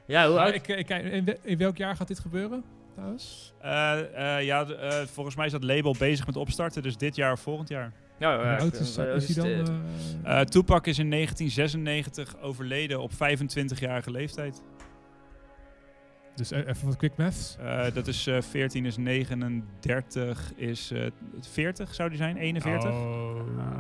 Ja, 0.08 0.28
hoe 0.30 0.40
oud? 0.40 0.54
ik, 0.54 0.68
ik, 0.68 0.86
kijk, 0.86 1.04
in, 1.06 1.38
in 1.44 1.58
welk 1.58 1.78
jaar 1.78 1.96
gaat 1.96 2.08
dit 2.08 2.20
gebeuren, 2.20 2.64
trouwens? 2.94 3.54
Eh, 3.62 4.38
eh, 4.38 4.46
ja, 4.46 4.66
eh, 4.66 4.92
volgens 5.14 5.36
mij 5.36 5.46
is 5.46 5.52
dat 5.52 5.64
label 5.64 5.96
bezig 6.00 6.26
met 6.26 6.36
opstarten, 6.36 6.84
dus 6.84 6.98
dit 6.98 7.16
jaar 7.16 7.32
of 7.32 7.40
volgend 7.40 7.70
jaar. 7.70 7.92
Nou, 8.20 8.44
ja, 8.46 8.58
oud 8.58 8.74
ik- 8.74 8.80
is, 8.80 8.98
eh, 8.98 9.16
is 9.16 9.36
hij 9.36 9.44
dan? 9.56 9.68
eh, 9.68 10.34
eh, 10.34 10.40
Eh 10.40 10.46
Tupac 10.46 10.88
is 10.88 11.00
in 11.00 11.10
1996 11.10 12.42
overleden 12.42 13.02
op 13.02 13.12
25-jarige 13.14 14.12
leeftijd. 14.12 14.62
Dus 16.42 16.52
e- 16.52 16.64
even 16.68 16.86
wat 16.88 16.96
quick 16.98 17.18
maths. 17.18 17.58
Eh, 17.60 17.84
dat 17.94 18.08
is 18.08 18.28
eh 18.28 18.42
14 18.42 18.86
is 18.86 18.98
39 18.98 20.52
is 20.56 20.92
eh 20.92 21.02
40 21.42 21.94
zou 21.96 22.10
die 22.10 22.18
zijn, 22.18 22.38
41. 22.38 22.90
Oh, 22.90 23.36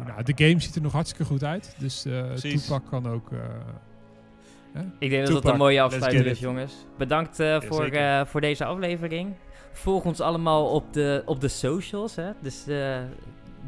nou, 0.07 0.23
de 0.23 0.33
game 0.45 0.59
ziet 0.59 0.75
er 0.75 0.81
nog 0.81 0.91
hartstikke 0.91 1.25
goed 1.25 1.43
uit. 1.43 1.75
Dus 1.79 2.05
eh. 2.05 2.31
Tupac 2.33 2.83
kan 2.89 3.07
ook... 3.07 3.31
eh, 3.31 4.81
Ik 4.99 5.09
denk 5.09 5.25
dat 5.27 5.33
dat 5.43 5.51
een 5.51 5.57
mooie 5.57 5.81
afsluiting 5.81 6.25
is, 6.25 6.39
jongens. 6.39 6.73
Bedankt 6.97 7.39
eh, 7.39 7.61
voor, 7.61 7.85
eh, 7.85 8.25
voor 8.25 8.41
deze 8.41 8.65
aflevering. 8.65 9.33
Volg 9.71 10.03
ons 10.05 10.19
allemaal 10.21 10.65
op 10.69 10.93
de, 10.93 11.21
op 11.25 11.41
de 11.41 11.47
socials. 11.47 12.15
Hè? 12.15 12.31
Dus 12.41 12.67
eh, 12.67 12.99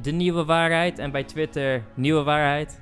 de 0.02 0.12
nieuwe 0.12 0.46
waarheid. 0.46 1.00
En 1.00 1.12
bij 1.12 1.24
Twitter 1.24 1.84
nieuwe 1.94 2.24
waarheid. 2.24 2.82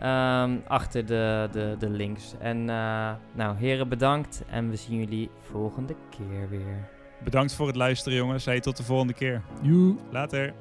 Ehm, 0.00 0.56
achter 0.66 1.06
de, 1.06 1.48
de, 1.52 1.76
de 1.78 1.90
links. 1.90 2.34
En 2.38 2.70
eh, 2.70 3.10
nou, 3.32 3.56
heren 3.56 3.88
bedankt. 3.88 4.42
En 4.46 4.70
we 4.70 4.76
zien 4.76 4.98
jullie 4.98 5.30
volgende 5.50 5.94
keer 6.10 6.48
weer. 6.48 6.88
Bedankt 7.24 7.54
voor 7.54 7.66
het 7.66 7.76
luisteren 7.76 8.18
jongens. 8.18 8.44
Hey, 8.44 8.60
tot 8.60 8.76
de 8.76 8.82
volgende 8.82 9.12
keer. 9.12 9.42
joe. 9.62 9.94
Later. 10.10 10.54